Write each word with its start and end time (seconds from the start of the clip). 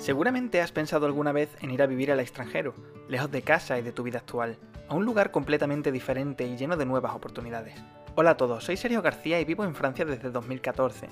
Seguramente 0.00 0.62
has 0.62 0.72
pensado 0.72 1.04
alguna 1.04 1.30
vez 1.30 1.50
en 1.60 1.70
ir 1.72 1.82
a 1.82 1.86
vivir 1.86 2.10
al 2.10 2.20
extranjero, 2.20 2.72
lejos 3.06 3.30
de 3.30 3.42
casa 3.42 3.78
y 3.78 3.82
de 3.82 3.92
tu 3.92 4.02
vida 4.02 4.16
actual, 4.16 4.56
a 4.88 4.94
un 4.94 5.04
lugar 5.04 5.30
completamente 5.30 5.92
diferente 5.92 6.46
y 6.46 6.56
lleno 6.56 6.78
de 6.78 6.86
nuevas 6.86 7.14
oportunidades. 7.14 7.74
Hola 8.14 8.30
a 8.30 8.36
todos, 8.38 8.64
soy 8.64 8.78
Sergio 8.78 9.02
García 9.02 9.38
y 9.40 9.44
vivo 9.44 9.62
en 9.62 9.74
Francia 9.74 10.06
desde 10.06 10.30
2014. 10.30 11.06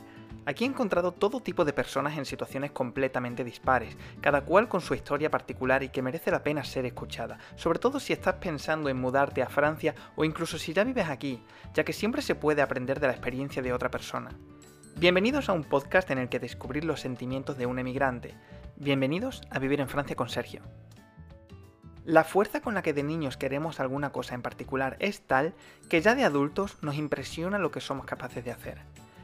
Aquí 0.47 0.65
he 0.65 0.69
encontrado 0.69 1.13
todo 1.13 1.41
tipo 1.41 1.67
de 1.67 1.75
personas 1.75 2.17
en 2.17 2.25
situaciones 2.25 2.71
completamente 2.71 3.45
dispares, 3.45 3.95
cada 4.23 4.47
cual 4.47 4.69
con 4.69 4.81
su 4.81 4.95
historia 4.95 5.31
particular 5.31 5.83
y 5.83 5.91
que 5.91 6.01
merece 6.01 6.31
la 6.31 6.43
pena 6.43 6.65
ser 6.65 6.87
escuchada, 6.87 7.37
sobre 7.57 7.81
todo 7.81 8.01
si 8.01 8.15
estás 8.15 8.37
pensando 8.37 8.89
en 8.89 8.97
mudarte 8.97 9.43
a 9.43 9.51
Francia 9.51 9.95
o 10.17 10.25
incluso 10.25 10.57
si 10.57 10.73
ya 10.73 10.85
vives 10.85 11.11
aquí, 11.11 11.43
ya 11.75 11.85
que 11.85 11.93
siempre 11.93 12.23
se 12.23 12.35
puede 12.35 12.63
aprender 12.63 13.01
de 13.01 13.09
la 13.09 13.13
experiencia 13.13 13.61
de 13.61 13.75
otra 13.75 13.91
persona. 13.91 14.31
Bienvenidos 14.99 15.49
a 15.49 15.53
un 15.53 15.63
podcast 15.63 16.11
en 16.11 16.19
el 16.19 16.29
que 16.29 16.41
descubrir 16.41 16.85
los 16.85 17.01
sentimientos 17.01 17.57
de 17.57 17.67
un 17.67 17.79
emigrante. 17.79 18.35
Bienvenidos 18.81 19.43
a 19.51 19.59
Vivir 19.59 19.81
en 19.81 19.89
Francia 19.89 20.15
con 20.15 20.29
Sergio. 20.29 20.63
La 22.05 22.23
fuerza 22.23 22.61
con 22.61 22.75
la 22.75 22.83
que 22.83 22.93
de 22.93 23.03
niños 23.03 23.37
queremos 23.37 23.81
alguna 23.81 24.13
cosa 24.13 24.37
en 24.37 24.43
particular 24.43 24.97
es 25.01 25.21
tal 25.23 25.53
que 25.91 26.01
ya 26.01 26.15
de 26.15 26.23
adultos 26.23 26.79
nos 26.81 26.95
impresiona 26.95 27.59
lo 27.59 27.73
que 27.73 27.81
somos 27.81 28.07
capaces 28.07 28.45
de 28.45 28.53
hacer. 28.53 28.79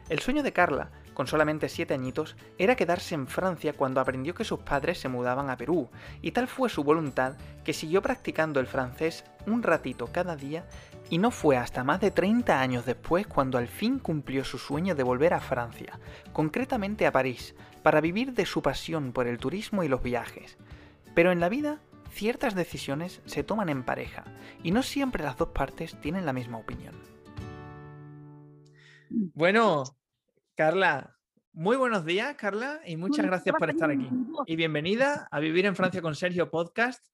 El 0.08 0.18
sueño 0.18 0.42
de 0.42 0.52
Carla, 0.52 0.90
con 1.14 1.28
solamente 1.28 1.68
7 1.68 1.94
añitos, 1.94 2.34
era 2.58 2.74
quedarse 2.74 3.14
en 3.14 3.28
Francia 3.28 3.74
cuando 3.74 4.00
aprendió 4.00 4.34
que 4.34 4.42
sus 4.42 4.58
padres 4.58 4.98
se 4.98 5.08
mudaban 5.08 5.48
a 5.48 5.56
Perú, 5.56 5.88
y 6.20 6.32
tal 6.32 6.48
fue 6.48 6.68
su 6.68 6.82
voluntad 6.82 7.36
que 7.62 7.72
siguió 7.72 8.02
practicando 8.02 8.58
el 8.58 8.66
francés 8.66 9.24
un 9.46 9.62
ratito 9.62 10.08
cada 10.08 10.34
día 10.34 10.66
y 11.10 11.18
no 11.18 11.30
fue 11.30 11.56
hasta 11.56 11.84
más 11.84 12.00
de 12.00 12.10
30 12.10 12.60
años 12.60 12.86
después 12.86 13.27
cuando 13.28 13.56
al 13.56 13.68
fin 13.68 14.00
cumplió 14.00 14.44
su 14.44 14.58
sueño 14.58 14.96
de 14.96 15.05
volver 15.05 15.32
a 15.32 15.41
Francia, 15.41 15.98
concretamente 16.32 17.06
a 17.06 17.12
París, 17.12 17.55
para 17.84 18.00
vivir 18.00 18.32
de 18.32 18.46
su 18.46 18.62
pasión 18.62 19.12
por 19.12 19.26
el 19.26 19.36
turismo 19.36 19.84
y 19.84 19.88
los 19.88 20.02
viajes. 20.02 20.56
Pero 21.14 21.32
en 21.32 21.38
la 21.38 21.50
vida, 21.50 21.80
ciertas 22.10 22.54
decisiones 22.54 23.20
se 23.26 23.44
toman 23.44 23.68
en 23.68 23.84
pareja, 23.84 24.24
y 24.62 24.70
no 24.70 24.82
siempre 24.82 25.22
las 25.22 25.36
dos 25.36 25.48
partes 25.50 26.00
tienen 26.00 26.24
la 26.24 26.32
misma 26.32 26.56
opinión. 26.56 26.94
Bueno, 29.10 29.84
Carla, 30.56 31.14
muy 31.52 31.76
buenos 31.76 32.06
días, 32.06 32.34
Carla, 32.36 32.80
y 32.86 32.96
muchas 32.96 33.26
gracias 33.26 33.54
por 33.58 33.68
estar 33.68 33.91
aquí. 33.91 34.08
Y 34.46 34.56
bienvenida 34.56 35.28
a 35.30 35.38
Vivir 35.38 35.66
en 35.66 35.76
Francia 35.76 36.00
con 36.00 36.14
Sergio 36.14 36.50
Podcast. 36.50 37.06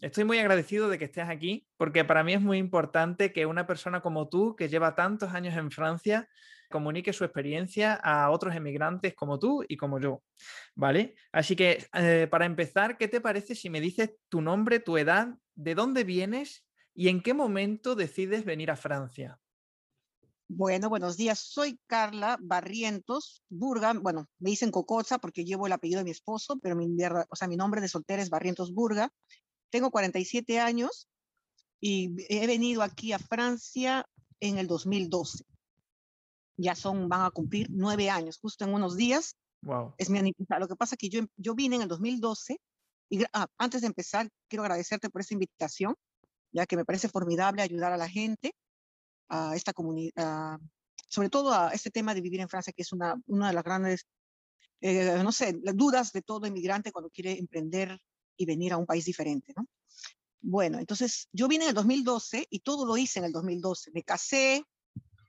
Estoy 0.00 0.22
muy 0.22 0.38
agradecido 0.38 0.88
de 0.88 0.98
que 0.98 1.06
estés 1.06 1.28
aquí, 1.28 1.66
porque 1.76 2.04
para 2.04 2.22
mí 2.22 2.32
es 2.32 2.40
muy 2.40 2.58
importante 2.58 3.32
que 3.32 3.44
una 3.44 3.66
persona 3.66 4.00
como 4.00 4.28
tú, 4.28 4.54
que 4.54 4.68
lleva 4.68 4.94
tantos 4.94 5.34
años 5.34 5.56
en 5.56 5.72
Francia, 5.72 6.28
comunique 6.72 7.12
su 7.12 7.22
experiencia 7.22 7.94
a 7.94 8.30
otros 8.30 8.56
emigrantes 8.56 9.14
como 9.14 9.38
tú 9.38 9.64
y 9.68 9.76
como 9.76 10.00
yo. 10.00 10.22
¿Vale? 10.74 11.14
Así 11.30 11.54
que, 11.54 11.86
eh, 11.94 12.26
para 12.28 12.46
empezar, 12.46 12.98
¿qué 12.98 13.06
te 13.06 13.20
parece 13.20 13.54
si 13.54 13.70
me 13.70 13.80
dices 13.80 14.10
tu 14.28 14.40
nombre, 14.40 14.80
tu 14.80 14.98
edad, 14.98 15.28
de 15.54 15.76
dónde 15.76 16.02
vienes 16.02 16.66
y 16.94 17.08
en 17.08 17.22
qué 17.22 17.34
momento 17.34 17.94
decides 17.94 18.44
venir 18.44 18.72
a 18.72 18.76
Francia? 18.76 19.38
Bueno, 20.48 20.90
buenos 20.90 21.16
días. 21.16 21.38
Soy 21.38 21.78
Carla 21.86 22.36
Barrientos 22.40 23.42
Burga. 23.48 23.94
Bueno, 23.94 24.28
me 24.38 24.50
dicen 24.50 24.70
Cocoza 24.70 25.18
porque 25.18 25.44
llevo 25.44 25.66
el 25.66 25.72
apellido 25.72 26.00
de 26.00 26.04
mi 26.04 26.10
esposo, 26.10 26.58
pero 26.60 26.76
mi, 26.76 26.86
o 27.30 27.36
sea, 27.36 27.48
mi 27.48 27.56
nombre 27.56 27.80
de 27.80 27.88
soltera 27.88 28.22
es 28.22 28.28
Barrientos 28.28 28.74
Burga. 28.74 29.10
Tengo 29.70 29.90
47 29.90 30.60
años 30.60 31.08
y 31.80 32.10
he 32.28 32.46
venido 32.46 32.82
aquí 32.82 33.12
a 33.12 33.18
Francia 33.18 34.06
en 34.40 34.58
el 34.58 34.66
2012. 34.66 35.44
Ya 36.56 36.74
son, 36.74 37.08
van 37.08 37.22
a 37.22 37.30
cumplir 37.30 37.68
nueve 37.70 38.10
años, 38.10 38.38
justo 38.38 38.64
en 38.64 38.74
unos 38.74 38.96
días. 38.96 39.36
Wow. 39.62 39.94
Es 39.98 40.10
mi 40.10 40.18
aniversario. 40.18 40.64
Lo 40.64 40.68
que 40.68 40.76
pasa 40.76 40.94
es 40.94 40.98
que 40.98 41.08
yo, 41.08 41.22
yo 41.36 41.54
vine 41.54 41.76
en 41.76 41.82
el 41.82 41.88
2012 41.88 42.58
y 43.10 43.24
ah, 43.32 43.46
antes 43.58 43.82
de 43.82 43.88
empezar, 43.88 44.28
quiero 44.48 44.62
agradecerte 44.62 45.10
por 45.10 45.20
esta 45.20 45.34
invitación, 45.34 45.94
ya 46.50 46.66
que 46.66 46.76
me 46.76 46.84
parece 46.84 47.08
formidable 47.08 47.62
ayudar 47.62 47.92
a 47.92 47.96
la 47.96 48.08
gente 48.08 48.54
a 49.28 49.54
esta 49.54 49.72
comunidad, 49.72 50.58
sobre 51.08 51.28
todo 51.28 51.52
a 51.52 51.70
este 51.72 51.90
tema 51.90 52.14
de 52.14 52.22
vivir 52.22 52.40
en 52.40 52.48
Francia, 52.48 52.72
que 52.74 52.82
es 52.82 52.92
una, 52.92 53.14
una 53.26 53.48
de 53.48 53.54
las 53.54 53.64
grandes, 53.64 54.06
eh, 54.80 55.20
no 55.22 55.30
sé, 55.30 55.58
las 55.62 55.76
dudas 55.76 56.12
de 56.12 56.22
todo 56.22 56.46
inmigrante 56.46 56.90
cuando 56.90 57.10
quiere 57.10 57.38
emprender 57.38 57.98
y 58.36 58.46
venir 58.46 58.72
a 58.72 58.78
un 58.78 58.86
país 58.86 59.04
diferente, 59.04 59.52
¿no? 59.56 59.66
Bueno, 60.40 60.78
entonces 60.78 61.28
yo 61.32 61.48
vine 61.48 61.64
en 61.64 61.68
el 61.68 61.74
2012 61.74 62.46
y 62.50 62.60
todo 62.60 62.84
lo 62.84 62.96
hice 62.96 63.20
en 63.20 63.26
el 63.26 63.32
2012. 63.32 63.92
Me 63.92 64.02
casé, 64.02 64.64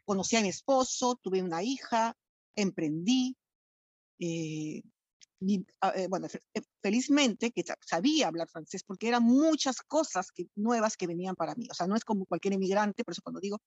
conocí 0.05 0.35
a 0.35 0.41
mi 0.41 0.49
esposo, 0.49 1.19
tuve 1.21 1.41
una 1.41 1.63
hija, 1.63 2.15
emprendí, 2.55 3.35
eh, 4.19 4.81
Ah, 5.81 5.93
eh, 5.95 6.07
bueno, 6.09 6.27
eh, 6.27 6.61
felizmente 6.81 7.51
que 7.51 7.63
sabía 7.85 8.27
hablar 8.27 8.47
francés 8.47 8.83
porque 8.83 9.07
eran 9.07 9.23
muchas 9.23 9.81
cosas 9.81 10.31
que, 10.31 10.47
nuevas 10.55 10.95
que 10.95 11.07
venían 11.07 11.35
para 11.35 11.55
mí. 11.55 11.67
O 11.69 11.73
sea, 11.73 11.87
no 11.87 11.95
es 11.95 12.05
como 12.05 12.25
cualquier 12.25 12.53
inmigrante, 12.53 13.03
por 13.03 13.11
eso 13.11 13.21
cuando 13.21 13.39
digo, 13.41 13.59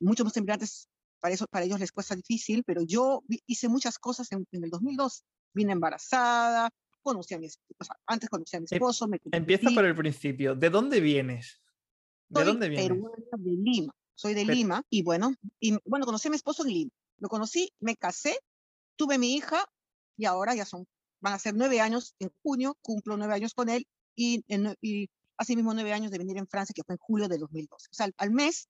muchos 0.00 0.24
más 0.24 0.36
inmigrantes, 0.36 0.88
para, 1.20 1.34
eso, 1.34 1.46
para 1.46 1.64
ellos 1.64 1.80
les 1.80 1.92
cuesta 1.92 2.16
difícil, 2.16 2.64
pero 2.64 2.82
yo 2.82 3.22
hice 3.46 3.68
muchas 3.68 3.98
cosas 3.98 4.30
en, 4.32 4.46
el 4.50 4.70
2002. 4.70 5.24
Vine 5.54 5.72
embarazada, 5.72 6.68
conocí 7.00 7.34
a 7.34 7.38
mi 7.38 7.46
esposo, 7.46 7.92
antes 8.06 8.28
conocí 8.28 8.56
a 8.56 8.60
mi 8.60 8.66
em, 8.70 8.76
esposo. 8.76 9.06
Me 9.06 9.20
Empieza 9.30 9.70
por 9.70 9.84
el 9.84 9.94
principio. 9.94 10.54
¿De 10.54 10.68
dónde 10.68 11.00
vienes? 11.00 11.62
¿De 12.28 12.40
Soy 12.40 12.46
dónde 12.46 12.68
vienes? 12.68 13.02
de 13.38 13.50
Lima. 13.52 13.94
Soy 14.14 14.34
de 14.34 14.44
Lima 14.44 14.84
y 14.90 15.02
bueno, 15.02 15.34
y 15.58 15.76
bueno, 15.84 16.06
conocí 16.06 16.28
a 16.28 16.30
mi 16.30 16.36
esposo 16.36 16.64
en 16.64 16.72
Lima. 16.72 16.90
Lo 17.18 17.28
conocí, 17.28 17.72
me 17.80 17.96
casé, 17.96 18.38
tuve 18.96 19.18
mi 19.18 19.34
hija 19.34 19.64
y 20.16 20.24
ahora 20.26 20.54
ya 20.54 20.64
son 20.64 20.86
van 21.24 21.32
a 21.32 21.38
ser 21.38 21.54
nueve 21.54 21.80
años 21.80 22.14
en 22.18 22.30
junio, 22.42 22.76
cumplo 22.82 23.16
nueve 23.16 23.32
años 23.32 23.54
con 23.54 23.70
él 23.70 23.86
y, 24.14 24.44
en, 24.48 24.76
y 24.82 25.08
asimismo 25.38 25.72
nueve 25.72 25.94
años 25.94 26.10
de 26.10 26.18
venir 26.18 26.36
en 26.36 26.46
Francia, 26.46 26.74
que 26.76 26.84
fue 26.84 26.94
en 26.96 26.98
julio 26.98 27.28
de 27.28 27.38
2012. 27.38 27.88
O 27.90 27.94
sea, 27.94 28.10
al, 28.18 28.30
mes 28.30 28.68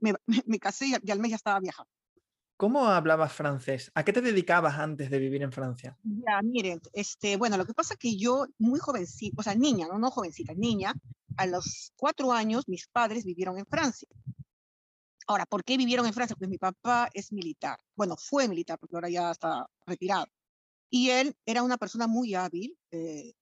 me, 0.00 0.14
me, 0.46 0.58
casé 0.58 0.86
y, 0.88 1.10
al 1.10 1.18
mes 1.18 1.30
ya 1.30 1.36
estaba 1.36 1.60
viajando. 1.60 1.90
¿Cómo 2.58 2.86
hablabas 2.86 3.32
francés? 3.32 3.90
¿A 3.94 4.04
qué 4.04 4.12
te 4.12 4.20
dedicabas 4.20 4.78
antes 4.78 5.10
de 5.10 5.18
vivir 5.18 5.42
en 5.42 5.50
Francia? 5.50 5.98
Ya, 6.04 6.40
miren, 6.42 6.80
este, 6.92 7.36
bueno, 7.36 7.56
lo 7.56 7.66
que 7.66 7.74
pasa 7.74 7.94
es 7.94 7.98
que 7.98 8.16
yo, 8.16 8.46
muy 8.58 8.78
jovencita, 8.78 9.40
o 9.40 9.42
sea, 9.42 9.54
niña, 9.54 9.88
no, 9.88 9.98
no 9.98 10.10
jovencita, 10.10 10.54
niña, 10.54 10.94
a 11.36 11.46
los 11.46 11.92
cuatro 11.96 12.32
años 12.32 12.68
mis 12.68 12.86
padres 12.86 13.24
vivieron 13.24 13.58
en 13.58 13.66
Francia. 13.66 14.08
Ahora, 15.26 15.46
¿por 15.46 15.64
qué 15.64 15.76
vivieron 15.76 16.06
en 16.06 16.12
Francia? 16.12 16.36
Pues 16.36 16.50
mi 16.50 16.58
papá 16.58 17.08
es 17.14 17.32
militar. 17.32 17.78
Bueno, 17.96 18.16
fue 18.16 18.48
militar, 18.48 18.78
porque 18.78 18.96
ahora 18.96 19.08
ya 19.08 19.30
está 19.30 19.66
retirado. 19.86 20.26
Y 20.90 21.10
él 21.10 21.34
era 21.46 21.62
una 21.62 21.78
persona 21.78 22.06
muy 22.06 22.34
hábil 22.34 22.76
eh, 22.90 23.32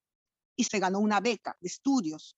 y 0.56 0.64
se 0.64 0.78
ganó 0.78 1.00
una 1.00 1.20
beca 1.20 1.56
de 1.60 1.68
estudios 1.68 2.36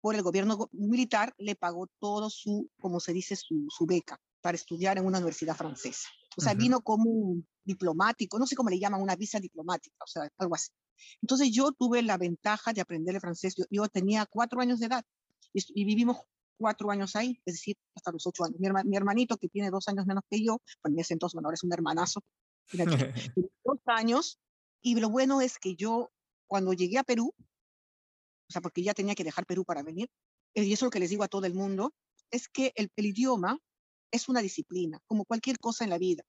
por 0.00 0.16
el 0.16 0.22
gobierno 0.22 0.68
militar, 0.72 1.32
le 1.38 1.54
pagó 1.54 1.86
todo 2.00 2.28
su, 2.28 2.68
como 2.80 2.98
se 2.98 3.12
dice, 3.12 3.36
su, 3.36 3.66
su 3.70 3.86
beca 3.86 4.20
para 4.40 4.56
estudiar 4.56 4.98
en 4.98 5.06
una 5.06 5.18
universidad 5.18 5.56
francesa. 5.56 6.08
O 6.36 6.40
sea, 6.40 6.54
vino 6.54 6.80
como 6.80 7.08
un 7.08 7.46
diplomático, 7.64 8.38
no 8.38 8.46
sé 8.46 8.56
cómo 8.56 8.70
le 8.70 8.78
llaman, 8.78 9.00
una 9.00 9.16
visa 9.16 9.38
diplomática, 9.38 9.96
o 10.04 10.06
sea, 10.06 10.28
algo 10.38 10.54
así. 10.54 10.70
Entonces 11.20 11.50
yo 11.52 11.72
tuve 11.72 12.02
la 12.02 12.18
ventaja 12.18 12.72
de 12.72 12.80
aprender 12.80 13.14
el 13.14 13.20
francés. 13.20 13.54
Yo, 13.70 13.88
tenía 13.88 14.26
cuatro 14.26 14.60
años 14.60 14.80
de 14.80 14.86
edad 14.86 15.04
y, 15.52 15.84
vivimos 15.84 16.18
cuatro 16.62 16.92
años 16.92 17.16
ahí, 17.16 17.40
es 17.44 17.54
decir, 17.54 17.76
hasta 17.96 18.12
los 18.12 18.24
ocho 18.24 18.44
años. 18.44 18.60
Mi, 18.60 18.68
mi, 18.84 18.96
hermanito, 18.96 19.36
que 19.36 19.48
tiene 19.48 19.68
dos 19.68 19.88
años 19.88 20.06
menos 20.06 20.22
que 20.30 20.42
yo, 20.44 20.58
pues 20.80 20.94
en 20.94 21.00
ese 21.00 21.14
entonces, 21.14 21.34
bueno, 21.34 21.48
ahora 21.48 21.56
es 21.56 21.64
un 21.64 21.72
hermanazo, 21.72 22.22
dos 23.64 23.80
años, 23.86 24.38
y 24.80 24.94
lo 25.00 25.10
bueno 25.10 25.40
es 25.40 25.58
que 25.58 25.74
yo, 25.74 26.12
cuando 26.46 26.72
llegué 26.72 26.98
a 26.98 27.02
Perú, 27.02 27.34
o 27.36 28.52
sea, 28.52 28.62
porque 28.62 28.84
ya 28.84 28.94
tenía 28.94 29.16
que 29.16 29.24
dejar 29.24 29.44
Perú 29.44 29.64
para 29.64 29.82
venir, 29.82 30.08
eh, 30.54 30.62
y 30.62 30.72
eso 30.72 30.84
es 30.84 30.86
lo 30.86 30.90
que 30.90 31.00
les 31.00 31.10
digo 31.10 31.24
a 31.24 31.28
todo 31.28 31.46
el 31.46 31.54
mundo, 31.54 31.92
es 32.30 32.48
que 32.48 32.72
el, 32.76 32.92
el 32.94 33.06
idioma 33.06 33.58
es 34.12 34.28
una 34.28 34.40
disciplina, 34.40 35.00
como 35.08 35.24
cualquier 35.24 35.58
cosa 35.58 35.82
en 35.82 35.90
la 35.90 35.98
vida. 35.98 36.22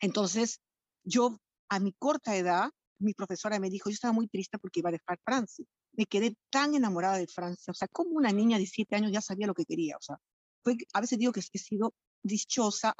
Entonces, 0.00 0.60
yo 1.04 1.38
a 1.68 1.78
mi 1.78 1.92
corta 1.92 2.36
edad, 2.36 2.70
mi 2.98 3.12
profesora 3.12 3.58
me 3.60 3.68
dijo, 3.68 3.90
yo 3.90 3.94
estaba 3.94 4.14
muy 4.14 4.28
triste 4.28 4.58
porque 4.58 4.80
iba 4.80 4.88
a 4.88 4.92
dejar 4.92 5.18
Francia. 5.22 5.66
Me 5.96 6.06
quedé 6.06 6.36
tan 6.50 6.74
enamorada 6.74 7.16
de 7.16 7.26
Francia, 7.26 7.70
o 7.70 7.74
sea, 7.74 7.88
como 7.88 8.10
una 8.10 8.32
niña 8.32 8.58
de 8.58 8.66
siete 8.66 8.96
años 8.96 9.12
ya 9.12 9.20
sabía 9.20 9.46
lo 9.46 9.54
que 9.54 9.64
quería, 9.64 9.96
o 9.96 10.02
sea, 10.02 10.16
fue, 10.62 10.76
a 10.92 11.00
veces 11.00 11.18
digo 11.18 11.32
que 11.32 11.40
he 11.40 11.58
sido 11.58 11.94
dichosa 12.22 12.94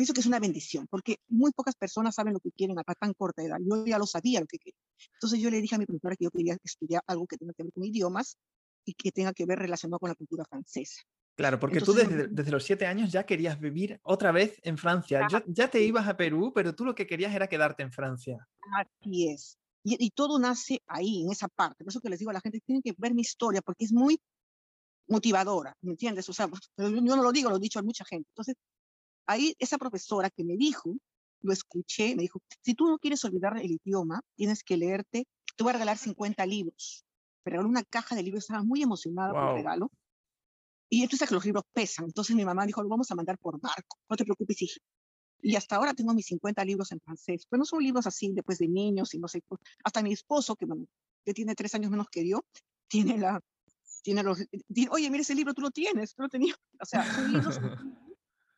pienso 0.00 0.14
que 0.14 0.20
es 0.20 0.26
una 0.26 0.40
bendición, 0.40 0.86
porque 0.88 1.16
muy 1.28 1.52
pocas 1.52 1.76
personas 1.76 2.14
saben 2.14 2.32
lo 2.32 2.40
que 2.40 2.50
quieren 2.52 2.78
a 2.78 2.94
tan 2.94 3.12
corta 3.12 3.42
edad. 3.42 3.58
Yo 3.60 3.84
ya 3.84 3.98
lo 3.98 4.06
sabía 4.06 4.40
lo 4.40 4.46
que 4.46 4.56
quería. 4.58 4.80
Entonces 5.12 5.40
yo 5.40 5.50
le 5.50 5.60
dije 5.60 5.74
a 5.74 5.78
mi 5.78 5.84
profesora 5.84 6.16
que 6.16 6.24
yo 6.24 6.30
quería 6.30 6.56
estudiar 6.64 7.02
algo 7.06 7.26
que 7.26 7.36
tenga 7.36 7.52
que 7.52 7.64
ver 7.64 7.72
con 7.74 7.84
idiomas 7.84 8.38
y 8.86 8.94
que 8.94 9.12
tenga 9.12 9.34
que 9.34 9.44
ver 9.44 9.58
relacionado 9.58 9.98
con 9.98 10.08
la 10.08 10.14
cultura 10.14 10.44
francesa. 10.48 11.02
Claro, 11.36 11.60
porque 11.60 11.82
tú 11.82 11.92
desde, 11.92 12.28
desde, 12.28 12.50
los 12.50 12.64
siete 12.64 12.86
años 12.86 13.12
ya 13.12 13.24
querías 13.24 13.60
vivir 13.60 14.00
otra 14.02 14.32
vez 14.32 14.58
en 14.62 14.78
Francia. 14.78 15.28
ya 15.46 15.68
te 15.68 15.82
ibas 15.82 16.08
a 16.08 16.16
Perú, 16.16 16.52
pero 16.54 16.74
tú 16.74 16.86
lo 16.86 16.94
que 16.94 17.06
querías 17.06 17.34
era 17.34 17.46
quedarte 17.46 17.82
en 17.82 17.92
Francia. 17.92 18.48
Así 18.78 19.28
es. 19.28 19.58
Y, 19.82 20.04
y, 20.04 20.10
todo 20.10 20.38
nace 20.38 20.82
ahí, 20.86 21.22
en 21.22 21.30
esa 21.30 21.48
parte. 21.48 21.84
Por 21.84 21.90
eso 21.90 22.00
que 22.00 22.10
les 22.10 22.18
digo 22.18 22.30
a 22.30 22.34
la 22.34 22.40
gente, 22.40 22.60
tienen 22.60 22.82
que 22.82 22.94
ver 22.98 23.14
mi 23.14 23.22
historia, 23.22 23.62
porque 23.62 23.84
es 23.84 23.92
muy 23.92 24.20
motivadora, 25.08 25.76
¿me 25.82 25.90
entiendes? 25.92 26.28
O 26.28 26.32
sea, 26.32 26.48
yo 26.76 26.90
no 26.90 27.22
lo 27.22 27.32
digo, 27.32 27.50
lo 27.50 27.56
he 27.56 27.60
dicho 27.60 27.78
a 27.78 27.82
mucha 27.82 28.04
gente. 28.04 28.28
Entonces, 28.30 28.56
ahí 29.26 29.54
esa 29.58 29.76
profesora 29.76 30.30
que 30.30 30.44
me 30.44 30.56
dijo 30.56 30.94
lo 31.42 31.52
escuché, 31.52 32.14
me 32.16 32.22
dijo, 32.22 32.40
si 32.62 32.74
tú 32.74 32.86
no 32.86 32.98
quieres 32.98 33.24
olvidar 33.24 33.56
el 33.58 33.78
idioma, 33.82 34.20
tienes 34.36 34.62
que 34.62 34.76
leerte, 34.76 35.26
te 35.56 35.64
voy 35.64 35.70
a 35.70 35.74
regalar 35.74 35.98
50 35.98 36.44
libros. 36.46 37.04
Me 37.44 37.50
regaló 37.52 37.68
una 37.68 37.82
caja 37.82 38.14
de 38.14 38.22
libros, 38.22 38.44
estaba 38.44 38.62
muy 38.62 38.82
emocionada 38.82 39.32
por 39.32 39.50
el 39.50 39.56
regalo. 39.56 39.90
Y 40.90 41.02
entonces 41.02 41.28
que 41.28 41.34
los 41.34 41.44
libros 41.44 41.64
pesan. 41.72 42.06
Entonces 42.06 42.36
mi 42.36 42.44
mamá 42.44 42.66
dijo, 42.66 42.82
lo 42.82 42.88
vamos 42.88 43.10
a 43.10 43.14
mandar 43.14 43.38
por 43.38 43.58
barco. 43.60 43.98
No 44.08 44.16
te 44.16 44.24
preocupes, 44.24 44.60
hija. 44.60 44.80
Y 45.42 45.56
hasta 45.56 45.76
ahora 45.76 45.94
tengo 45.94 46.14
mis 46.14 46.26
50 46.26 46.64
libros 46.64 46.92
en 46.92 47.00
francés. 47.00 47.46
Pero 47.48 47.58
no 47.58 47.64
son 47.64 47.82
libros 47.82 48.06
así, 48.06 48.32
después 48.32 48.58
de 48.58 48.68
niños 48.68 49.14
y 49.14 49.18
no 49.18 49.28
sé. 49.28 49.42
Hasta 49.84 50.02
mi 50.02 50.12
esposo, 50.12 50.56
que, 50.56 50.66
que 51.24 51.34
tiene 51.34 51.54
tres 51.54 51.74
años 51.74 51.90
menos 51.90 52.08
que 52.10 52.28
yo, 52.28 52.44
tiene 52.88 53.18
la... 53.18 53.40
Tiene 54.02 54.22
los, 54.22 54.38
Oye, 54.90 55.10
mira 55.10 55.20
ese 55.20 55.34
libro, 55.34 55.52
tú 55.52 55.60
lo 55.60 55.70
tienes, 55.70 56.14
tú 56.14 56.22
lo 56.22 56.28
tenías. 56.28 56.56
O 56.82 56.86
sea, 56.86 57.04
son 57.14 57.32
libros 57.32 57.58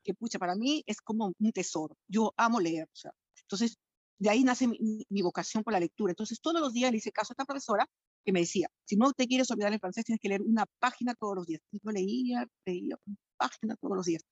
que, 0.05 0.15
pucha, 0.15 0.39
para 0.39 0.55
mí 0.55 0.85
es 0.87 1.01
como 1.01 1.33
un 1.37 1.53
tesoro. 1.53 1.97
Yo 2.07 2.33
amo 2.37 2.61
leer. 2.61 2.85
O 2.85 2.97
sea, 2.97 3.13
entonces, 3.41 3.77
de 4.19 4.31
ahí 4.31 4.45
nace 4.45 4.69
mi, 4.69 5.05
mi, 5.09 5.23
vocación 5.23 5.65
por 5.65 5.73
la 5.73 5.81
lectura. 5.81 6.13
Entonces, 6.13 6.41
todos 6.41 6.61
los 6.61 6.73
días 6.73 6.93
le 6.93 6.99
hice 6.99 7.11
caso 7.11 7.33
a 7.33 7.35
esta 7.35 7.45
profesora 7.45 7.89
que 8.25 8.33
me 8.33 8.41
decía, 8.41 8.69
si 8.85 8.97
no 8.97 9.13
te 9.13 9.27
quieres 9.27 9.51
olvidar 9.51 9.73
el 9.73 9.81
francés, 9.81 10.05
tienes 10.05 10.21
que 10.21 10.29
leer 10.29 10.43
una 10.43 10.65
página 10.79 11.15
todos 11.15 11.35
los 11.37 11.47
días. 11.47 11.61
Yo 11.73 11.91
leía, 11.91 12.47
leía 12.65 12.97
una 13.05 13.17
página 13.37 13.77
todos 13.77 13.97
los 13.97 14.07
días. 14.07 14.23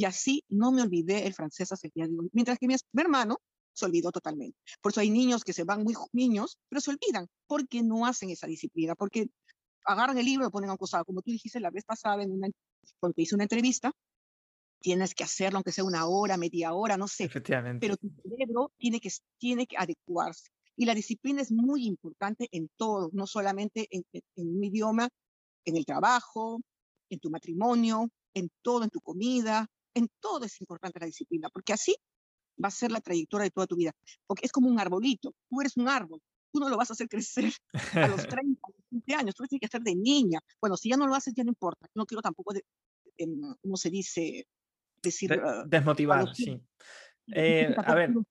Y 0.00 0.06
así 0.06 0.44
no 0.48 0.72
me 0.72 0.80
olvidé 0.80 1.26
el 1.26 1.34
francés 1.34 1.72
hasta 1.72 1.86
el 1.86 1.92
día 1.94 2.08
de 2.08 2.18
hoy. 2.18 2.30
Mientras 2.32 2.58
que 2.58 2.66
mi, 2.66 2.74
hermano 2.94 3.36
se 3.74 3.84
olvidó 3.84 4.10
totalmente. 4.10 4.56
Por 4.80 4.92
eso 4.92 5.02
hay 5.02 5.10
niños 5.10 5.44
que 5.44 5.52
se 5.52 5.64
van 5.64 5.82
muy 5.82 5.94
niños, 6.12 6.56
pero 6.70 6.80
se 6.80 6.92
olvidan 6.92 7.26
porque 7.46 7.82
no 7.82 8.06
hacen 8.06 8.30
esa 8.30 8.46
disciplina, 8.46 8.94
porque 8.94 9.28
agarran 9.84 10.16
el 10.16 10.24
libro 10.24 10.44
y 10.44 10.46
lo 10.46 10.50
ponen 10.50 10.70
a 10.70 10.72
un 10.72 10.78
costado. 10.78 11.04
Como 11.04 11.20
tú 11.20 11.30
dijiste 11.30 11.60
la 11.60 11.68
vez 11.68 11.84
pasada, 11.84 12.22
en 12.22 12.32
una, 12.32 12.48
cuando 12.98 13.12
te 13.12 13.20
hice 13.20 13.34
una 13.34 13.44
entrevista, 13.44 13.92
tienes 14.80 15.14
que 15.14 15.22
hacerlo, 15.22 15.58
aunque 15.58 15.70
sea 15.70 15.84
una 15.84 16.06
hora, 16.06 16.38
media 16.38 16.72
hora, 16.72 16.96
no 16.96 17.06
sé. 17.06 17.24
Efectivamente. 17.24 17.86
Pero 17.86 17.98
tu 17.98 18.08
cerebro 18.22 18.72
tiene 18.78 19.00
que, 19.00 19.10
tiene 19.36 19.66
que 19.66 19.76
adecuarse. 19.76 20.48
Y 20.76 20.86
la 20.86 20.94
disciplina 20.94 21.42
es 21.42 21.52
muy 21.52 21.84
importante 21.84 22.48
en 22.52 22.70
todo, 22.78 23.10
no 23.12 23.26
solamente 23.26 23.86
en, 23.90 24.02
un 24.36 24.64
idioma, 24.64 25.10
en 25.66 25.76
el 25.76 25.84
trabajo, 25.84 26.62
en 27.10 27.20
tu 27.20 27.28
matrimonio, 27.28 28.08
en 28.32 28.48
todo, 28.62 28.84
en 28.84 28.88
tu 28.88 29.02
comida, 29.02 29.68
en 29.94 30.08
todo 30.20 30.44
es 30.44 30.60
importante 30.60 31.00
la 31.00 31.06
disciplina, 31.06 31.48
porque 31.52 31.72
así 31.72 31.96
va 32.62 32.68
a 32.68 32.72
ser 32.72 32.92
la 32.92 33.00
trayectoria 33.00 33.44
de 33.44 33.50
toda 33.50 33.66
tu 33.66 33.76
vida. 33.76 33.92
Porque 34.26 34.46
es 34.46 34.52
como 34.52 34.68
un 34.68 34.78
arbolito, 34.78 35.32
tú 35.48 35.60
eres 35.60 35.76
un 35.76 35.88
árbol, 35.88 36.20
tú 36.52 36.60
no 36.60 36.68
lo 36.68 36.76
vas 36.76 36.90
a 36.90 36.92
hacer 36.94 37.08
crecer 37.08 37.52
a 37.94 38.08
los 38.08 38.26
30, 38.42 38.60
20 38.90 39.14
años, 39.14 39.34
tú 39.34 39.44
tienes 39.44 39.60
que 39.60 39.66
hacer 39.66 39.82
de 39.82 39.94
niña. 39.94 40.40
Bueno, 40.60 40.76
si 40.76 40.90
ya 40.90 40.96
no 40.96 41.06
lo 41.06 41.14
haces, 41.14 41.34
ya 41.34 41.44
no 41.44 41.50
importa. 41.50 41.86
No 41.94 42.06
quiero 42.06 42.22
tampoco, 42.22 42.52
de, 42.52 42.64
¿cómo 43.60 43.76
se 43.76 43.90
dice? 43.90 44.46
Decir, 45.02 45.32
ah, 45.32 45.64
desmotivar, 45.66 46.28
sí. 46.34 46.60
Eh, 47.32 47.74
a 47.76 47.94
ver. 47.94 48.10
Lo 48.10 48.24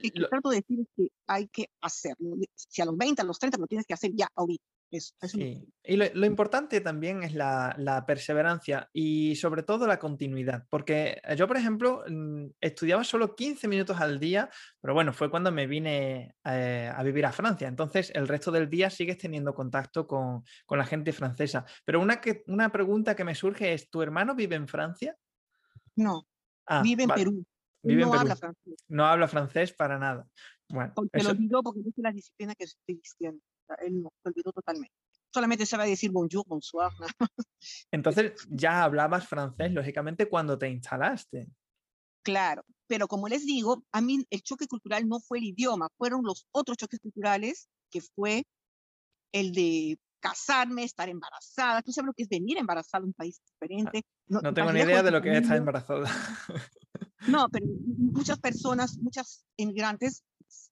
que 0.00 0.10
trato 0.10 0.50
de 0.50 0.56
decir 0.56 0.80
es 0.80 0.88
que 0.96 1.08
hay 1.26 1.48
que 1.48 1.68
hacerlo. 1.80 2.36
Si 2.54 2.80
a 2.80 2.84
los 2.84 2.96
20, 2.96 3.22
a 3.22 3.24
los 3.24 3.38
30, 3.38 3.58
lo 3.58 3.66
tienes 3.66 3.86
que 3.86 3.94
hacer 3.94 4.12
ya 4.14 4.28
ahorita. 4.34 4.64
Eso, 4.90 5.14
sí. 5.22 5.66
Y 5.82 5.96
lo, 5.96 6.26
importante 6.26 6.80
también 6.80 7.22
es 7.22 7.34
la, 7.34 7.74
la, 7.78 8.06
perseverancia 8.06 8.88
y 8.92 9.34
sobre 9.36 9.62
todo 9.62 9.86
la 9.86 9.98
continuidad, 9.98 10.64
porque 10.70 11.20
yo, 11.36 11.48
por 11.48 11.56
ejemplo, 11.56 12.04
mm, 12.08 12.46
estudiaba 12.60 13.02
solo 13.02 13.34
15 13.34 13.66
minutos 13.66 14.00
al 14.00 14.20
día, 14.20 14.48
pero 14.80 14.94
bueno, 14.94 15.12
fue 15.12 15.28
cuando 15.28 15.50
me 15.50 15.66
vine 15.66 16.36
eh, 16.44 16.90
a 16.94 17.02
vivir 17.02 17.26
a 17.26 17.32
Francia, 17.32 17.66
entonces 17.66 18.12
el 18.14 18.28
resto 18.28 18.52
del 18.52 18.70
día 18.70 18.88
sigues 18.88 19.18
teniendo 19.18 19.54
contacto 19.54 20.06
con, 20.06 20.44
con 20.64 20.78
la 20.78 20.86
gente 20.86 21.12
francesa. 21.12 21.64
Pero 21.84 22.00
una, 22.00 22.20
que, 22.20 22.44
una 22.46 22.70
pregunta 22.70 23.16
que 23.16 23.24
me 23.24 23.34
surge 23.34 23.72
es, 23.72 23.90
¿tu 23.90 24.02
hermano 24.02 24.34
vive 24.36 24.54
en 24.54 24.68
Francia? 24.68 25.16
No, 25.96 26.26
ah, 26.66 26.82
vive 26.82 27.02
en 27.04 27.10
Perú 27.10 27.46
no 27.94 28.14
habla 28.14 28.36
francés. 28.36 28.74
No 28.88 29.06
habla 29.06 29.28
francés 29.28 29.72
para 29.72 29.98
nada. 29.98 30.26
Bueno, 30.68 30.92
porque 30.94 31.22
lo 31.22 31.30
olvidó 31.30 31.62
porque 31.62 31.80
es 31.80 31.92
la 31.96 32.12
disciplina 32.12 32.54
que 32.54 32.64
estoy 32.64 32.96
diciendo. 32.96 33.40
Él 33.80 34.02
no, 34.02 34.10
lo 34.24 34.30
olvidó 34.30 34.52
totalmente. 34.52 34.94
Solamente 35.32 35.66
sabe 35.66 35.88
decir 35.88 36.10
bonjour, 36.10 36.44
bonsoir. 36.46 36.90
Entonces 37.90 38.32
ya 38.48 38.84
hablabas 38.84 39.26
francés, 39.28 39.72
lógicamente, 39.72 40.28
cuando 40.28 40.58
te 40.58 40.68
instalaste. 40.68 41.48
Claro, 42.22 42.64
pero 42.86 43.06
como 43.06 43.28
les 43.28 43.44
digo, 43.44 43.84
a 43.92 44.00
mí 44.00 44.24
el 44.30 44.42
choque 44.42 44.66
cultural 44.66 45.06
no 45.08 45.20
fue 45.20 45.38
el 45.38 45.44
idioma, 45.44 45.88
fueron 45.96 46.22
los 46.24 46.46
otros 46.50 46.76
choques 46.76 47.00
culturales, 47.00 47.68
que 47.90 48.00
fue 48.00 48.44
el 49.32 49.52
de 49.52 49.98
casarme, 50.20 50.82
estar 50.82 51.08
embarazada. 51.08 51.82
¿Tú 51.82 51.92
sabes 51.92 52.06
lo 52.06 52.12
que 52.14 52.24
es 52.24 52.28
venir 52.28 52.58
embarazada 52.58 53.02
a 53.02 53.06
un 53.06 53.12
país 53.12 53.40
diferente? 53.44 54.02
No, 54.26 54.40
no 54.40 54.54
tengo 54.54 54.72
ni 54.72 54.80
idea 54.80 55.02
de 55.02 55.10
lo 55.10 55.22
que 55.22 55.32
es 55.32 55.42
estar 55.42 55.56
embarazada. 55.56 56.10
No, 57.28 57.48
pero 57.52 57.66
muchas 57.66 58.38
personas, 58.40 58.98
muchas 58.98 59.44
inmigrantes 59.56 60.24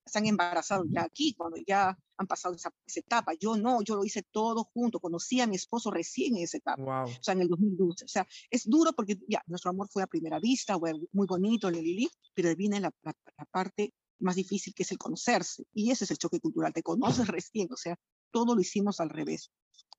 se 0.07 0.19
han 0.19 0.27
embarazado 0.27 0.85
ya 0.89 1.03
aquí, 1.03 1.35
cuando 1.35 1.57
ya 1.67 1.97
han 2.17 2.27
pasado 2.27 2.55
esa, 2.55 2.73
etapa. 2.95 3.33
Yo 3.35 3.57
no, 3.57 3.83
yo 3.83 3.97
lo 3.97 4.05
hice 4.05 4.23
todo 4.23 4.65
junto. 4.65 5.01
Conocí 5.01 5.41
a 5.41 5.47
mi 5.47 5.57
esposo 5.57 5.91
recién 5.91 6.37
en 6.37 6.45
esa 6.45 6.59
etapa, 6.59 7.05
o 7.05 7.23
sea, 7.23 7.35
en 7.35 7.41
el 7.41 7.49
2012. 7.49 8.05
O 8.05 8.09
sea, 8.09 8.27
es 8.51 8.69
duro 8.69 8.93
porque 8.93 9.19
ya 9.29 9.43
nuestro 9.47 9.71
amor 9.71 9.89
fue 9.91 10.03
a 10.03 10.07
primera 10.07 10.39
vista, 10.39 10.79
fue 10.79 10.93
muy 11.13 11.27
bonito, 11.27 11.71
Lili, 11.71 12.09
pero 12.35 12.55
viene 12.55 12.81
la, 12.81 12.93
la, 13.03 13.15
parte 13.51 13.93
más 14.21 14.37
difícil 14.37 14.75
que 14.75 14.85
es 14.85 14.93
el 14.93 14.99
conocerse. 14.99 15.65
Y 15.73 15.91
ese 15.91 16.05
es 16.05 16.11
el 16.11 16.19
choque 16.19 16.41
cultural, 16.41 16.73
te 16.73 16.83
conoces 16.83 17.27
recién, 17.29 17.69
o 17.73 17.77
sea, 17.77 17.97
todo 18.31 18.55
lo 18.55 18.61
hicimos 18.61 19.01
al 19.01 19.11
revés. 19.11 19.51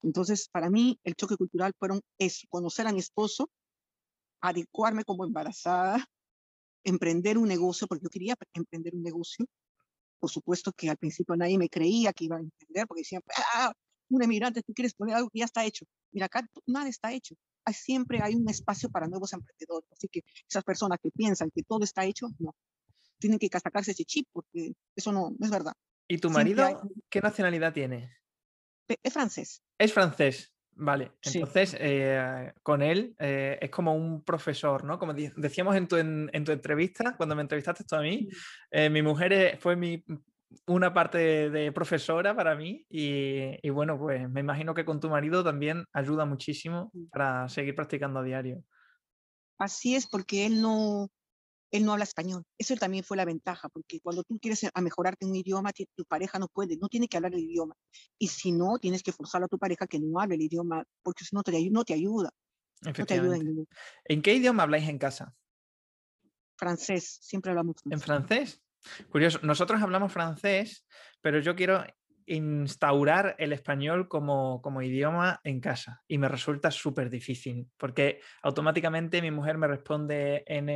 Entonces, 0.03 0.49
para 0.49 0.69
mí, 0.69 0.99
el 1.03 1.15
choque 1.15 1.35
cultural 1.35 1.73
fueron 1.77 2.01
eso, 2.19 2.45
conocer 2.49 2.87
a 2.87 2.93
mi 2.93 2.99
esposo, 2.99 3.49
adecuarme 4.41 5.03
como 5.03 5.25
embarazada, 5.25 6.05
emprender 6.83 7.37
un 7.37 7.47
negocio, 7.47 7.87
porque 7.87 8.03
yo 8.03 8.09
quería 8.09 8.35
emprender 8.53 8.93
un 8.95 9.03
negocio. 9.03 9.45
Por 10.25 10.31
supuesto 10.31 10.73
que 10.73 10.89
al 10.89 10.97
principio 10.97 11.35
nadie 11.35 11.55
me 11.55 11.69
creía 11.69 12.11
que 12.11 12.25
iba 12.25 12.37
a 12.37 12.39
emprender, 12.39 12.87
porque 12.87 13.01
decían, 13.01 13.21
ah, 13.53 13.71
un 14.09 14.23
emigrante, 14.23 14.63
tú 14.63 14.73
quieres 14.73 14.95
poner 14.95 15.13
algo 15.13 15.29
que 15.29 15.37
ya 15.37 15.45
está 15.45 15.63
hecho. 15.63 15.85
Mira, 16.11 16.25
acá 16.25 16.49
nada 16.65 16.89
está 16.89 17.13
hecho. 17.13 17.35
siempre 17.71 18.21
hay 18.23 18.33
un 18.33 18.49
espacio 18.49 18.89
para 18.89 19.05
nuevos 19.07 19.33
emprendedores. 19.33 19.87
Así 19.91 20.07
que 20.07 20.21
esas 20.49 20.63
personas 20.63 20.97
que 20.99 21.11
piensan 21.11 21.51
que 21.53 21.61
todo 21.61 21.83
está 21.83 22.05
hecho, 22.05 22.29
no. 22.39 22.55
Tienen 23.19 23.37
que 23.37 23.47
sacarse 23.49 23.91
ese 23.91 24.03
chip, 24.03 24.27
porque 24.33 24.73
eso 24.95 25.11
no, 25.11 25.35
es 25.39 25.51
verdad. 25.51 25.73
¿Y 26.07 26.17
tu 26.17 26.31
marido 26.31 26.89
qué 27.07 27.21
nacionalidad 27.21 27.71
tiene? 27.71 28.11
Es 29.03 29.13
francés. 29.13 29.61
Es 29.77 29.93
francés. 29.93 30.54
Vale, 30.77 31.13
entonces 31.21 31.75
eh, 31.79 32.51
con 32.61 32.81
él 32.81 33.15
eh, 33.17 33.57
es 33.61 33.69
como 33.69 33.95
un 33.95 34.23
profesor, 34.23 34.83
¿no? 34.83 34.99
Como 34.99 35.13
decíamos 35.13 35.75
en 35.77 35.87
tu, 35.87 35.95
en, 35.95 36.43
tu 36.43 36.51
entrevista, 36.51 37.15
cuando 37.15 37.33
me 37.33 37.43
entrevistaste 37.43 37.85
tú 37.85 37.95
a 37.95 38.01
mí, 38.01 38.27
eh, 38.71 38.89
mi 38.89 39.01
mujer 39.01 39.57
fue 39.61 39.77
mi, 39.77 40.03
una 40.67 40.93
parte 40.93 41.49
de, 41.49 41.71
profesora 41.71 42.35
para 42.35 42.55
mí 42.55 42.85
y, 42.89 43.57
y, 43.65 43.69
bueno, 43.69 43.97
pues 43.97 44.29
me 44.29 44.41
imagino 44.41 44.73
que 44.73 44.83
con 44.83 44.99
tu 44.99 45.09
marido 45.09 45.45
también 45.45 45.85
ayuda 45.93 46.25
muchísimo 46.25 46.91
para 47.09 47.47
seguir 47.47 47.73
practicando 47.73 48.19
a 48.19 48.23
diario. 48.23 48.61
Así 49.57 49.95
es, 49.95 50.05
porque 50.05 50.45
él 50.45 50.61
no, 50.61 51.09
él 51.75 51.85
no 51.85 51.93
habla 51.93 52.03
español. 52.03 52.43
Eso 52.57 52.75
también 52.75 53.03
fue 53.03 53.17
la 53.17 53.25
ventaja, 53.25 53.69
porque 53.69 53.99
cuando 53.99 54.23
tú 54.23 54.39
quieres 54.39 54.65
a 54.73 54.81
mejorarte 54.81 55.25
un 55.25 55.35
idioma, 55.35 55.71
tu 55.73 56.05
pareja 56.05 56.39
no 56.39 56.47
puede, 56.47 56.77
no 56.77 56.87
tiene 56.87 57.07
que 57.07 57.17
hablar 57.17 57.33
el 57.33 57.41
idioma. 57.41 57.75
Y 58.17 58.27
si 58.27 58.51
no, 58.51 58.77
tienes 58.79 59.03
que 59.03 59.11
forzarlo 59.11 59.45
a 59.45 59.49
tu 59.49 59.57
pareja 59.57 59.87
que 59.87 59.99
no 59.99 60.19
hable 60.19 60.35
el 60.35 60.41
idioma, 60.41 60.83
porque 61.03 61.25
si 61.25 61.35
no 61.35 61.43
te, 61.43 61.69
no 61.69 61.83
te 61.83 61.93
ayuda. 61.93 62.31
No 62.81 63.05
te 63.05 63.13
ayuda 63.13 63.37
en, 63.37 63.67
en, 64.05 64.21
qué 64.21 64.35
idioma 64.35 64.63
habláis 64.63 64.87
en 64.87 64.99
casa? 64.99 65.33
Francés, 66.57 67.17
siempre 67.21 67.51
hablamos 67.51 67.75
francés. 67.81 67.91
¿En 67.91 68.05
francés? 68.05 68.61
Curioso, 69.09 69.39
nosotros 69.41 69.81
hablamos 69.81 70.13
francés, 70.13 70.85
pero 71.21 71.39
yo 71.39 71.55
quiero 71.55 71.83
instaurar 72.27 73.35
el 73.37 73.53
español 73.53 74.07
como, 74.07 74.61
como 74.61 74.81
idioma 74.81 75.39
en 75.43 75.59
casa 75.59 76.01
y 76.07 76.17
me 76.17 76.27
resulta 76.27 76.71
súper 76.71 77.09
difícil 77.09 77.67
porque 77.77 78.21
automáticamente 78.41 79.21
mi 79.21 79.31
mujer 79.31 79.57
me 79.57 79.67
responde 79.67 80.43
en, 80.47 80.69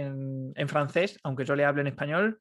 en, 0.56 0.70
francés, 0.70 1.20
aunque 1.24 1.46
yo 1.46 1.56
le 1.56 1.66
hable 1.66 1.82
en 1.82 1.88
español. 1.88 2.40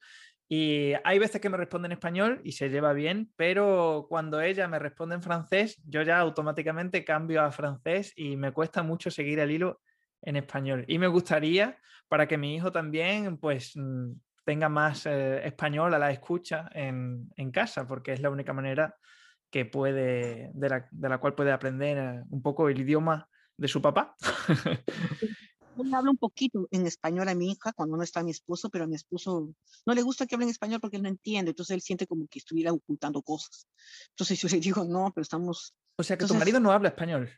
Y 0.51 0.93
hay 1.05 1.19
veces 1.19 1.43
que 1.43 1.51
me 1.51 1.59
responde 1.59 1.87
en 1.87 1.93
español 1.93 2.41
y 2.43 2.53
se 2.53 2.71
lleva 2.71 2.95
bien, 2.95 3.31
pero 3.37 4.07
cuando 4.09 4.41
ella 4.41 4.67
me 4.67 4.79
responde 4.79 5.15
en 5.15 5.23
francés, 5.23 5.79
yo 5.87 6.03
ya 6.03 6.19
automáticamente 6.19 7.05
cambio 7.05 7.43
a 7.43 7.53
francés 7.53 8.13
y 8.17 8.37
me 8.37 8.53
cuesta 8.53 8.83
mucho 8.83 9.11
seguir 9.11 9.41
el 9.41 9.51
hilo 9.51 9.81
en 10.23 10.37
español. 10.37 10.85
Y 10.89 10.99
me 10.99 11.07
gustaría 11.07 11.79
para 12.09 12.27
que 12.27 12.39
mi 12.39 12.55
hijo 12.55 12.73
también, 12.73 13.37
pues, 13.37 13.73
mm, 13.77 14.13
tenga 14.49 14.71
más 14.71 15.05
eh, 15.05 15.47
español 15.47 15.93
a 15.93 15.99
la 15.99 16.11
escucha 16.11 16.71
en, 16.73 17.31
en, 17.37 17.51
casa, 17.51 17.87
porque 17.87 18.15
es 18.15 18.23
la 18.23 18.31
única 18.31 18.55
manera 18.55 18.97
que 19.51 19.67
puede, 19.67 20.51
de 20.55 20.69
la, 20.71 20.89
de 20.91 21.09
la 21.11 21.19
cual 21.19 21.35
puede 21.35 21.53
aprender 21.53 22.25
un 22.31 22.41
poco 22.41 22.71
el 22.71 22.81
idioma 22.81 23.29
de 23.59 23.69
su 23.69 23.83
papá. 23.83 24.17
Yo 25.77 25.95
hablo 25.95 26.11
un 26.11 26.17
poquito 26.17 26.67
en 26.71 26.87
español 26.87 27.29
a 27.29 27.35
mi 27.35 27.53
hija 27.53 27.75
cuando 27.75 27.99
no 27.99 28.03
está 28.03 28.23
mi 28.23 28.31
esposo, 28.31 28.71
pero 28.71 28.85
a 28.85 28.87
mi 28.87 28.95
esposo 28.95 29.51
no 29.85 29.93
le 29.93 30.01
gusta 30.01 30.27
que 30.27 30.35
hable 30.35 30.47
en 30.47 30.51
español 30.51 30.81
porque 30.81 30.97
él 30.97 31.03
no 31.03 31.11
entiende, 31.11 31.51
entonces 31.51 31.75
él 31.75 31.83
siente 31.83 32.07
como 32.07 32.27
que 32.27 32.39
estuviera 32.39 32.73
ocultando 32.73 33.21
cosas. 33.21 33.69
Entonces 34.13 34.41
yo 34.41 34.49
le 34.49 34.61
digo, 34.61 34.83
no, 34.83 35.13
pero 35.15 35.25
estamos... 35.25 35.75
O 35.99 36.03
sea 36.03 36.17
que 36.17 36.25
tu 36.25 36.35
marido 36.35 36.59
no 36.59 36.73
habla 36.73 36.89
español. 36.89 37.29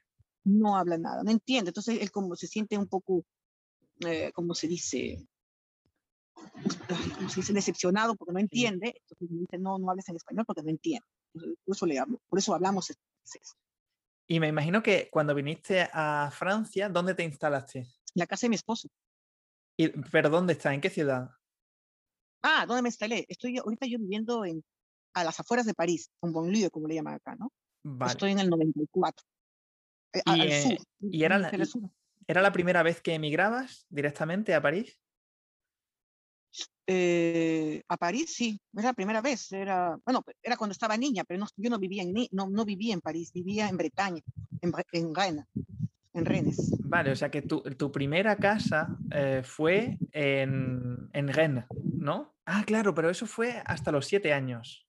No 0.44 0.76
habla 0.76 0.96
nada, 0.96 1.24
no 1.24 1.32
entiende, 1.32 1.70
entonces 1.70 2.00
él 2.00 2.12
como 2.12 2.36
se 2.36 2.46
siente 2.46 2.78
un 2.78 2.86
poco, 2.86 3.24
eh, 4.06 4.30
como 4.32 4.54
se 4.54 4.68
dice, 4.68 5.26
como 7.16 7.28
se 7.28 7.40
dice, 7.40 7.52
decepcionado 7.52 8.14
porque 8.16 8.32
no 8.32 8.38
entiende, 8.38 8.94
entonces 8.96 9.30
me 9.30 9.40
dice, 9.40 9.58
no, 9.58 9.78
no 9.78 9.90
hables 9.90 10.08
en 10.08 10.16
español 10.16 10.44
porque 10.46 10.62
no 10.62 10.70
entiende. 10.70 11.06
Por 11.32 11.76
eso, 11.76 11.86
le 11.86 11.98
hablo, 11.98 12.20
por 12.28 12.38
eso 12.38 12.54
hablamos 12.54 12.92
Y 14.26 14.40
me 14.40 14.48
imagino 14.48 14.82
que 14.82 15.08
cuando 15.10 15.34
viniste 15.34 15.88
a 15.92 16.30
Francia, 16.32 16.88
¿dónde 16.88 17.14
te 17.14 17.24
instalaste? 17.24 17.86
La 18.14 18.26
casa 18.26 18.46
de 18.46 18.50
mi 18.50 18.56
esposo. 18.56 18.88
¿Y, 19.76 19.88
¿Pero 19.88 20.28
dónde 20.28 20.54
está? 20.54 20.74
¿En 20.74 20.80
qué 20.80 20.90
ciudad? 20.90 21.30
Ah, 22.42 22.64
¿dónde 22.66 22.82
me 22.82 22.88
instalé? 22.88 23.26
Estoy 23.28 23.58
ahorita 23.58 23.86
yo 23.86 23.98
viviendo 23.98 24.44
en, 24.44 24.64
a 25.14 25.24
las 25.24 25.38
afueras 25.40 25.66
de 25.66 25.74
París, 25.74 26.10
en 26.22 26.32
Bonlieu, 26.32 26.70
como 26.70 26.88
le 26.88 26.94
llaman 26.94 27.14
acá, 27.14 27.36
¿no? 27.36 27.52
Estoy 28.06 28.32
en 28.32 28.40
el 28.40 28.50
94. 28.50 29.24
Eh, 30.12 30.22
¿Y, 30.26 30.30
al 30.30 30.52
sur, 30.62 30.78
¿y 31.00 31.24
era, 31.24 31.38
la, 31.38 31.50
era 32.26 32.42
la 32.42 32.52
primera 32.52 32.82
vez 32.82 33.00
que 33.00 33.14
emigrabas 33.14 33.86
directamente 33.88 34.54
a 34.54 34.60
París? 34.60 35.00
Eh, 36.92 37.84
a 37.86 37.96
París 37.96 38.34
sí, 38.34 38.60
era 38.74 38.88
la 38.88 38.94
primera 38.94 39.20
vez, 39.20 39.52
era, 39.52 39.96
bueno, 40.04 40.24
era 40.42 40.56
cuando 40.56 40.72
estaba 40.72 40.96
niña, 40.96 41.22
pero 41.22 41.38
no, 41.38 41.46
yo 41.56 41.70
no 41.70 41.78
vivía 41.78 42.02
en, 42.02 42.12
no, 42.32 42.50
no 42.50 42.64
vivía 42.64 42.94
en 42.94 43.00
París, 43.00 43.30
vivía 43.32 43.68
en 43.68 43.76
Bretaña, 43.76 44.20
en, 44.60 44.72
en 44.90 45.14
Rennes, 45.14 45.46
en 46.14 46.24
Rennes. 46.24 46.56
Vale, 46.82 47.12
o 47.12 47.14
sea 47.14 47.30
que 47.30 47.42
tu, 47.42 47.60
tu 47.60 47.92
primera 47.92 48.34
casa 48.34 48.98
eh, 49.12 49.42
fue 49.44 49.98
en, 50.10 51.08
en 51.12 51.28
Rennes, 51.28 51.66
¿no? 51.96 52.34
Ah, 52.44 52.64
claro, 52.66 52.92
pero 52.92 53.08
eso 53.08 53.24
fue 53.24 53.62
hasta 53.66 53.92
los 53.92 54.06
siete 54.06 54.32
años. 54.32 54.84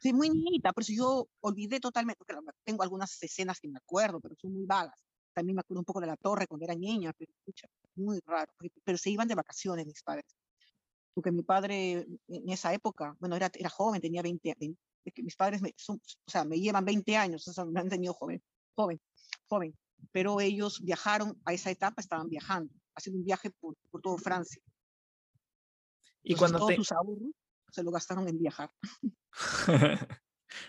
Sí, 0.00 0.12
muy 0.12 0.30
niñita, 0.30 0.72
por 0.72 0.84
eso 0.84 0.92
yo 0.92 1.28
olvidé 1.40 1.80
totalmente, 1.80 2.18
porque 2.24 2.40
tengo 2.62 2.84
algunas 2.84 3.20
escenas 3.20 3.58
que 3.58 3.66
me 3.66 3.78
acuerdo, 3.78 4.20
pero 4.20 4.36
son 4.36 4.52
muy 4.52 4.64
vagas. 4.64 5.02
También 5.34 5.56
me 5.56 5.60
acuerdo 5.62 5.80
un 5.80 5.86
poco 5.86 6.00
de 6.00 6.06
la 6.06 6.16
torre 6.16 6.46
cuando 6.46 6.66
era 6.66 6.74
niña, 6.76 7.12
pero 7.18 7.32
escucha, 7.32 7.66
muy 7.96 8.20
raro, 8.24 8.52
pero 8.84 8.96
se 8.96 9.10
iban 9.10 9.26
de 9.26 9.34
vacaciones 9.34 9.86
mis 9.86 10.04
padres 10.04 10.36
porque 11.14 11.30
mi 11.30 11.42
padre 11.42 12.06
en 12.28 12.48
esa 12.48 12.72
época, 12.72 13.16
bueno, 13.20 13.36
era, 13.36 13.50
era 13.54 13.68
joven, 13.68 14.00
tenía 14.00 14.22
20, 14.22 14.50
años, 14.60 14.76
mis 15.16 15.36
padres 15.36 15.62
me, 15.62 15.74
o 15.88 15.98
sea, 16.26 16.44
me 16.44 16.58
llevan 16.58 16.84
20 16.84 17.16
años, 17.16 17.46
o 17.48 17.52
sea, 17.52 17.64
me 17.64 17.80
han 17.80 17.88
tenido 17.88 18.14
joven, 18.14 18.42
joven, 18.74 19.00
joven, 19.48 19.76
pero 20.10 20.40
ellos 20.40 20.80
viajaron 20.82 21.40
a 21.44 21.52
esa 21.52 21.70
etapa, 21.70 22.00
estaban 22.00 22.28
viajando, 22.28 22.72
haciendo 22.94 23.18
un 23.18 23.24
viaje 23.24 23.50
por, 23.50 23.76
por 23.90 24.00
todo 24.00 24.16
Francia. 24.18 24.62
Y 26.22 26.34
cuando 26.34 26.58
todos 26.58 26.74
sus 26.74 26.92
ahorros 26.92 27.32
se 27.70 27.82
lo 27.82 27.90
gastaron 27.90 28.28
en 28.28 28.38
viajar. 28.38 28.70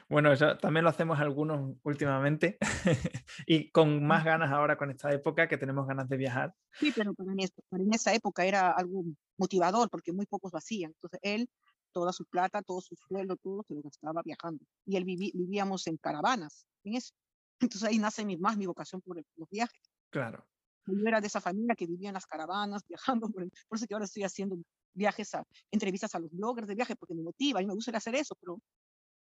Bueno, 0.09 0.31
eso 0.31 0.57
también 0.57 0.83
lo 0.83 0.89
hacemos 0.89 1.19
algunos 1.19 1.75
últimamente 1.83 2.57
y 3.45 3.69
con 3.71 4.05
más 4.05 4.23
ganas 4.23 4.51
ahora 4.51 4.77
con 4.77 4.91
esta 4.91 5.11
época 5.11 5.47
que 5.47 5.57
tenemos 5.57 5.87
ganas 5.87 6.07
de 6.09 6.17
viajar. 6.17 6.53
Sí, 6.73 6.93
pero 6.95 7.13
para, 7.13 7.31
en 7.31 7.93
esa 7.93 8.13
época 8.13 8.45
era 8.45 8.71
algo 8.71 9.03
motivador 9.43 9.89
porque 9.89 10.11
muy 10.11 10.25
pocos 10.25 10.51
lo 10.53 10.57
hacían. 10.57 10.91
Entonces 10.91 11.19
él, 11.21 11.49
toda 11.91 12.11
su 12.13 12.25
plata, 12.25 12.61
todo 12.61 12.81
su 12.81 12.95
sueldo, 12.95 13.35
todo 13.37 13.63
se 13.67 13.73
lo 13.75 13.81
gastaba 13.81 14.21
viajando. 14.23 14.63
Y 14.85 14.95
él 14.95 15.03
vivíamos 15.05 15.87
en 15.87 15.97
caravanas, 15.97 16.65
en 16.83 16.95
eso. 16.95 17.13
Entonces 17.59 17.83
ahí 17.83 17.97
nace 17.97 18.25
más 18.37 18.57
mi 18.57 18.65
vocación 18.65 19.01
por 19.01 19.17
los 19.17 19.49
viajes. 19.49 19.81
Claro. 20.09 20.45
Yo 20.85 21.07
era 21.07 21.21
de 21.21 21.27
esa 21.27 21.39
familia 21.39 21.75
que 21.75 21.87
vivía 21.87 22.09
en 22.09 22.15
las 22.15 22.25
caravanas, 22.25 22.83
viajando, 22.89 23.29
por, 23.29 23.47
por 23.67 23.77
eso 23.77 23.85
que 23.87 23.93
ahora 23.93 24.05
estoy 24.05 24.23
haciendo 24.23 24.57
viajes 24.93 25.33
a 25.35 25.45
entrevistas 25.71 26.13
a 26.15 26.19
los 26.19 26.31
bloggers 26.31 26.67
de 26.67 26.75
viaje 26.75 26.95
porque 26.95 27.15
me 27.15 27.23
motiva 27.23 27.61
y 27.61 27.65
me 27.65 27.73
gusta 27.73 27.95
hacer 27.97 28.15
eso, 28.15 28.35
pero 28.39 28.59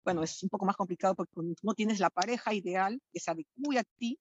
bueno, 0.04 0.24
es 0.24 0.42
un 0.42 0.50
poco 0.50 0.66
más 0.66 0.76
complicado 0.76 1.14
porque 1.16 1.32
no 1.62 1.74
tienes 1.76 2.00
la 2.00 2.10
pareja 2.10 2.54
ideal 2.54 3.00
que 3.14 3.20
se 3.20 3.30
adecue 3.30 3.78
a 3.78 3.84
ti. 4.00 4.18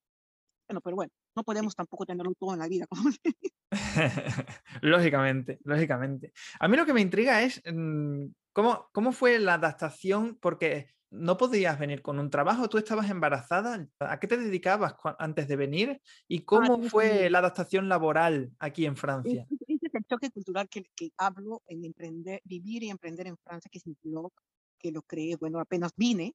Bueno, 0.68 0.80
pero 0.82 0.96
bueno, 0.96 1.12
no 1.40 1.44
podemos 1.44 1.74
tampoco 1.74 2.04
tenerlo 2.04 2.34
todo 2.38 2.52
en 2.52 2.58
la 2.58 2.68
vida. 2.68 2.86
lógicamente, 4.82 5.58
lógicamente. 5.64 6.32
A 6.58 6.68
mí 6.68 6.76
lo 6.76 6.84
que 6.84 6.92
me 6.92 7.00
intriga 7.00 7.42
es 7.42 7.62
mm, 7.64 8.26
cómo, 8.52 8.88
cómo 8.92 9.12
fue 9.12 9.38
la 9.38 9.54
adaptación, 9.54 10.36
porque 10.38 10.90
no 11.10 11.38
podías 11.38 11.78
venir 11.78 12.02
con 12.02 12.18
un 12.18 12.28
trabajo, 12.28 12.68
tú 12.68 12.76
estabas 12.76 13.08
embarazada, 13.08 13.88
¿a 14.00 14.20
qué 14.20 14.26
te 14.26 14.36
dedicabas 14.36 14.96
antes 15.18 15.48
de 15.48 15.56
venir? 15.56 16.00
¿Y 16.28 16.40
ah, 16.40 16.42
cómo 16.44 16.82
fue 16.82 17.30
la 17.30 17.38
adaptación 17.38 17.88
laboral 17.88 18.52
aquí 18.58 18.84
en 18.84 18.96
Francia? 18.96 19.46
Ese 19.66 19.86
es 19.86 19.94
el 19.94 20.04
choque 20.04 20.30
cultural 20.30 20.68
que, 20.68 20.84
que 20.94 21.10
hablo 21.16 21.62
en 21.66 21.86
emprender, 21.86 22.42
vivir 22.44 22.82
y 22.82 22.90
emprender 22.90 23.26
en 23.28 23.38
Francia, 23.38 23.70
que 23.72 23.78
es 23.78 23.86
mi 23.86 23.96
blog, 24.02 24.30
que 24.78 24.92
lo 24.92 25.00
creé, 25.02 25.36
bueno, 25.36 25.58
apenas 25.58 25.92
vine, 25.96 26.34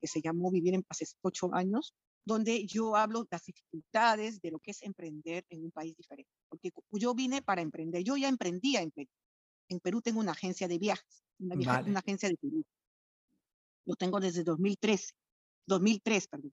que 0.00 0.06
se 0.06 0.22
llamó 0.22 0.50
Vivir 0.50 0.74
en 0.74 0.84
hace 0.88 1.04
ocho 1.22 1.54
años, 1.54 1.94
donde 2.26 2.66
yo 2.66 2.96
hablo 2.96 3.22
de 3.22 3.28
las 3.30 3.44
dificultades 3.44 4.40
de 4.40 4.50
lo 4.50 4.58
que 4.58 4.72
es 4.72 4.82
emprender 4.82 5.46
en 5.48 5.64
un 5.64 5.70
país 5.70 5.96
diferente. 5.96 6.30
Porque 6.48 6.70
yo 6.92 7.14
vine 7.14 7.40
para 7.40 7.62
emprender, 7.62 8.02
yo 8.02 8.16
ya 8.16 8.28
emprendía 8.28 8.82
en 8.82 8.90
Perú. 8.90 9.08
En 9.68 9.80
Perú 9.80 10.02
tengo 10.02 10.20
una 10.20 10.32
agencia 10.32 10.68
de 10.68 10.78
viajes, 10.78 11.24
una, 11.38 11.54
una 11.80 12.00
agencia 12.00 12.28
de 12.28 12.36
turismo. 12.36 12.70
Lo 13.84 13.94
tengo 13.94 14.20
desde 14.20 14.42
2013, 14.42 15.14
2003, 15.66 16.28
perdón. 16.28 16.52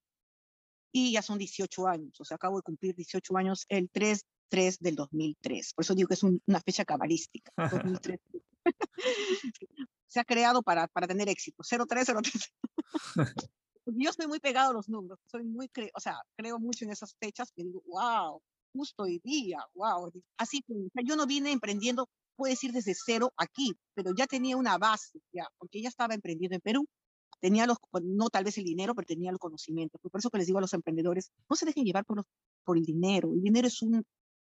Y 0.92 1.12
ya 1.12 1.24
son 1.24 1.40
18 1.40 1.88
años, 1.88 2.22
o 2.22 2.24
sea, 2.24 2.36
acabo 2.36 2.58
de 2.58 2.64
cumplir 2.64 2.96
18 2.96 3.36
años 3.36 3.66
el 3.68 3.90
3, 3.90 4.26
3 4.50 4.80
del 4.80 4.96
2003. 4.96 5.74
Por 5.74 5.84
eso 5.84 5.96
digo 5.96 6.08
que 6.08 6.14
es 6.14 6.24
una 6.24 6.62
fecha 6.64 6.86
cabalística. 6.86 7.52
2003. 7.58 8.20
se 10.08 10.20
ha 10.20 10.24
creado 10.24 10.62
para, 10.62 10.88
para 10.88 11.08
tener 11.08 11.28
éxito. 11.30 11.64
0303. 11.64 12.54
yo 13.86 14.10
estoy 14.10 14.28
muy 14.28 14.40
pegado 14.40 14.72
a 14.72 14.74
los 14.74 14.90
números, 14.90 15.20
soy 15.26 15.44
muy, 15.44 15.70
o 15.94 16.00
sea, 16.00 16.18
creo 16.36 16.60
mucho 16.60 16.86
en 16.86 16.92
esas 16.92 17.16
fechas 17.20 17.52
que 17.56 17.64
digo, 17.64 17.82
wow, 17.88 18.42
justo 18.74 19.04
hoy 19.04 19.20
día, 19.24 19.60
wow. 19.76 20.12
Así 20.38 20.62
que 20.62 20.74
yo 21.04 21.16
no 21.16 21.26
vine 21.26 21.52
emprendiendo, 21.52 22.10
puedo 22.36 22.50
decir 22.50 22.72
desde 22.72 22.94
cero 22.96 23.32
aquí, 23.38 23.76
pero 23.94 24.12
ya 24.16 24.26
tenía 24.28 24.58
una 24.58 24.78
base, 24.78 25.20
ya, 25.32 25.48
porque 25.58 25.82
ya 25.82 25.90
estaba 25.90 26.14
emprendiendo 26.14 26.56
en 26.56 26.62
Perú. 26.62 26.86
Tenía 27.40 27.68
los, 27.68 27.78
no 28.04 28.30
tal 28.30 28.46
vez 28.46 28.58
el 28.58 28.64
dinero, 28.64 28.96
pero 28.96 29.06
tenía 29.06 29.30
el 29.30 29.38
conocimiento. 29.38 30.00
Por 30.00 30.18
eso 30.18 30.30
que 30.30 30.38
les 30.38 30.48
digo 30.48 30.60
a 30.60 30.62
los 30.62 30.74
emprendedores, 30.74 31.30
no 31.50 31.58
se 31.58 31.66
dejen 31.66 31.84
llevar 31.84 32.06
por, 32.06 32.18
los, 32.18 32.26
por 32.64 32.78
el 32.78 32.86
dinero. 32.86 33.34
El 33.34 33.42
dinero 33.42 33.68
es, 33.68 33.82
un, 33.82 34.02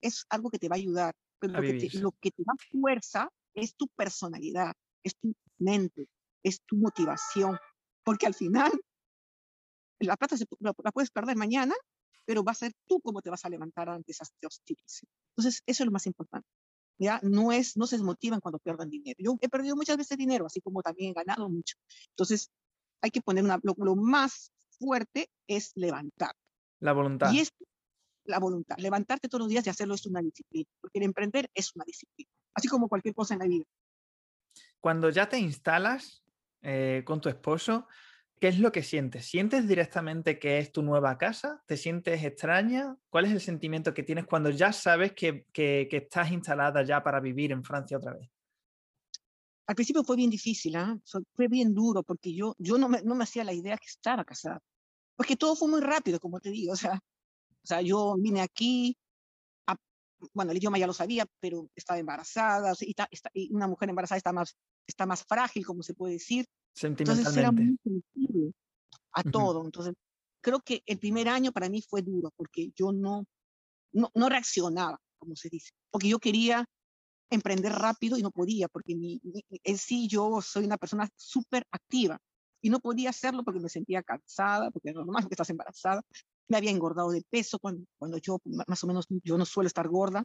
es 0.02 0.26
algo 0.28 0.50
que 0.50 0.58
te 0.58 0.68
va 0.68 0.76
a 0.76 0.78
ayudar, 0.78 1.14
pero 1.38 1.54
lo 1.54 1.62
que, 1.62 1.88
te, 1.88 1.98
lo 1.98 2.12
que 2.20 2.30
te 2.30 2.42
da 2.44 2.52
fuerza 2.70 3.30
es 3.54 3.74
tu 3.76 3.88
personalidad, 3.88 4.74
es 5.02 5.16
tu 5.16 5.34
mente, 5.58 6.06
es 6.42 6.60
tu 6.66 6.76
motivación, 6.76 7.56
porque 8.04 8.26
al 8.26 8.34
final 8.34 8.70
la 10.04 10.16
plata 10.16 10.36
se, 10.36 10.46
la, 10.60 10.72
puedes 10.72 11.10
perder 11.10 11.36
mañana, 11.36 11.74
pero 12.24 12.44
va 12.44 12.52
a 12.52 12.56
ser 12.56 12.72
tú 12.86 13.00
cómo 13.00 13.20
te 13.22 13.30
vas 13.30 13.44
a 13.44 13.48
levantar 13.48 13.88
ante 13.88 14.12
esas 14.12 14.32
situaciones. 14.38 15.06
Entonces, 15.30 15.62
eso 15.66 15.82
es 15.82 15.86
lo 15.86 15.92
más 15.92 16.06
importante. 16.06 16.48
¿ya? 16.98 17.20
No, 17.22 17.52
es, 17.52 17.76
no 17.76 17.86
se 17.86 17.96
desmotivan 17.96 18.40
cuando 18.40 18.58
pierdan 18.58 18.90
dinero. 18.90 19.16
Yo 19.18 19.36
he 19.40 19.48
perdido 19.48 19.76
muchas 19.76 19.96
veces 19.96 20.16
dinero, 20.16 20.46
así 20.46 20.60
como 20.60 20.82
también 20.82 21.10
he 21.10 21.14
ganado 21.14 21.48
mucho. 21.48 21.76
Entonces, 22.10 22.50
hay 23.00 23.10
que 23.10 23.20
poner 23.20 23.44
una, 23.44 23.58
lo, 23.62 23.96
más 23.96 24.52
fuerte 24.78 25.28
es 25.46 25.72
levantar. 25.74 26.34
La 26.80 26.92
voluntad. 26.92 27.32
Y 27.32 27.40
es 27.40 27.52
la 28.24 28.38
voluntad. 28.38 28.76
Levantarte 28.78 29.28
todos 29.28 29.40
los 29.40 29.48
días 29.48 29.66
y 29.66 29.70
hacerlo 29.70 29.94
es 29.94 30.06
una 30.06 30.20
disciplina, 30.20 30.68
porque 30.80 30.98
el 31.00 31.04
emprender 31.04 31.50
es 31.54 31.74
una 31.74 31.84
disciplina, 31.84 32.30
así 32.54 32.68
como 32.68 32.88
cualquier 32.88 33.14
cosa 33.14 33.34
en 33.34 33.40
la 33.40 33.46
vida 33.46 33.64
cuando 34.82 35.10
ya 35.10 35.28
te 35.28 35.38
instalas 35.38 36.24
eh, 36.60 37.02
con 37.06 37.20
tu 37.20 37.28
esposo, 37.28 37.86
¿qué 38.42 38.48
es 38.48 38.58
lo 38.58 38.72
que 38.72 38.82
sientes? 38.82 39.26
¿Sientes 39.26 39.68
directamente 39.68 40.40
que 40.40 40.58
es 40.58 40.72
tu 40.72 40.82
nueva 40.82 41.16
casa? 41.16 41.62
¿Te 41.64 41.76
sientes 41.76 42.24
extraña? 42.24 42.96
¿Cuál 43.08 43.26
es 43.26 43.30
el 43.30 43.40
sentimiento 43.40 43.94
que 43.94 44.02
tienes 44.02 44.26
cuando 44.26 44.50
ya 44.50 44.72
sabes 44.72 45.12
que, 45.12 45.46
estás 45.88 46.32
instalada 46.32 46.82
ya 46.82 47.04
para 47.04 47.20
vivir 47.20 47.52
en 47.52 47.62
Francia 47.62 47.98
otra 47.98 48.14
vez? 48.14 48.28
Al 49.68 49.76
principio 49.76 50.02
fue 50.02 50.16
bien 50.16 50.28
difícil, 50.28 50.74
¿ah? 50.74 50.98
fue 51.36 51.46
bien 51.46 51.72
duro 51.72 52.02
porque 52.02 52.34
yo, 52.34 52.56
yo 52.58 52.78
no, 52.78 52.88
me, 52.88 53.00
no 53.02 53.14
me 53.14 53.22
hacía 53.22 53.44
la 53.44 53.52
idea 53.52 53.76
que 53.76 53.86
estaba 53.86 54.24
casada. 54.24 54.58
Porque 55.14 55.36
todo 55.36 55.54
fue 55.54 55.68
muy 55.68 55.80
rápido, 55.80 56.18
como 56.18 56.40
te 56.40 56.50
digo. 56.50 56.72
O 56.72 56.76
sea, 56.76 56.94
o 56.94 57.66
sea 57.66 57.80
yo 57.80 58.16
vine 58.18 58.40
aquí, 58.40 58.98
bueno, 60.32 60.52
el 60.52 60.58
idioma 60.58 60.78
ya 60.78 60.86
lo 60.86 60.92
sabía, 60.92 61.26
pero 61.40 61.68
estaba 61.74 61.98
embarazada, 61.98 62.72
y, 62.80 62.94
y, 63.34 63.54
una 63.54 63.66
mujer 63.66 63.88
embarazada 63.88 64.18
está 64.18 64.32
más 64.32 64.56
está 64.86 65.06
más 65.06 65.24
frágil, 65.24 65.64
como 65.64 65.82
se 65.82 65.94
puede 65.94 66.14
decir. 66.14 66.46
Entonces 66.80 67.36
era 67.36 67.52
muy 67.52 67.78
sensible 67.82 68.52
a 69.12 69.22
todo. 69.22 69.64
Entonces, 69.64 69.94
creo 70.40 70.60
que 70.60 70.82
el 70.86 70.98
primer 70.98 71.28
año 71.28 71.52
para 71.52 71.68
mí 71.68 71.82
fue 71.88 72.02
duro 72.02 72.32
porque 72.36 72.72
yo 72.74 72.92
no, 72.92 73.24
no, 73.92 74.10
no 74.14 74.28
reaccionaba, 74.28 74.98
como 75.18 75.36
se 75.36 75.48
dice, 75.48 75.70
porque 75.90 76.08
yo 76.08 76.18
quería 76.18 76.64
emprender 77.30 77.72
rápido 77.72 78.18
y 78.18 78.22
no 78.22 78.30
podía, 78.30 78.68
porque 78.68 78.94
mi, 78.94 79.20
en 79.64 79.78
sí 79.78 80.06
yo 80.06 80.40
soy 80.42 80.64
una 80.64 80.76
persona 80.76 81.08
súper 81.16 81.64
activa 81.70 82.18
y 82.60 82.68
no 82.70 82.78
podía 82.78 83.10
hacerlo 83.10 83.42
porque 83.42 83.60
me 83.60 83.68
sentía 83.68 84.02
cansada, 84.02 84.70
porque 84.70 84.90
es 84.90 84.94
normal 84.94 85.26
que 85.26 85.34
estás 85.34 85.50
embarazada. 85.50 86.02
Me 86.52 86.58
había 86.58 86.70
engordado 86.70 87.10
de 87.10 87.22
peso 87.30 87.58
cuando, 87.58 87.84
cuando 87.98 88.18
yo, 88.18 88.38
más 88.44 88.84
o 88.84 88.86
menos, 88.86 89.06
yo 89.24 89.38
no 89.38 89.46
suelo 89.46 89.66
estar 89.66 89.88
gorda 89.88 90.22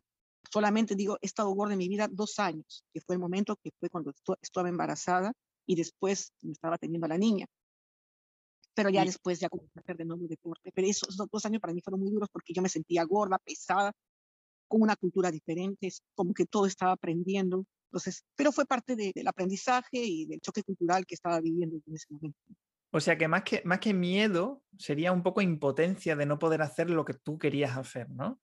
solamente 0.51 0.95
digo, 0.95 1.17
he 1.21 1.25
estado 1.25 1.49
gorda 1.51 1.73
en 1.73 1.79
mi 1.79 1.87
vida 1.87 2.07
dos 2.09 2.39
años, 2.39 2.83
que 2.93 3.01
fue 3.01 3.15
el 3.15 3.19
momento 3.19 3.55
que 3.57 3.71
fue 3.79 3.89
cuando 3.89 4.13
estaba 4.41 4.69
embarazada 4.69 5.33
y 5.65 5.75
después 5.75 6.33
me 6.41 6.53
estaba 6.53 6.77
teniendo 6.77 7.05
a 7.05 7.09
la 7.09 7.17
niña. 7.17 7.45
Pero 8.73 8.89
ya 8.89 9.03
después 9.03 9.39
ya 9.39 9.49
comencé 9.49 9.79
a 9.79 9.81
hacer 9.81 9.97
de 9.97 10.05
nuevo 10.05 10.27
deporte. 10.27 10.71
Pero 10.73 10.87
esos, 10.87 11.17
dos 11.17 11.45
años 11.45 11.59
para 11.59 11.73
mí 11.73 11.81
fueron 11.81 11.99
muy 11.99 12.11
duros 12.11 12.29
porque 12.31 12.53
yo 12.53 12.61
me 12.61 12.69
sentía 12.69 13.03
gorda, 13.05 13.39
pesada, 13.39 13.91
con 14.67 14.81
una 14.83 14.95
cultura 14.95 15.31
diferente, 15.31 15.89
como 16.13 16.33
que 16.33 16.45
todo 16.45 16.67
estaba 16.67 16.91
aprendiendo. 16.91 17.65
Entonces, 17.87 18.23
pero 18.35 18.51
fue 18.51 18.65
parte 18.65 18.95
del 18.95 19.27
aprendizaje 19.27 19.97
y 20.03 20.25
del 20.25 20.41
choque 20.41 20.61
cultural 20.61 21.05
que 21.07 21.15
estaba 21.15 21.41
viviendo 21.41 21.77
en 21.87 21.95
ese 21.95 22.05
momento. 22.09 22.39
O 22.91 22.99
sea 22.99 23.17
que 23.17 23.27
más 23.27 23.43
que, 23.43 23.61
más 23.65 23.79
que 23.79 23.93
miedo, 23.93 24.63
sería 24.77 25.11
un 25.11 25.23
poco 25.23 25.41
impotencia 25.41 26.15
de 26.15 26.25
no 26.25 26.39
poder 26.39 26.61
hacer 26.61 26.89
lo 26.89 27.03
que 27.05 27.13
tú 27.13 27.37
querías 27.37 27.77
hacer, 27.77 28.09
¿no? 28.09 28.39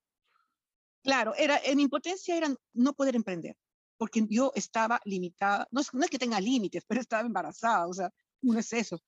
Claro, 1.02 1.34
era, 1.36 1.58
en 1.64 1.80
impotencia 1.80 2.36
era 2.36 2.54
no 2.72 2.92
poder 2.94 3.16
emprender, 3.16 3.56
porque 3.96 4.26
yo 4.28 4.52
estaba 4.54 5.00
limitada, 5.04 5.66
no 5.70 5.80
es, 5.80 5.92
no 5.92 6.02
es 6.02 6.10
que 6.10 6.18
tenga 6.18 6.40
límites, 6.40 6.84
pero 6.86 7.00
estaba 7.00 7.26
embarazada, 7.26 7.86
o 7.86 7.92
sea, 7.92 8.10
un 8.42 8.56
exceso. 8.56 9.00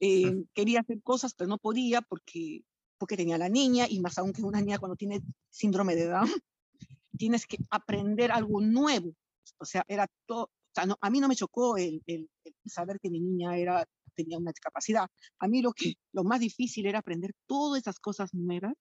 Eh, 0.00 0.44
quería 0.54 0.80
hacer 0.80 1.02
cosas, 1.02 1.34
pero 1.34 1.48
no 1.48 1.58
podía 1.58 2.00
porque, 2.00 2.62
porque 2.96 3.16
tenía 3.16 3.36
la 3.36 3.50
niña, 3.50 3.86
y 3.88 4.00
más 4.00 4.16
aún 4.18 4.32
que 4.32 4.42
una 4.42 4.60
niña 4.60 4.78
cuando 4.78 4.96
tiene 4.96 5.20
síndrome 5.50 5.94
de 5.94 6.06
Down, 6.06 6.30
tienes 7.18 7.46
que 7.46 7.58
aprender 7.70 8.32
algo 8.32 8.60
nuevo. 8.60 9.14
O 9.58 9.64
sea, 9.64 9.84
era 9.88 10.06
todo, 10.26 10.44
o 10.44 10.74
sea, 10.74 10.86
no, 10.86 10.96
a 11.00 11.10
mí 11.10 11.20
no 11.20 11.28
me 11.28 11.36
chocó 11.36 11.76
el, 11.76 12.02
el, 12.06 12.30
saber 12.64 12.98
que 12.98 13.10
mi 13.10 13.20
niña 13.20 13.58
era, 13.58 13.86
tenía 14.22 14.38
una 14.38 14.52
discapacidad. 14.52 15.08
A 15.38 15.48
mí 15.48 15.62
lo, 15.62 15.72
que, 15.72 15.94
lo 16.12 16.24
más 16.24 16.40
difícil 16.40 16.86
era 16.86 17.00
aprender 17.00 17.32
todas 17.46 17.80
esas 17.80 17.98
cosas 17.98 18.34
nuevas 18.34 18.74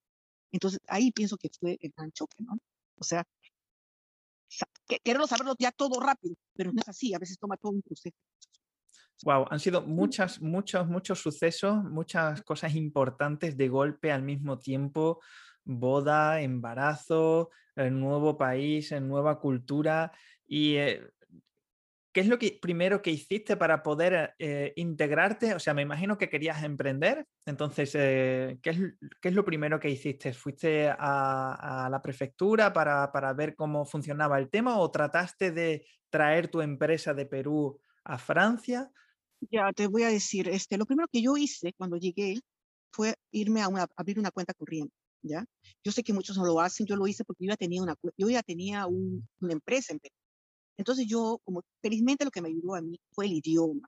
entonces, 0.52 0.80
ahí 0.88 1.12
pienso 1.12 1.38
que 1.38 1.50
fue 1.60 1.78
el 1.80 1.94
gran 1.96 2.12
choque, 2.12 2.38
¿no? 2.40 2.58
O 2.98 3.04
sea, 3.04 3.24
quererlo 5.04 5.28
saberlo 5.28 5.56
ya 5.60 5.72
todo 5.72 6.00
rápido, 6.00 6.36
pero 6.56 6.72
no 6.72 6.82
es 6.82 6.90
así, 6.90 7.14
a 7.14 7.20
veces 7.20 7.38
toma 7.38 7.58
todo 7.58 7.74
un 7.74 7.82
proceso. 7.82 8.18
Wow, 9.24 9.46
han 9.50 9.60
sido 9.60 9.82
muchas, 9.82 10.42
muchos, 10.42 10.88
muchos 10.88 11.20
sucesos, 11.20 11.84
muchas 11.84 12.42
cosas 12.44 12.74
importantes 12.76 13.58
de 13.58 13.68
golpe 13.68 14.12
al 14.12 14.24
mismo 14.24 14.58
tiempo, 14.58 15.22
boda, 15.64 16.42
embarazo, 16.42 17.50
el 17.76 18.00
nuevo 18.00 18.38
país, 18.38 18.92
nueva 19.02 19.40
cultura 19.40 20.12
y 20.48 20.76
eh, 20.76 21.02
¿Qué 22.12 22.22
es 22.22 22.28
lo 22.28 22.40
que, 22.40 22.58
primero 22.60 23.02
que 23.02 23.12
hiciste 23.12 23.56
para 23.56 23.84
poder 23.84 24.34
eh, 24.40 24.74
integrarte? 24.78 25.54
O 25.54 25.60
sea, 25.60 25.76
me 25.76 25.84
imagino 25.84 26.18
que 26.18 26.30
querías 26.30 26.64
emprender. 26.64 27.28
Entonces, 27.46 27.92
eh, 27.94 28.60
¿qué, 28.64 28.72
es, 28.72 28.80
¿qué, 29.22 29.30
es, 29.30 29.36
lo 29.36 29.46
primero 29.46 29.80
que 29.80 29.92
hiciste? 29.92 30.34
¿Fuiste 30.34 30.90
a, 30.90 31.86
a 31.86 31.90
la 31.90 32.02
prefectura 32.02 32.74
para, 32.74 33.12
para, 33.12 33.32
ver 33.34 33.56
cómo 33.56 33.86
funcionaba 33.86 34.40
el 34.40 34.50
tema 34.50 34.80
o 34.80 34.90
trataste 34.90 35.52
de 35.52 35.86
traer 36.10 36.48
tu 36.48 36.62
empresa 36.62 37.14
de 37.14 37.28
Perú 37.28 37.80
a 38.04 38.18
Francia? 38.18 38.92
Ya, 39.52 39.72
te 39.72 39.88
voy 39.88 40.04
a 40.04 40.10
decir, 40.10 40.50
este, 40.50 40.78
lo 40.78 40.86
primero 40.86 41.08
que 41.12 41.22
yo 41.22 41.38
hice 41.38 41.74
cuando 41.74 41.98
llegué 41.98 42.40
fue 42.92 43.14
irme 43.32 43.62
a, 43.62 43.68
abrir 43.96 44.20
una 44.20 44.32
cuenta 44.32 44.54
corriente. 44.54 44.94
¿ya? 45.22 45.46
Yo 45.84 45.92
sé 45.92 46.04
que 46.04 46.14
muchos 46.14 46.38
no 46.38 46.46
lo 46.46 46.60
hacen, 46.60 46.86
yo 46.86 46.96
lo 46.96 47.08
hice 47.08 47.24
porque 47.24 47.46
yo 47.46 47.52
ya 47.52 47.58
tenía 47.58 47.82
una, 47.82 47.96
yo 48.18 48.30
ya 48.30 48.42
tenía 48.42 48.88
un, 48.88 49.28
una 49.40 49.54
empresa 49.54 49.94
en 49.94 50.00
Perú. 50.00 50.14
Entonces 50.80 51.08
yo, 51.08 51.42
como 51.44 51.62
felizmente 51.82 52.24
lo 52.24 52.32
que 52.32 52.42
me 52.42 52.48
ayudó 52.48 52.74
a 52.74 52.82
mí 52.82 52.98
fue 53.12 53.26
el 53.26 53.34
idioma, 53.34 53.86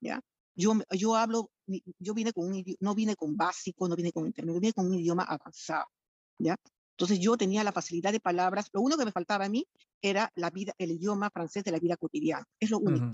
¿ya? 0.00 0.20
Yo, 0.56 0.74
yo 0.90 1.14
hablo, 1.14 1.52
yo 2.00 2.14
vine 2.14 2.32
con 2.32 2.52
un 2.52 2.64
no 2.80 2.96
vine 2.96 3.14
con 3.14 3.36
básico, 3.36 3.86
no 3.86 3.94
vine 3.94 4.10
con 4.10 4.26
intermedio, 4.26 4.60
vine 4.60 4.72
con 4.72 4.86
un 4.86 4.94
idioma 4.94 5.22
avanzado, 5.22 5.86
¿ya? 6.38 6.56
Entonces 6.96 7.20
yo 7.20 7.36
tenía 7.36 7.62
la 7.62 7.70
facilidad 7.70 8.10
de 8.10 8.18
palabras, 8.18 8.68
lo 8.72 8.80
único 8.80 8.98
que 8.98 9.04
me 9.04 9.12
faltaba 9.12 9.44
a 9.44 9.48
mí 9.48 9.64
era 10.02 10.32
la 10.34 10.50
vida, 10.50 10.74
el 10.78 10.90
idioma 10.90 11.30
francés 11.30 11.62
de 11.62 11.70
la 11.70 11.78
vida 11.78 11.96
cotidiana, 11.96 12.44
es 12.58 12.70
lo 12.70 12.80
único. 12.80 13.08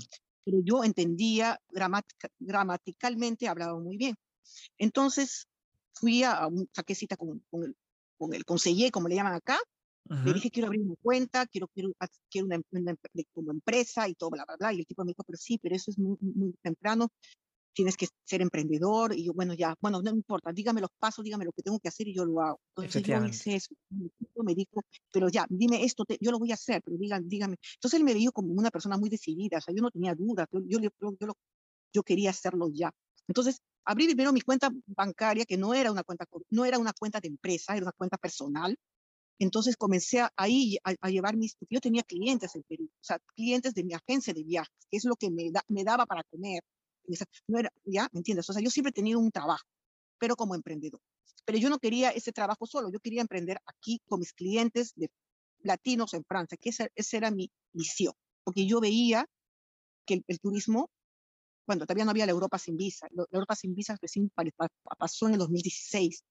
Pero 0.44 0.61
yo 0.64 0.82
entendía 0.82 1.61
gramaticalmente, 2.38 3.47
hablaba 3.47 3.78
muy 3.78 3.99
bien. 3.99 4.16
Entonces 4.78 5.47
fui 5.92 6.23
a, 6.23 6.47
un, 6.47 6.66
saqué 6.73 6.94
cita 6.94 7.18
con, 7.18 7.44
con, 7.50 7.64
el, 7.64 7.76
con 8.16 8.32
el 8.32 8.47
conseller, 8.47 8.90
como 8.90 9.06
le 9.08 9.16
llaman 9.16 9.35
acá, 9.35 9.58
le 10.08 10.32
dije, 10.32 10.50
quiero 10.50 10.68
abrir 10.68 10.82
una 10.82 10.94
cuenta, 11.02 11.46
quiero, 11.46 11.68
quiero, 11.68 11.90
quiero 12.30 12.46
una, 12.46 12.60
una, 12.70 12.94
como 13.32 13.52
empresa 13.52 14.08
y 14.08 14.14
todo, 14.14 14.30
bla, 14.30 14.44
bla, 14.46 14.56
bla. 14.56 14.72
Y 14.72 14.80
el 14.80 14.86
tipo 14.86 15.04
me 15.04 15.10
dijo, 15.10 15.22
pero 15.24 15.36
sí, 15.36 15.58
pero 15.58 15.74
eso 15.74 15.90
es 15.90 15.98
muy, 15.98 16.16
muy 16.20 16.54
temprano, 16.62 17.08
tienes 17.72 17.96
que 17.96 18.08
ser 18.24 18.42
emprendedor. 18.42 19.14
Y 19.14 19.24
yo, 19.24 19.32
bueno, 19.32 19.54
ya, 19.54 19.74
bueno, 19.80 20.02
no 20.02 20.10
importa, 20.10 20.52
dígame 20.52 20.80
los 20.80 20.90
pasos, 20.98 21.24
dígame 21.24 21.44
lo 21.44 21.52
que 21.52 21.62
tengo 21.62 21.78
que 21.78 21.88
hacer 21.88 22.08
y 22.08 22.14
yo 22.14 22.24
lo 22.24 22.40
hago. 22.40 22.60
Entonces 22.76 23.02
yo 23.02 23.24
hice 23.24 23.54
eso. 23.54 23.74
Me 24.42 24.54
dijo, 24.54 24.83
pero 25.12 25.28
ya, 25.28 25.46
dime 25.48 25.85
esto, 25.85 26.04
te, 26.04 26.18
yo 26.20 26.30
lo 26.30 26.38
voy 26.38 26.50
a 26.50 26.54
hacer, 26.54 26.83
pero 26.85 26.96
digan, 26.96 27.28
dígame. 27.28 27.56
Entonces 27.74 27.98
él 27.98 28.04
me 28.04 28.14
vio 28.14 28.33
como 28.33 28.52
una 28.52 28.70
persona 28.70 28.96
muy 28.96 29.11
decidida, 29.11 29.59
o 29.59 29.61
sea, 29.61 29.74
yo 29.74 29.83
no 29.83 29.90
tenía 29.90 30.14
dudas, 30.14 30.46
yo, 30.52 30.61
yo, 30.66 30.78
yo, 30.80 30.90
yo, 31.00 31.33
yo 31.92 32.02
quería 32.02 32.30
hacerlo 32.30 32.68
ya. 32.72 32.90
Entonces, 33.28 33.61
abrí 33.85 34.06
primero 34.06 34.33
mi 34.33 34.40
cuenta 34.40 34.70
bancaria, 34.87 35.44
que 35.44 35.56
no 35.56 35.74
era 35.74 35.92
una 35.92 36.02
cuenta, 36.02 36.26
no 36.50 36.64
era 36.64 36.78
una 36.78 36.92
cuenta 36.92 37.20
de 37.20 37.28
empresa, 37.28 37.74
era 37.76 37.85
una 37.85 37.92
cuenta 37.92 38.16
personal, 38.16 38.76
entonces 39.38 39.77
comencé 39.77 40.20
a, 40.20 40.33
ahí 40.37 40.79
a, 40.83 41.11
llevar 41.11 41.37
mis, 41.37 41.57
yo 41.70 41.81
tenía 41.81 42.03
clientes 42.03 42.55
en 42.55 42.62
Perú, 42.64 42.85
o 42.87 43.05
sea, 43.05 43.18
clientes 43.37 43.74
de 43.74 43.85
mi 43.85 43.94
agencia 43.94 44.35
de 44.35 44.42
viajes, 44.42 44.74
que 44.90 44.96
es 44.96 45.05
lo 45.05 45.16
que 45.16 45.31
me, 45.31 45.51
me 45.68 45.85
daba 45.85 46.07
para 46.07 46.24
comer. 46.24 46.62
No 47.46 47.59
era, 47.59 47.72
¿Ya? 47.85 48.09
¿Me 48.12 48.18
entiendes? 48.18 48.51
O 48.51 48.53
sea, 48.53 48.62
yo 48.62 48.70
siempre 48.70 48.90
he 48.90 48.92
tenido 48.92 49.18
un 49.18 49.31
trabajo, 49.31 49.66
pero 50.18 50.37
como 50.37 50.55
emprendedor. 50.55 51.01
Pero 51.46 51.59
yo 51.59 51.70
no 51.70 51.79
quería 51.79 52.11
ese 52.11 52.33
trabajo 52.33 52.66
solo, 52.66 52.90
yo 52.92 53.01
quería 53.01 53.22
emprender 53.22 53.59
aquí 53.64 54.01
con 54.07 54.20
mis 54.20 54.33
clientes 54.35 54.92
de 54.94 55.11
latinos 55.61 56.12
en 56.14 56.24
Francia, 56.24 56.59
que 56.61 56.68
esa, 56.70 56.88
esa 56.94 57.16
era 57.16 57.31
mi 57.31 57.51
misión, 57.72 58.12
porque 58.44 58.66
yo 58.66 58.81
veía 58.81 59.24
que 60.05 60.14
el, 60.14 60.24
el 60.27 60.40
turismo, 60.40 60.90
bueno, 61.66 61.87
todavía 61.87 62.05
no 62.05 62.11
había 62.11 62.27
la 62.27 62.33
Europa 62.33 62.59
sin 62.59 62.77
visa, 62.77 63.07
la 63.12 63.24
Europa 63.31 63.55
sin 63.55 63.74
visa 63.74 63.96
recién 64.01 64.31
pasó 64.98 65.27
en 65.29 65.35
el 65.35 65.38
2016, 65.38 66.22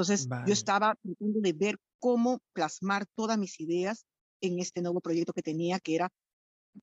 entonces, 0.00 0.28
vale. 0.28 0.44
yo 0.46 0.52
estaba 0.54 0.94
tratando 0.94 1.40
de 1.40 1.52
ver 1.52 1.76
cómo 2.00 2.40
plasmar 2.52 3.06
todas 3.14 3.38
mis 3.38 3.60
ideas 3.60 4.04
en 4.40 4.58
este 4.58 4.82
nuevo 4.82 5.00
proyecto 5.00 5.32
que 5.32 5.42
tenía, 5.42 5.78
que 5.78 5.94
era 5.94 6.08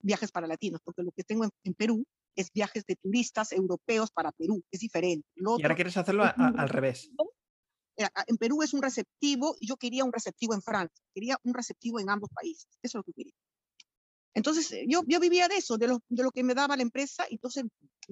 viajes 0.02 0.32
para 0.32 0.48
latinos, 0.48 0.80
porque 0.84 1.04
lo 1.04 1.12
que 1.12 1.24
tengo 1.24 1.44
en, 1.44 1.50
en 1.64 1.74
Perú 1.74 2.06
es 2.36 2.52
viajes 2.54 2.86
de 2.86 2.96
turistas 2.96 3.52
europeos 3.52 4.12
para 4.12 4.32
Perú, 4.32 4.64
es 4.72 4.80
diferente. 4.80 5.28
Lo 5.36 5.58
y 5.58 5.64
ahora 5.64 5.76
quieres 5.76 5.98
hacerlo 5.98 6.24
a, 6.24 6.30
a, 6.30 6.48
al 6.48 6.70
revés. 6.70 7.10
En 8.28 8.38
Perú 8.38 8.62
es 8.62 8.74
un 8.74 8.84
receptivo 8.84 9.56
y 9.60 9.68
yo 9.68 9.76
quería 9.76 10.06
un 10.06 10.14
receptivo 10.14 10.54
en 10.54 10.62
Francia, 10.62 11.04
quería 11.16 11.38
un 11.44 11.54
receptivo 11.56 12.00
en 12.00 12.12
ambos 12.12 12.30
países, 12.30 12.68
eso 12.84 13.00
es 13.00 13.00
lo 13.00 13.04
que 13.04 13.14
quería. 13.14 13.34
Entonces, 14.36 14.72
eh, 14.72 14.86
yo, 14.88 15.02
yo 15.08 15.20
vivía 15.20 15.48
de 15.48 15.56
eso, 15.56 15.80
de 15.80 15.88
lo, 15.88 16.00
de 16.08 16.22
lo 16.22 16.30
que 16.30 16.44
me 16.44 16.54
daba 16.54 16.76
la 16.78 16.84
empresa, 16.84 17.26
y 17.28 17.36
entonces 17.36 17.64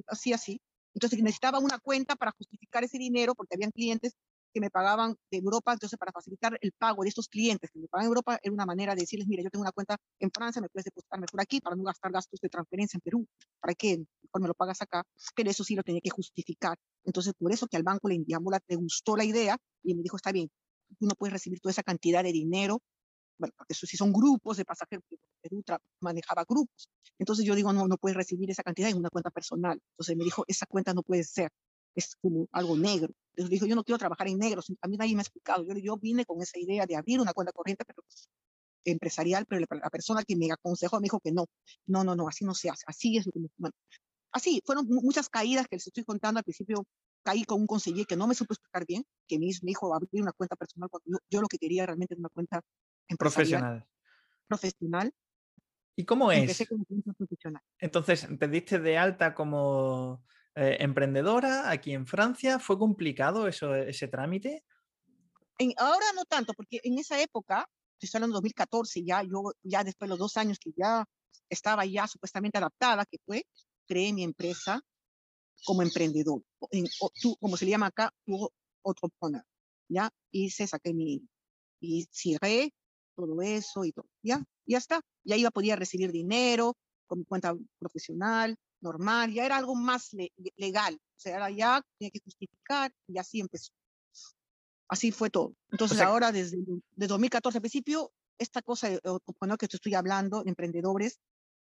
hacía 0.07 0.35
así. 0.35 0.59
Entonces 0.95 1.21
necesitaba 1.21 1.59
una 1.59 1.77
cuenta 1.77 2.15
para 2.15 2.31
justificar 2.31 2.83
ese 2.83 2.97
dinero, 2.97 3.35
porque 3.35 3.53
habían 3.55 3.69
clientes 3.69 4.13
que 4.55 4.61
me 4.61 4.69
pagaban 4.69 5.17
de 5.29 5.37
Europa, 5.39 5.73
entonces 5.73 5.99
para 5.99 6.13
facilitar 6.13 6.57
el 6.61 6.71
pago 6.71 7.03
de 7.03 7.09
estos 7.09 7.27
clientes 7.27 7.69
que 7.69 7.77
me 7.77 7.89
pagan 7.89 8.05
en 8.05 8.07
Europa 8.07 8.39
era 8.41 8.53
una 8.53 8.65
manera 8.65 8.95
de 8.95 9.01
decirles, 9.01 9.27
mira, 9.27 9.43
yo 9.43 9.49
tengo 9.49 9.63
una 9.63 9.73
cuenta 9.73 9.97
en 10.17 10.31
Francia, 10.31 10.61
me 10.61 10.69
puedes 10.69 10.85
depositar 10.85 11.19
mejor 11.19 11.41
aquí 11.41 11.59
para 11.59 11.75
no 11.75 11.83
gastar 11.83 12.09
gastos 12.09 12.39
de 12.39 12.47
transferencia 12.47 12.95
en 12.95 13.01
Perú, 13.01 13.27
para 13.59 13.73
que 13.73 13.97
mejor 13.97 14.41
me 14.41 14.47
lo 14.47 14.53
pagas 14.53 14.81
acá, 14.81 15.03
pero 15.35 15.49
eso 15.49 15.65
sí 15.65 15.75
lo 15.75 15.83
tenía 15.83 15.99
que 15.99 16.09
justificar. 16.09 16.77
Entonces, 17.03 17.33
por 17.37 17.51
eso 17.51 17.67
que 17.67 17.75
al 17.75 17.83
banco 17.83 18.07
le, 18.07 18.17
digamos, 18.19 18.53
le 18.65 18.75
gustó 18.77 19.17
la 19.17 19.25
idea 19.25 19.57
y 19.83 19.93
me 19.93 20.03
dijo, 20.03 20.15
está 20.15 20.31
bien, 20.31 20.49
tú 20.97 21.05
no 21.05 21.15
puedes 21.15 21.33
recibir 21.33 21.59
toda 21.59 21.71
esa 21.71 21.83
cantidad 21.83 22.23
de 22.23 22.31
dinero, 22.31 22.81
bueno, 23.37 23.53
porque 23.57 23.73
eso 23.73 23.85
sí 23.85 23.97
son 23.97 24.13
grupos 24.13 24.55
de 24.55 24.63
pasajeros, 24.63 25.03
Perú 25.41 25.61
manejaba 25.99 26.45
grupos. 26.47 26.89
Entonces 27.19 27.45
yo 27.45 27.55
digo, 27.55 27.73
no, 27.73 27.89
no 27.89 27.97
puedes 27.97 28.15
recibir 28.15 28.49
esa 28.49 28.63
cantidad 28.63 28.89
en 28.89 28.97
una 28.97 29.09
cuenta 29.09 29.31
personal. 29.31 29.81
Entonces 29.91 30.15
me 30.15 30.23
dijo, 30.23 30.45
esa 30.47 30.65
cuenta 30.65 30.93
no 30.93 31.03
puede 31.03 31.25
ser 31.25 31.51
es 31.95 32.15
como 32.15 32.47
algo 32.51 32.77
negro. 32.77 33.13
Entonces 33.31 33.49
dijo, 33.49 33.65
yo 33.65 33.75
no 33.75 33.83
quiero 33.83 33.97
trabajar 33.97 34.27
en 34.27 34.37
negro, 34.37 34.61
a 34.81 34.87
mí 34.87 34.97
nadie 34.97 35.15
me 35.15 35.21
ha 35.21 35.23
explicado. 35.23 35.65
Yo, 35.65 35.75
yo 35.75 35.97
vine 35.97 36.25
con 36.25 36.41
esa 36.41 36.59
idea 36.59 36.85
de 36.85 36.95
abrir 36.95 37.19
una 37.19 37.33
cuenta 37.33 37.51
corriente 37.51 37.83
pero, 37.85 38.03
empresarial, 38.85 39.45
pero 39.45 39.61
la, 39.61 39.79
la, 39.83 39.89
persona 39.89 40.23
que 40.23 40.35
me 40.35 40.51
aconsejó 40.51 40.99
me 40.99 41.05
dijo 41.05 41.19
que 41.19 41.31
no, 41.31 41.45
no, 41.87 42.03
no, 42.03 42.15
no, 42.15 42.27
así 42.27 42.45
no 42.45 42.53
se 42.53 42.69
hace, 42.69 42.83
así 42.87 43.17
es. 43.17 43.25
Bueno, 43.57 43.75
así, 44.31 44.61
fueron 44.65 44.85
muchas 44.87 45.29
caídas 45.29 45.67
que 45.67 45.77
les 45.77 45.87
estoy 45.87 46.03
contando. 46.03 46.37
Al 46.37 46.43
principio 46.43 46.85
caí 47.23 47.43
con 47.43 47.61
un 47.61 47.67
conseller 47.67 48.05
que 48.05 48.15
no 48.15 48.27
me 48.27 48.35
supo 48.35 48.53
explicar 48.53 48.85
bien, 48.85 49.03
que 49.27 49.39
me, 49.39 49.47
me 49.47 49.69
dijo 49.69 49.93
abrir 49.93 50.21
una 50.21 50.33
cuenta 50.33 50.55
personal 50.55 50.89
cuando 50.89 51.09
yo, 51.09 51.17
yo, 51.29 51.41
lo 51.41 51.47
que 51.47 51.57
quería 51.57 51.85
realmente 51.85 52.13
era 52.13 52.19
una 52.19 52.29
cuenta 52.29 52.61
profesional. 53.17 53.85
Profesional. 54.47 55.11
¿Y 55.97 56.03
cómo 56.03 56.31
es? 56.31 56.61
Entonces, 57.79 58.27
te 58.37 58.47
diste 58.47 58.79
de 58.79 58.97
alta 58.97 59.33
como 59.33 60.23
eh, 60.55 60.77
emprendedora 60.79 61.69
aquí 61.69 61.93
en 61.93 62.07
Francia. 62.07 62.59
¿Fue 62.59 62.77
complicado 62.77 63.47
eso, 63.47 63.75
ese 63.75 64.07
trámite? 64.07 64.63
En, 65.57 65.73
ahora 65.77 66.05
no 66.15 66.25
tanto, 66.25 66.53
porque 66.53 66.79
en 66.83 66.97
esa 66.97 67.21
época, 67.21 67.69
estoy 67.99 68.17
hablando 68.17 68.35
de 68.35 68.37
2014, 68.37 69.03
ya 69.03 69.23
yo, 69.23 69.53
ya 69.63 69.83
después 69.83 70.07
de 70.07 70.11
los 70.11 70.19
dos 70.19 70.37
años 70.37 70.57
que 70.59 70.71
ya 70.75 71.05
estaba 71.49 71.85
ya 71.85 72.07
supuestamente 72.07 72.57
adaptada, 72.57 73.05
que 73.05 73.17
fue, 73.25 73.45
creé 73.85 74.13
mi 74.13 74.23
empresa 74.23 74.81
como 75.65 75.81
emprendedor, 75.81 76.41
en, 76.71 76.85
o, 77.01 77.09
tú, 77.21 77.35
como 77.39 77.57
se 77.57 77.65
le 77.65 77.71
llama 77.71 77.87
acá, 77.87 78.11
otro 78.81 79.09
poner, 79.19 79.43
¿ya? 79.87 80.09
Hice, 80.31 80.67
saqué 80.67 80.93
mi, 80.93 81.21
y 81.79 82.07
cerré 82.11 82.73
todo 83.15 83.41
eso 83.41 83.85
y 83.85 83.91
todo, 83.91 84.07
¿ya? 84.21 84.43
Ya 84.65 84.77
está. 84.77 85.01
Ya 85.23 85.37
iba, 85.37 85.51
podía 85.51 85.75
recibir 85.75 86.11
dinero 86.11 86.75
con 87.07 87.19
mi 87.19 87.25
cuenta 87.25 87.55
profesional, 87.79 88.55
normal, 88.85 89.31
ya 89.33 89.45
era 89.45 89.57
algo 89.57 89.75
más 89.75 90.13
le 90.13 90.31
legal, 90.55 90.95
o 90.95 91.19
sea, 91.19 91.35
era 91.35 91.49
ya 91.49 91.81
tenía 91.97 92.11
que 92.11 92.21
justificar 92.23 92.91
y 93.07 93.17
así 93.17 93.39
empezó. 93.41 93.71
Así 94.87 95.11
fue 95.11 95.29
todo. 95.29 95.53
Entonces 95.71 95.97
o 95.97 95.99
sea, 95.99 96.07
ahora, 96.07 96.31
desde 96.31 96.57
de 96.95 97.07
2014 97.07 97.57
al 97.57 97.61
principio, 97.61 98.11
esta 98.37 98.61
cosa, 98.61 98.89
bueno, 99.39 99.57
que 99.57 99.67
te 99.67 99.77
estoy 99.77 99.95
hablando, 99.95 100.43
emprendedores, 100.45 101.19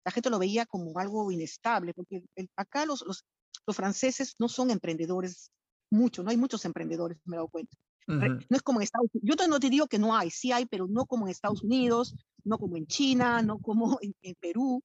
la 0.05 0.11
gente 0.11 0.31
lo 0.31 0.39
veía 0.39 0.67
como 0.67 0.99
algo 0.99 1.31
inestable, 1.31 1.95
porque 1.95 2.25
acá 2.57 2.87
los, 2.87 3.03
los, 3.03 3.25
los, 3.67 3.77
franceses 3.77 4.35
no 4.39 4.49
son 4.49 4.71
emprendedores 4.71 5.51
mucho, 5.91 6.23
no 6.23 6.31
hay 6.31 6.37
muchos 6.37 6.65
emprendedores, 6.65 7.19
me 7.25 7.37
he 7.37 7.39
dado 7.39 7.49
cuenta. 7.49 7.77
No 8.07 8.57
es 8.57 8.63
como 8.63 8.81
en 8.81 8.85
Estados 8.85 9.11
Unidos. 9.13 9.37
Yo 9.39 9.49
no 9.49 9.61
te 9.61 9.71
digo 9.71 9.87
que 9.87 9.99
no 9.99 10.15
hay, 10.15 10.31
sí 10.31 10.53
hay, 10.53 10.67
pero 10.67 10.87
no 10.89 11.07
como 11.07 11.27
en 11.27 11.31
Estados 11.31 11.63
Unidos, 11.63 12.15
no 12.45 12.59
como 12.59 12.77
en 12.77 12.87
China, 12.87 13.43
no 13.43 13.59
como 13.59 13.99
en, 14.01 14.35
Perú. 14.41 14.83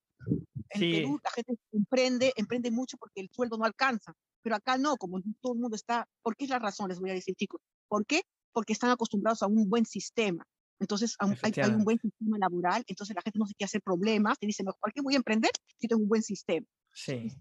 En 0.70 0.80
Perú 0.80 1.20
la 1.24 1.32
gente 1.32 1.56
emprende, 1.72 2.34
emprende 2.36 2.72
mucho 2.72 2.98
porque 2.98 3.22
el 3.22 3.30
sueldo 3.32 3.58
no 3.58 3.66
alcanza, 3.66 4.14
pero 4.42 4.56
acá 4.56 4.78
no, 4.78 4.98
como 4.98 5.22
todo 5.42 5.54
el 5.54 5.60
mundo 5.60 5.76
está, 5.76 6.08
¿por 6.22 6.36
qué 6.36 6.46
es 6.46 6.50
la 6.50 6.60
razón? 6.60 6.90
Les 6.90 7.00
voy 7.00 7.10
a 7.10 7.14
decir, 7.14 7.36
chicos, 7.36 7.62
¿por 7.88 8.06
qué? 8.06 8.22
Porque 8.52 8.74
están 8.74 8.90
acostumbrados 8.90 9.42
a 9.44 9.48
un 9.48 9.70
buen 9.70 9.86
sistema. 9.86 10.46
Entonces 10.80 11.16
hay, 11.20 11.54
hay, 11.56 11.72
un 11.72 11.84
buen 11.84 12.00
sistema 12.00 12.38
laboral, 12.38 12.84
entonces 12.88 13.16
la 13.16 13.22
gente 13.22 13.40
no 13.40 13.48
se 13.48 13.56
quiere 13.56 13.66
hacer 13.66 13.82
problemas, 13.82 14.38
te 14.38 14.46
dice, 14.46 14.64
¿por 14.64 14.94
qué 14.94 15.02
voy 15.02 15.16
a 15.16 15.18
emprender 15.18 15.52
si 15.80 15.88
tengo 15.88 16.04
un 16.04 16.08
buen 16.08 16.22
sistema? 16.22 16.68
Sí. 16.94 17.32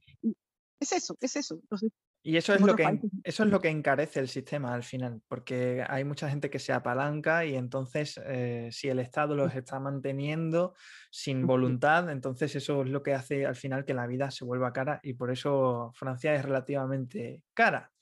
Es 0.80 0.92
eso, 0.92 1.16
es 1.20 1.36
eso. 1.36 1.56
Entonces, 1.56 1.90
y 2.26 2.36
eso 2.36 2.54
es, 2.54 2.60
lo 2.60 2.74
que, 2.74 2.82
eso 3.22 3.44
es 3.44 3.50
lo 3.50 3.60
que 3.60 3.68
encarece 3.68 4.18
el 4.18 4.26
sistema 4.26 4.74
al 4.74 4.82
final, 4.82 5.22
porque 5.28 5.84
hay 5.88 6.02
mucha 6.02 6.28
gente 6.28 6.50
que 6.50 6.58
se 6.58 6.72
apalanca 6.72 7.44
y 7.44 7.54
entonces 7.54 8.20
eh, 8.26 8.68
si 8.72 8.88
el 8.88 8.98
Estado 8.98 9.36
los 9.36 9.54
está 9.54 9.78
manteniendo 9.78 10.74
sin 11.08 11.46
voluntad, 11.46 12.10
entonces 12.10 12.56
eso 12.56 12.82
es 12.82 12.90
lo 12.90 13.04
que 13.04 13.14
hace 13.14 13.46
al 13.46 13.54
final 13.54 13.84
que 13.84 13.94
la 13.94 14.08
vida 14.08 14.32
se 14.32 14.44
vuelva 14.44 14.72
cara 14.72 14.98
y 15.04 15.12
por 15.12 15.30
eso 15.30 15.92
Francia 15.94 16.34
es 16.34 16.44
relativamente 16.44 17.42
cara. 17.54 17.92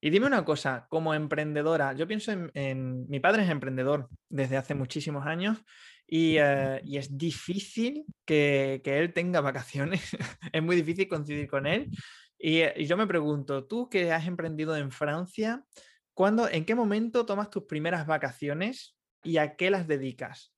Y 0.00 0.10
dime 0.10 0.26
una 0.26 0.44
cosa, 0.44 0.88
como 0.90 1.14
emprendedora, 1.14 1.92
yo 1.92 2.08
pienso 2.08 2.32
en, 2.32 3.08
mi 3.08 3.20
padre 3.20 3.44
es 3.44 3.48
emprendedor 3.48 4.08
desde 4.28 4.56
hace 4.56 4.74
muchísimos 4.74 5.24
años 5.24 5.56
y, 6.04 6.38
eh, 6.38 6.80
y, 6.84 6.96
es 6.96 7.16
difícil 7.16 8.06
que, 8.24 8.80
que, 8.82 8.98
él 8.98 9.12
tenga 9.12 9.40
vacaciones, 9.40 10.16
es 10.52 10.62
muy 10.64 10.74
difícil 10.74 11.06
coincidir 11.06 11.46
con 11.46 11.64
él 11.64 11.90
eh, 12.38 12.74
y, 12.76 12.86
yo 12.86 12.96
me 12.96 13.06
pregunto, 13.06 13.66
tú 13.66 13.88
que 13.88 14.12
has 14.12 14.26
emprendido 14.26 14.76
en 14.76 14.90
Francia, 14.90 15.64
¿cuándo, 16.14 16.48
¿en 16.48 16.64
qué 16.64 16.74
momento 16.74 17.26
tomas 17.26 17.50
tus 17.50 17.64
primeras 17.64 18.06
vacaciones 18.06 18.96
y 19.22 19.38
a 19.38 19.56
qué 19.56 19.70
las 19.70 19.88
dedicas? 19.88 20.52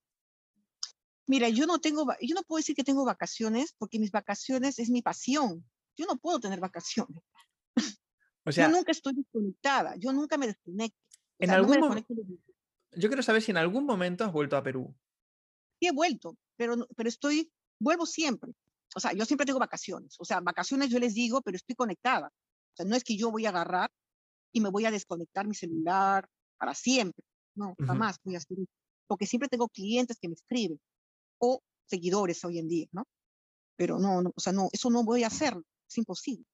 Mira, 1.27 1.49
yo 1.49 1.67
no 1.67 1.79
tengo, 1.79 2.07
yo 2.21 2.35
no 2.35 2.43
puedo 2.43 2.59
decir 2.59 2.75
que 2.75 2.85
tengo 2.85 3.05
vacaciones 3.05 3.75
porque 3.79 3.99
mis 3.99 4.11
vacaciones 4.11 4.79
es 4.79 4.91
mi 4.91 5.01
pasión. 5.01 5.65
Yo 5.97 6.07
no 6.07 6.17
puedo 6.17 6.41
tener 6.41 6.61
vacaciones. 6.61 7.23
O 8.45 8.53
sea, 8.53 8.69
yo 8.69 8.75
nunca 8.75 8.91
estoy 8.91 9.15
desconectada, 9.15 9.97
yo 9.97 10.13
nunca 10.13 10.39
me 10.39 10.47
desconecto. 10.47 10.99
en 11.39 11.51
algún 11.51 12.05
Yo 12.93 13.09
quiero 13.09 13.23
saber 13.23 13.43
si 13.43 13.51
en 13.51 13.59
algún 13.59 13.85
momento 13.85 14.25
has 14.25 14.33
vuelto 14.33 14.57
a 14.57 14.63
Perú. 14.63 14.97
Sí, 15.79 15.89
he 15.89 15.93
vuelto, 15.93 16.37
pero, 16.57 16.89
pero 16.97 17.09
estoy, 17.09 17.53
vuelvo 17.79 18.07
siempre 18.07 18.55
o 18.95 19.01
sea, 19.01 19.13
yo 19.13 19.25
siempre 19.25 19.47
tengo 19.47 19.59
vacaciones, 19.59 20.17
o 20.19 20.25
sea, 20.25 20.41
vacaciones 20.41 20.91
yo 20.91 20.99
les 20.99 21.15
digo, 21.15 21.43
pero 21.43 21.57
estoy 21.57 21.75
conectada. 21.77 22.29
O 22.29 22.77
sea, 22.77 22.87
no 22.87 22.97
es 22.97 23.05
que 23.05 23.17
yo 23.17 23.31
voy 23.31 23.47
a 23.47 23.51
agarrar 23.51 23.91
y 24.53 24.61
me 24.61 24.71
voy 24.71 24.85
a 24.85 24.91
desconectar 24.91 25.47
mi 25.47 25.55
celular 25.55 26.29
para 26.59 26.75
siempre. 26.75 27.25
No, 27.55 27.75
jamás 27.85 28.19
voy 28.25 28.37
a 28.37 28.39
hacer 28.39 28.59
eso. 28.59 28.73
Porque 29.07 29.27
siempre 29.27 29.49
tengo 29.49 29.69
clientes 29.69 30.19
que 30.21 30.29
me 30.29 30.35
escriben 30.35 30.81
o 31.39 31.61
seguidores 31.87 32.45
hoy 32.45 32.59
en 32.59 32.69
día, 32.69 32.87
¿no? 32.93 33.05
Pero 33.77 33.99
no, 33.99 34.23
no 34.23 34.33
o 34.35 34.41
sea, 34.41 34.53
no, 34.53 34.69
eso 34.73 34.91
no 34.91 35.05
voy 35.05 35.25
a 35.25 35.29
hacer, 35.29 35.55
es 35.89 35.99
imposible 35.99 36.45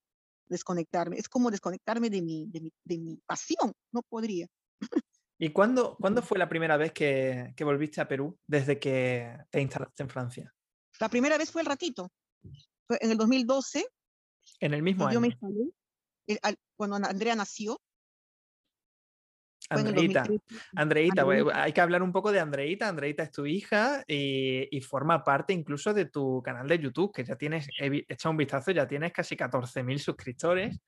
desconectarme. 0.49 1.17
Es 1.17 1.29
como 1.29 1.51
desconectarme 1.51 2.11
de 2.11 2.23
mi, 2.23 2.47
de 2.49 2.61
mi, 2.61 2.73
de 2.85 2.99
mi 2.99 3.17
pasión, 3.27 3.73
no 3.93 4.03
podría. 4.03 4.47
¿Y 5.39 5.51
cuándo, 5.51 5.97
¿cuándo 6.01 6.23
fue 6.23 6.39
la 6.39 6.49
primera 6.49 6.77
vez 6.77 6.93
que, 6.93 7.53
que 7.57 7.65
volviste 7.65 8.01
a 8.01 8.09
Perú 8.09 8.39
desde 8.47 8.79
que 8.79 9.37
te 9.51 9.61
instalaste 9.61 10.03
en 10.03 10.09
Francia? 10.09 10.55
La 11.01 11.09
primera 11.09 11.37
vez 11.37 11.51
fue 11.51 11.63
el 11.63 11.67
ratito, 11.67 12.11
en 12.89 13.11
el 13.11 13.17
2012. 13.17 13.87
En 14.61 14.75
el 14.75 14.83
mismo 14.83 15.07
año. 15.07 15.21
Eh, 16.29 16.39
cuando 16.77 16.97
Andrea 16.97 17.35
nació. 17.35 17.81
Andreita, 19.69 20.25
Andreita, 20.77 21.27
hay 21.55 21.73
que 21.73 21.81
hablar 21.81 22.03
un 22.03 22.13
poco 22.13 22.31
de 22.31 22.39
Andreita. 22.39 22.89
Andreita 22.89 23.25
es 23.25 23.33
tu 23.33 23.47
hija 23.47 24.05
y, 24.07 24.81
forma 24.81 25.25
parte 25.25 25.53
incluso 25.53 25.93
de 25.93 26.07
tu 26.07 26.41
canal 26.43 26.69
de 26.69 26.79
YouTube, 26.79 27.13
que 27.13 27.25
ya 27.25 27.37
tienes, 27.37 27.67
he 27.79 28.05
echado 28.09 28.31
un 28.31 28.37
vistazo, 28.37 28.71
ya 28.71 28.87
tienes 28.87 29.13
casi 29.13 29.37
14.000 29.37 29.99
suscriptores. 29.99 30.81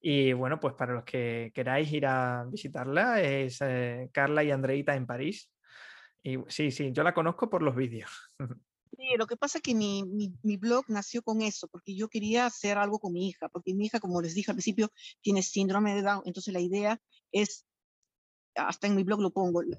Y 0.00 0.32
bueno, 0.32 0.60
pues 0.60 0.74
para 0.74 0.94
los 0.94 1.04
que 1.04 1.50
queráis 1.52 1.92
ir 1.92 2.06
a 2.06 2.44
visitarla, 2.48 3.20
es 3.20 3.58
eh, 3.62 4.08
Carla 4.12 4.44
y 4.44 4.50
Andreita 4.50 4.94
en 4.94 5.06
París. 5.06 5.50
Y 6.22 6.38
sí, 6.48 6.70
sí, 6.70 6.92
yo 6.92 7.02
la 7.02 7.12
conozco 7.12 7.50
por 7.50 7.62
los 7.62 7.74
vídeos. 7.74 8.10
Sí, 8.96 9.04
lo 9.16 9.26
que 9.26 9.36
pasa 9.36 9.58
es 9.58 9.62
que 9.62 9.74
mi, 9.74 10.02
mi, 10.42 10.56
blog 10.56 10.84
nació 10.88 11.22
con 11.22 11.42
eso, 11.42 11.68
porque 11.68 11.94
yo 11.94 12.08
quería 12.08 12.46
hacer 12.46 12.76
algo 12.76 12.98
con 12.98 13.12
mi 13.12 13.28
hija, 13.28 13.48
porque 13.48 13.72
mi 13.72 13.86
hija, 13.86 14.00
como 14.00 14.20
les 14.20 14.34
dije 14.34 14.50
al 14.50 14.56
principio, 14.56 14.90
tiene 15.20 15.42
síndrome 15.42 15.94
de 15.94 16.02
Down, 16.02 16.22
entonces 16.24 16.52
la 16.52 16.60
idea 16.60 17.00
es, 17.30 17.64
hasta 18.56 18.88
en 18.88 18.96
mi 18.96 19.04
blog 19.04 19.20
lo 19.20 19.30
pongo, 19.30 19.62
eh, 19.62 19.70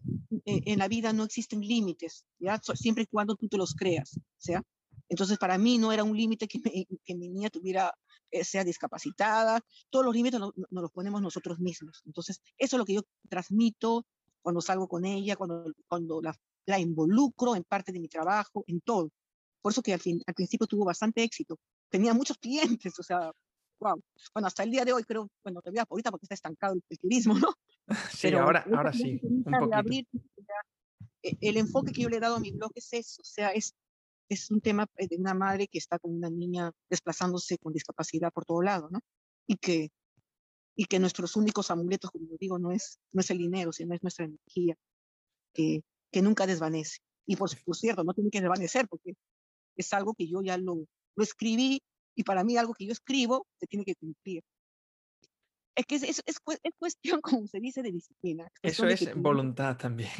en 0.46 0.80
la 0.80 0.88
vida 0.88 1.12
no 1.12 1.26
existen 1.26 1.60
límites, 1.60 2.26
¿ya? 2.40 2.60
siempre 2.74 3.04
y 3.04 3.08
cuando 3.08 3.36
tú 3.36 3.50
te 3.50 3.58
los 3.58 3.76
creas, 3.76 4.18
¿sea? 4.38 4.64
Entonces 5.10 5.38
para 5.38 5.58
mí 5.58 5.78
no 5.78 5.92
era 5.92 6.06
un 6.06 6.16
límite 6.16 6.48
que, 6.48 6.62
que 7.04 7.16
mi 7.16 7.28
niña 7.28 7.50
tuviera, 7.50 7.94
eh, 8.32 8.46
sea 8.46 8.64
discapacitada, 8.64 9.60
todos 9.90 10.06
los 10.06 10.16
límites 10.16 10.40
nos, 10.40 10.54
nos 10.56 10.82
los 10.84 10.92
ponemos 10.92 11.22
nosotros 11.22 11.60
mismos. 11.60 12.02
Entonces 12.06 12.42
eso 12.58 12.78
es 12.78 12.80
lo 12.80 12.86
que 12.86 12.94
yo 12.94 13.02
transmito 13.28 14.06
cuando 14.42 14.62
salgo 14.62 14.88
con 14.88 15.04
ella, 15.04 15.36
cuando, 15.36 15.66
cuando 15.90 16.22
la 16.22 16.34
la 16.66 16.80
involucro 16.80 17.56
en 17.56 17.64
parte 17.64 17.92
de 17.92 18.00
mi 18.00 18.08
trabajo, 18.08 18.64
en 18.68 18.82
todo. 18.82 19.10
Por 19.62 19.72
eso 19.72 19.82
que 19.82 19.94
al, 19.94 20.00
fin, 20.00 20.22
al 20.26 20.34
principio 20.34 20.68
tuvo 20.68 20.86
bastante 20.86 21.24
éxito. 21.24 21.58
Tenía 21.90 22.14
muchos 22.14 22.38
clientes, 22.82 22.98
o 23.00 23.04
sea, 23.04 23.32
wow. 23.80 24.02
Bueno, 24.34 24.48
hasta 24.48 24.64
el 24.64 24.72
día 24.72 24.86
de 24.86 24.94
hoy 24.94 25.04
creo, 25.04 25.30
bueno, 25.44 25.62
todavía 25.62 25.86
ahorita 25.90 26.12
porque 26.12 26.26
está 26.26 26.36
estancado 26.36 26.74
el, 26.74 27.00
turismo, 27.00 27.36
¿no? 27.36 27.54
Sí, 28.12 28.28
Pero 28.28 28.44
ahora, 28.44 28.66
ahora 28.74 28.94
sí. 28.94 29.20
Un 29.24 29.74
abrir, 29.74 30.08
e, 31.22 31.38
el 31.42 31.58
enfoque 31.58 31.92
que 31.92 32.04
yo 32.04 32.10
le 32.10 32.18
he 32.18 32.22
dado 32.22 32.38
a 32.38 32.40
mi 32.40 32.52
blog 32.52 32.72
es 32.76 32.94
eso, 32.94 33.22
o 33.22 33.26
sea, 33.26 33.50
es, 33.50 33.74
es 34.30 34.50
un 34.50 34.62
tema 34.62 34.88
eh, 34.96 35.08
de 35.08 35.18
una 35.18 35.34
madre 35.34 35.68
que 35.68 35.78
está 35.78 36.00
con 36.00 36.16
una 36.16 36.30
niña 36.30 36.72
desplazándose 36.90 37.58
con 37.58 37.74
discapacidad 37.74 38.32
por 38.32 38.46
todo 38.46 38.62
lado, 38.62 38.88
¿no? 38.90 39.02
Y 39.46 39.58
que, 39.58 39.90
y 40.76 40.86
que 40.86 41.00
nuestros 41.00 41.36
únicos 41.36 41.70
amuletos, 41.70 42.12
como 42.12 42.38
digo, 42.40 42.58
no 42.60 42.72
es, 42.72 43.00
no 43.12 43.22
es 43.22 43.30
el 43.30 43.40
dinero, 43.40 43.74
sino 43.74 43.94
es 43.94 44.02
nuestra 44.02 44.26
energía, 44.26 44.76
que, 45.54 45.84
que 46.12 46.22
nunca 46.22 46.46
desvanece. 46.46 47.00
Y 47.26 47.36
por, 47.36 47.50
cierto, 47.50 48.04
no 48.04 48.14
tiene 48.14 48.30
que 48.30 48.42
desvanecer 48.42 48.88
porque 48.88 49.14
es 49.78 49.94
algo 49.94 50.14
que 50.14 50.28
yo 50.28 50.42
ya 50.42 50.58
lo, 50.58 50.86
lo 51.16 51.24
escribí 51.24 51.82
y 52.16 52.24
para 52.24 52.44
mí 52.44 52.58
algo 52.58 52.74
que 52.74 52.86
yo 52.86 52.92
escribo 52.92 53.48
se 53.60 53.68
tiene 53.68 53.86
que 53.86 53.96
cumplir. 53.96 54.44
Es 55.76 55.86
que 55.86 55.96
es, 55.96 56.04
es, 56.04 56.22
es, 56.26 56.40
cuestión, 56.78 57.22
como 57.44 57.48
se 57.48 57.60
dice, 57.60 57.82
de 57.82 57.92
disciplina. 57.92 58.48
Eso 58.62 58.86
es 58.88 59.16
voluntad 59.16 59.78
también. 59.78 60.12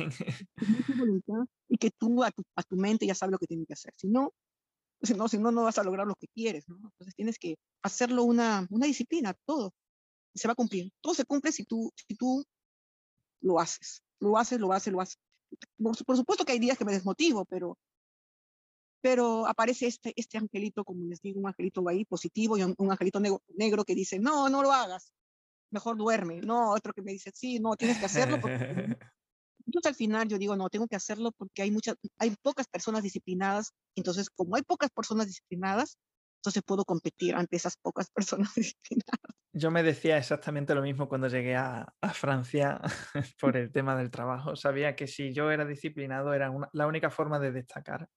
voluntad 0.98 1.46
y 1.68 1.78
que 1.78 1.92
tú 1.92 2.24
a 2.24 2.32
tu, 2.32 2.44
a 2.56 2.64
tu, 2.64 2.78
mente 2.78 3.06
ya 3.06 3.16
sabes 3.16 3.34
lo 3.34 3.40
que 3.40 3.48
tienes 3.48 3.68
que 3.68 3.74
hacer. 3.74 3.94
Si 3.98 4.08
no, 4.08 4.34
si 5.02 5.14
no, 5.14 5.28
si 5.28 5.38
no, 5.38 5.52
no 5.52 5.64
vas 5.64 5.78
a 5.78 5.84
lograr 5.84 6.08
lo 6.08 6.16
que 6.16 6.28
quieres. 6.28 6.68
¿no? 6.70 6.78
Entonces 6.78 7.16
tienes 7.16 7.38
que 7.38 7.58
hacerlo 7.84 8.24
una, 8.24 8.66
una 8.70 8.86
disciplina, 8.86 9.36
todo. 9.46 9.74
Se 10.34 10.48
va 10.48 10.54
a 10.54 10.56
cumplir. 10.56 10.94
Todo 11.02 11.14
se 11.14 11.26
cumple 11.26 11.52
si 11.52 11.66
tú, 11.66 11.92
si 11.96 12.16
tú 12.16 12.46
lo 13.42 13.60
haces. 13.60 14.02
Lo 14.20 14.38
haces, 14.38 14.60
lo 14.62 14.72
haces, 14.72 14.94
lo 14.94 15.02
haces 15.02 15.18
por, 15.78 16.18
supuesto 16.18 16.46
que 16.46 16.54
hay 16.54 16.60
días 16.60 16.78
que 16.78 16.86
me 16.86 16.94
desmotivo, 16.94 17.46
pero, 17.46 17.78
pero 19.02 19.48
aparece 19.48 19.88
este, 19.88 20.14
este 20.16 20.38
angelito, 20.38 20.84
como 20.84 21.06
les 21.06 21.22
digo, 21.22 21.40
un 21.40 21.48
angelito 21.48 21.88
ahí 21.88 22.06
positivo 22.06 22.58
y 22.58 22.64
un, 22.64 22.76
angelito 22.92 23.20
negro, 23.56 23.84
que 23.84 23.96
dice, 23.96 24.20
no, 24.20 24.50
no 24.50 24.62
lo 24.62 24.72
hagas, 24.72 25.14
mejor 25.72 25.98
duerme. 25.98 26.42
No, 26.42 26.72
otro 26.72 26.94
que 26.94 27.02
me 27.02 27.12
dice, 27.12 27.32
sí, 27.34 27.60
no, 27.60 27.76
tienes 27.76 27.98
que 27.98 28.06
hacerlo. 28.06 28.40
Porque... 28.40 28.56
Entonces 29.66 29.90
al 29.90 29.96
final 29.96 30.28
yo 30.28 30.38
digo, 30.38 30.56
no, 30.56 30.70
tengo 30.70 30.88
que 30.88 30.96
hacerlo 30.96 31.32
porque 31.32 31.62
hay 31.62 31.72
muchas, 31.72 31.96
hay 32.18 32.36
pocas 32.42 32.68
personas 32.68 33.04
disciplinadas. 33.04 33.74
Entonces, 33.96 34.30
como 34.30 34.56
hay 34.56 34.64
pocas 34.64 34.90
personas 34.90 35.28
disciplinadas, 35.28 35.98
entonces 36.40 36.64
puedo 36.66 36.84
competir 36.86 37.36
ante 37.36 37.56
esas 37.56 37.78
pocas 37.78 38.10
personas 38.10 38.54
disciplinadas. 38.56 39.41
Yo 39.54 39.70
me 39.70 39.84
decía 39.84 40.18
exactamente 40.18 40.74
lo 40.74 40.82
mismo 40.82 41.10
cuando 41.10 41.28
llegué 41.28 41.56
a, 41.56 41.94
Francia 42.14 42.80
por 43.40 43.58
el 43.58 43.72
tema 43.72 43.96
del 43.96 44.10
trabajo. 44.10 44.56
Sabía 44.56 44.96
que 44.96 45.08
si 45.08 45.34
yo 45.34 45.52
era 45.52 45.66
disciplinado 45.66 46.34
era 46.34 46.52
la 46.74 46.88
única 46.88 47.10
forma 47.10 47.40
de 47.40 47.52
destacar. 47.52 48.08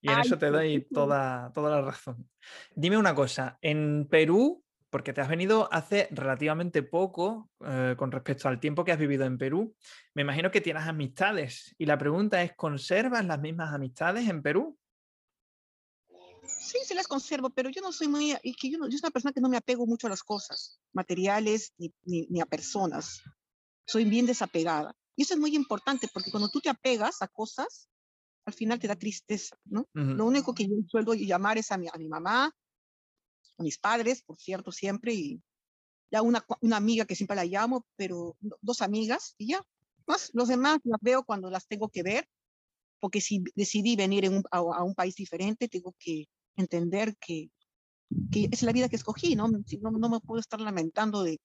Y 0.00 0.10
en 0.10 0.20
eso 0.20 0.38
te 0.38 0.50
doy 0.50 0.86
toda, 0.92 1.50
toda 1.52 1.70
la 1.70 1.82
razón. 1.82 2.28
Dime 2.74 2.96
una 2.96 3.14
cosa, 3.14 3.58
en 3.60 4.06
Perú, 4.08 4.62
porque 4.90 5.12
te 5.12 5.20
has 5.20 5.28
venido 5.28 5.68
hace 5.72 6.08
relativamente 6.10 6.82
poco 6.82 7.50
eh, 7.64 7.94
con 7.96 8.10
respecto 8.12 8.48
al 8.48 8.60
tiempo 8.60 8.84
que 8.84 8.92
has 8.92 8.98
vivido 8.98 9.24
en 9.24 9.36
Perú, 9.36 9.74
me 10.14 10.22
imagino 10.22 10.50
que 10.50 10.60
tienes 10.60 10.84
amistades. 10.84 11.74
Y 11.78 11.86
la 11.86 11.98
pregunta 11.98 12.42
es, 12.42 12.54
¿conservas 12.54 13.24
las 13.24 13.40
mismas 13.40 13.74
amistades 13.74 14.28
en 14.28 14.42
Perú? 14.42 14.78
Sí, 16.60 16.78
sí 16.84 16.94
las 16.94 17.06
conservo, 17.06 17.50
pero 17.50 17.70
yo 17.70 17.80
no 17.80 17.92
soy 17.92 18.08
muy, 18.08 18.34
y 18.42 18.54
que 18.54 18.70
yo, 18.70 18.78
no, 18.78 18.86
yo 18.86 18.92
soy 18.98 19.06
una 19.06 19.10
persona 19.10 19.32
que 19.32 19.40
no 19.40 19.48
me 19.48 19.56
apego 19.56 19.86
mucho 19.86 20.06
a 20.06 20.10
las 20.10 20.22
cosas 20.22 20.80
materiales 20.92 21.72
ni, 21.78 21.92
ni, 22.04 22.40
a 22.40 22.46
personas. 22.46 23.22
Soy 23.86 24.04
bien 24.04 24.26
desapegada. 24.26 24.94
Y 25.16 25.22
eso 25.22 25.34
es 25.34 25.40
muy 25.40 25.54
importante 25.54 26.08
porque 26.12 26.30
cuando 26.30 26.48
tú 26.48 26.60
te 26.60 26.68
apegas 26.68 27.22
a 27.22 27.28
cosas, 27.28 27.88
al 28.44 28.54
final 28.54 28.78
te 28.78 28.88
da 28.88 28.96
tristeza, 28.96 29.56
¿no? 29.64 29.80
Ujú. 29.94 30.14
Lo 30.14 30.26
único 30.26 30.54
que 30.54 30.64
yo 30.64 30.74
suelo 30.88 31.14
llamar 31.14 31.58
es 31.58 31.70
a 31.72 31.78
mi, 31.78 31.88
a 31.88 31.96
mi 31.98 32.08
mamá, 32.08 32.52
a 33.58 33.62
mis 33.62 33.78
padres, 33.78 34.22
por 34.22 34.36
cierto, 34.36 34.70
siempre, 34.72 35.14
y 35.14 35.42
ya 36.10 36.22
una, 36.22 36.44
una 36.60 36.76
amiga 36.76 37.04
que 37.04 37.16
siempre 37.16 37.36
la 37.36 37.44
llamo, 37.44 37.86
pero 37.96 38.36
do- 38.40 38.58
dos 38.62 38.82
amigas, 38.82 39.34
y 39.38 39.48
ya. 39.48 39.62
Más, 40.06 40.30
los 40.32 40.48
demás 40.48 40.78
las 40.84 41.00
veo 41.02 41.22
cuando 41.24 41.50
las 41.50 41.66
tengo 41.66 41.88
que 41.88 42.02
ver, 42.02 42.26
porque 43.00 43.20
si 43.20 43.42
decidí 43.54 43.96
venir 43.96 44.24
en 44.24 44.36
un- 44.38 44.44
a, 44.50 44.58
a 44.58 44.82
un 44.84 44.94
país 44.94 45.14
diferente, 45.14 45.68
tengo 45.68 45.94
que 45.98 46.26
entender 46.58 47.16
que, 47.18 47.50
que 48.30 48.48
es 48.50 48.62
la 48.62 48.72
vida 48.72 48.88
que 48.88 48.96
escogí, 48.96 49.36
¿no? 49.36 49.48
No, 49.48 49.90
no 49.90 50.08
me 50.08 50.20
puedo 50.20 50.40
estar 50.40 50.60
lamentando 50.60 51.22
de 51.22 51.38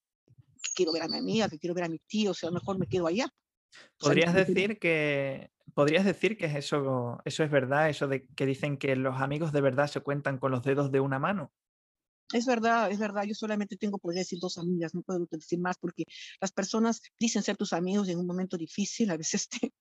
que 0.61 0.71
quiero 0.75 0.93
ver 0.93 1.03
a 1.03 1.07
mi 1.07 1.17
amiga, 1.17 1.49
que 1.49 1.59
quiero 1.59 1.73
ver 1.73 1.85
a 1.85 1.89
mi 1.89 1.99
tío, 1.99 2.31
o 2.31 2.33
sea, 2.33 2.51
mejor 2.51 2.77
me 2.77 2.87
quedo 2.87 3.07
allá. 3.07 3.27
¿Podrías 3.97 4.33
decir 4.33 4.79
que 4.79 5.51
podrías 5.73 6.05
decir 6.05 6.37
que 6.37 6.45
eso, 6.45 7.19
eso 7.25 7.43
es 7.43 7.51
verdad, 7.51 7.89
eso 7.89 8.07
de 8.07 8.27
que 8.27 8.45
dicen 8.45 8.77
que 8.77 8.95
los 8.95 9.19
amigos 9.21 9.51
de 9.51 9.61
verdad 9.61 9.87
se 9.87 10.01
cuentan 10.01 10.37
con 10.37 10.51
los 10.51 10.63
dedos 10.63 10.91
de 10.91 10.99
una 10.99 11.19
mano? 11.19 11.51
Es 12.31 12.45
verdad, 12.45 12.91
es 12.91 12.99
verdad. 12.99 13.23
Yo 13.23 13.35
solamente 13.35 13.77
tengo, 13.77 13.99
podría 13.99 14.21
decir, 14.21 14.39
dos 14.39 14.57
amigas, 14.57 14.95
no 14.95 15.01
puedo 15.01 15.27
decir 15.29 15.59
más 15.59 15.77
porque 15.77 16.05
las 16.41 16.51
personas 16.51 17.01
dicen 17.19 17.43
ser 17.43 17.57
tus 17.57 17.73
amigos 17.73 18.09
en 18.09 18.17
un 18.17 18.25
momento 18.25 18.57
difícil, 18.57 19.11
a 19.11 19.17
veces 19.17 19.47
te 19.49 19.73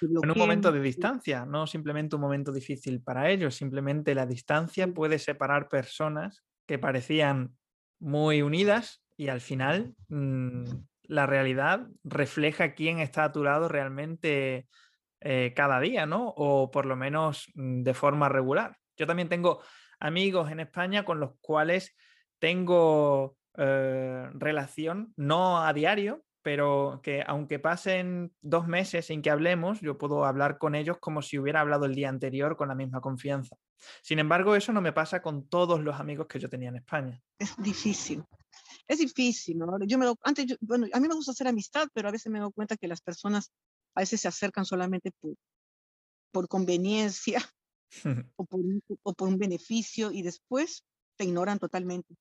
En 0.00 0.30
un 0.30 0.38
momento 0.38 0.72
de 0.72 0.80
distancia, 0.80 1.44
no 1.44 1.66
simplemente 1.66 2.16
un 2.16 2.22
momento 2.22 2.52
difícil 2.52 3.02
para 3.02 3.30
ellos, 3.30 3.54
simplemente 3.54 4.14
la 4.14 4.26
distancia 4.26 4.86
puede 4.88 5.18
separar 5.18 5.68
personas 5.68 6.44
que 6.66 6.78
parecían 6.78 7.56
muy 8.00 8.42
unidas 8.42 9.02
y 9.16 9.28
al 9.28 9.40
final 9.40 9.94
mm, 10.08 10.64
la 11.04 11.26
realidad 11.26 11.88
refleja 12.04 12.74
quién 12.74 13.00
está 13.00 13.24
a 13.24 13.32
tu 13.32 13.42
lado 13.42 13.68
realmente 13.68 14.68
eh, 15.20 15.52
cada 15.56 15.80
día, 15.80 16.06
¿no? 16.06 16.28
O 16.36 16.70
por 16.70 16.86
lo 16.86 16.94
menos 16.94 17.50
mm, 17.54 17.82
de 17.82 17.94
forma 17.94 18.28
regular. 18.28 18.76
Yo 18.96 19.06
también 19.06 19.28
tengo 19.28 19.62
amigos 19.98 20.50
en 20.52 20.60
España 20.60 21.04
con 21.04 21.18
los 21.18 21.32
cuales 21.40 21.96
tengo 22.38 23.36
eh, 23.56 24.28
relación, 24.34 25.12
no 25.16 25.64
a 25.64 25.72
diario, 25.72 26.22
pero 26.42 27.00
que 27.02 27.22
aunque 27.26 27.58
pasen 27.58 28.32
dos 28.40 28.66
meses 28.66 29.06
sin 29.06 29.22
que 29.22 29.30
hablemos, 29.30 29.80
yo 29.80 29.98
puedo 29.98 30.24
hablar 30.24 30.58
con 30.58 30.74
ellos 30.74 30.98
como 30.98 31.22
si 31.22 31.38
hubiera 31.38 31.60
hablado 31.60 31.84
el 31.86 31.94
día 31.94 32.08
anterior 32.08 32.56
con 32.56 32.68
la 32.68 32.74
misma 32.74 33.00
confianza. 33.00 33.56
Sin 34.02 34.18
embargo, 34.18 34.56
eso 34.56 34.72
no 34.72 34.80
me 34.80 34.92
pasa 34.92 35.22
con 35.22 35.48
todos 35.48 35.80
los 35.80 35.98
amigos 36.00 36.26
que 36.26 36.38
yo 36.38 36.48
tenía 36.48 36.68
en 36.70 36.76
España. 36.76 37.22
Es 37.38 37.56
difícil. 37.56 38.24
Es 38.86 38.98
difícil, 38.98 39.58
¿no? 39.58 39.78
Yo 39.86 39.98
me 39.98 40.06
doy- 40.06 40.16
antes, 40.22 40.46
yo- 40.46 40.56
bueno, 40.60 40.86
a 40.92 41.00
mí 41.00 41.08
me 41.08 41.14
gusta 41.14 41.32
hacer 41.32 41.46
amistad, 41.48 41.88
pero 41.92 42.08
a 42.08 42.12
veces 42.12 42.32
me 42.32 42.40
doy 42.40 42.50
cuenta 42.52 42.76
que 42.76 42.88
las 42.88 43.00
personas 43.00 43.52
a 43.94 44.00
veces 44.00 44.20
se 44.20 44.28
acercan 44.28 44.64
solamente 44.64 45.10
por, 45.20 45.34
por 46.32 46.48
conveniencia 46.48 47.40
o 48.36 48.44
por, 48.44 48.60
o 49.02 49.12
por 49.14 49.28
un 49.28 49.38
beneficio 49.38 50.10
y 50.10 50.22
después 50.22 50.84
te 51.16 51.24
ignoran 51.24 51.58
totalmente. 51.58 52.14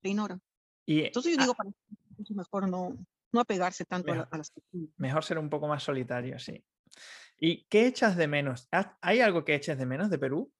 Te 0.00 0.10
ignoran. 0.10 0.40
y 0.86 1.00
Entonces 1.00 1.32
yo 1.32 1.38
ah, 1.40 1.42
digo, 1.44 1.54
para 1.54 1.70
es 2.18 2.30
mejor 2.30 2.68
no, 2.68 2.96
no 3.34 3.40
apegarse 3.40 3.84
tanto 3.84 4.12
Mejor. 4.12 4.28
a 4.30 4.38
las 4.38 4.52
mejor 4.96 5.24
ser 5.24 5.38
un 5.38 5.50
poco 5.50 5.66
más 5.66 5.82
solitario, 5.82 6.38
sí. 6.38 6.64
¿Y 7.38 7.64
qué 7.64 7.86
echas 7.86 8.16
de 8.16 8.28
menos? 8.28 8.68
¿Ha- 8.70 8.96
¿Hay 9.02 9.20
algo 9.20 9.44
que 9.44 9.54
eches 9.56 9.76
de 9.76 9.86
menos 9.86 10.08
de 10.08 10.18
Perú? 10.18 10.52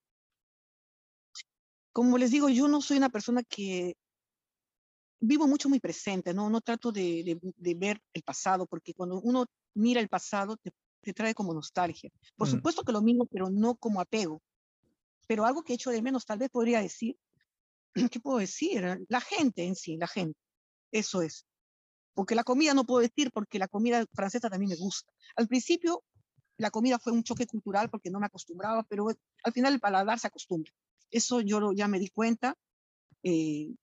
como 1.93 2.19
les 2.19 2.33
digo, 2.33 2.49
yo 2.49 2.67
no 2.67 2.81
soy 2.81 2.97
una 2.97 3.09
persona 3.09 3.45
que 3.45 3.95
vivo 5.21 5.47
mucho 5.47 5.69
muy 5.69 5.79
presente, 5.79 6.35
¿no? 6.35 6.51
No 6.51 6.61
trato 6.61 6.91
de, 6.91 7.23
de- 7.23 7.39
de 7.57 7.75
ver 7.77 8.01
el 8.13 8.23
pasado, 8.25 8.67
porque 8.67 8.93
cuando 8.95 9.21
uno 9.21 9.47
mira 9.75 10.01
el 10.01 10.09
pasado 10.09 10.57
te, 10.57 10.73
te 11.01 11.13
trae 11.13 11.35
como 11.35 11.55
nostalgia. 11.55 12.11
Por 12.37 12.49
Mm. 12.49 12.51
supuesto 12.51 12.83
que 12.83 12.91
lo 12.93 13.01
mismo, 13.01 13.27
pero 13.27 13.49
no 13.49 13.77
como 13.77 14.01
apego. 14.01 14.43
Pero 15.29 15.45
algo 15.45 15.63
que 15.63 15.75
echo 15.75 15.91
de 15.91 16.03
menos, 16.03 16.27
tal 16.27 16.39
vez 16.39 16.51
podría 16.51 16.81
decir, 16.83 17.17
¿qué 18.11 18.19
puedo 18.19 18.39
decir? 18.39 19.07
La 19.09 19.21
gente 19.21 19.65
en 19.65 19.77
sí, 19.77 19.97
la 19.97 20.09
gente. 20.09 20.37
Eso 20.91 21.23
es. 21.23 21.47
Porque 22.15 22.35
la 22.35 22.45
comida 22.45 22.75
no 22.75 22.85
puedo 22.85 23.01
decir, 23.01 23.31
porque 23.33 23.59
la 23.59 23.69
comida 23.69 24.05
francesa 24.15 24.49
también 24.49 24.71
me 24.71 24.77
gusta. 24.77 25.13
Al 25.37 25.49
principio, 25.49 26.03
la 26.57 26.71
comida 26.71 26.99
fue 26.99 27.13
un 27.13 27.25
choque 27.25 27.47
cultural 27.47 27.91
porque 27.91 28.11
no 28.11 28.21
me 28.21 28.27
acostumbraba, 28.27 28.85
pero 28.85 29.09
al 29.43 29.53
final 29.53 29.75
el 29.75 29.81
paladar 29.81 30.19
se 30.21 30.29
acostumbra. 30.29 30.73
Eso 31.11 31.41
yo 31.41 31.61
lo- 31.61 31.73
ya 31.73 31.89
me 31.89 31.99
di 31.99 32.09
cuenta. 32.09 32.55
eh, 33.27 33.75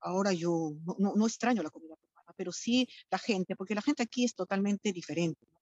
ahora 0.00 0.32
yo 0.32 0.72
no, 0.84 0.96
no- 0.98 1.14
no 1.16 1.26
extraño 1.26 1.62
la 1.62 1.70
comida 1.70 1.94
peruana, 1.96 2.32
pero 2.36 2.50
sí 2.52 2.88
la 3.10 3.18
gente, 3.18 3.56
porque 3.56 3.74
la 3.76 3.82
gente 3.82 4.02
aquí 4.02 4.24
es 4.24 4.34
totalmente 4.34 4.92
diferente. 4.92 5.46
¿no? 5.52 5.58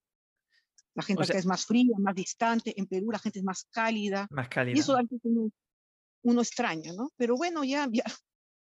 La 0.95 1.03
gente 1.03 1.23
acá 1.25 1.39
es 1.39 1.47
más 1.47 1.67
fría, 1.67 1.95
más 1.99 2.15
distante. 2.15 2.73
En 2.81 2.87
Perú 2.87 3.11
la 3.11 3.19
gente 3.19 3.39
es 3.41 3.45
más 3.45 3.65
cálida. 3.71 4.27
Más 4.31 4.47
Y 4.47 4.51
cálida. 4.51 4.81
eso 4.81 4.97
a 4.97 5.03
veces 5.03 5.21
uno, 5.25 5.51
uno 6.23 6.41
extraña, 6.43 6.93
¿no? 6.95 7.11
Pero 7.17 7.37
bueno, 7.37 7.63
ya, 7.65 7.87
ya, 7.93 8.05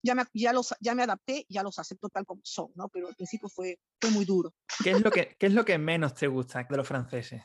ya, 0.03 0.15
me, 0.15 0.23
ya, 0.33 0.53
los, 0.53 0.75
ya 0.79 0.95
me 0.95 1.03
adapté, 1.03 1.45
ya 1.49 1.63
los 1.63 1.79
acepto 1.79 2.09
tal 2.09 2.25
como 2.25 2.41
son, 2.43 2.71
¿no? 2.75 2.89
Pero 2.89 3.07
al 3.07 3.15
principio 3.15 3.49
fue, 3.49 3.79
fue 3.99 4.11
muy 4.11 4.25
duro. 4.25 4.53
¿Qué 4.83 4.91
es, 4.91 5.01
lo 5.01 5.11
que, 5.11 5.35
¿Qué 5.39 5.47
es 5.47 5.53
lo 5.53 5.65
que 5.65 5.77
menos 5.77 6.13
te 6.13 6.27
gusta 6.27 6.63
de 6.63 6.77
los 6.77 6.87
franceses? 6.87 7.41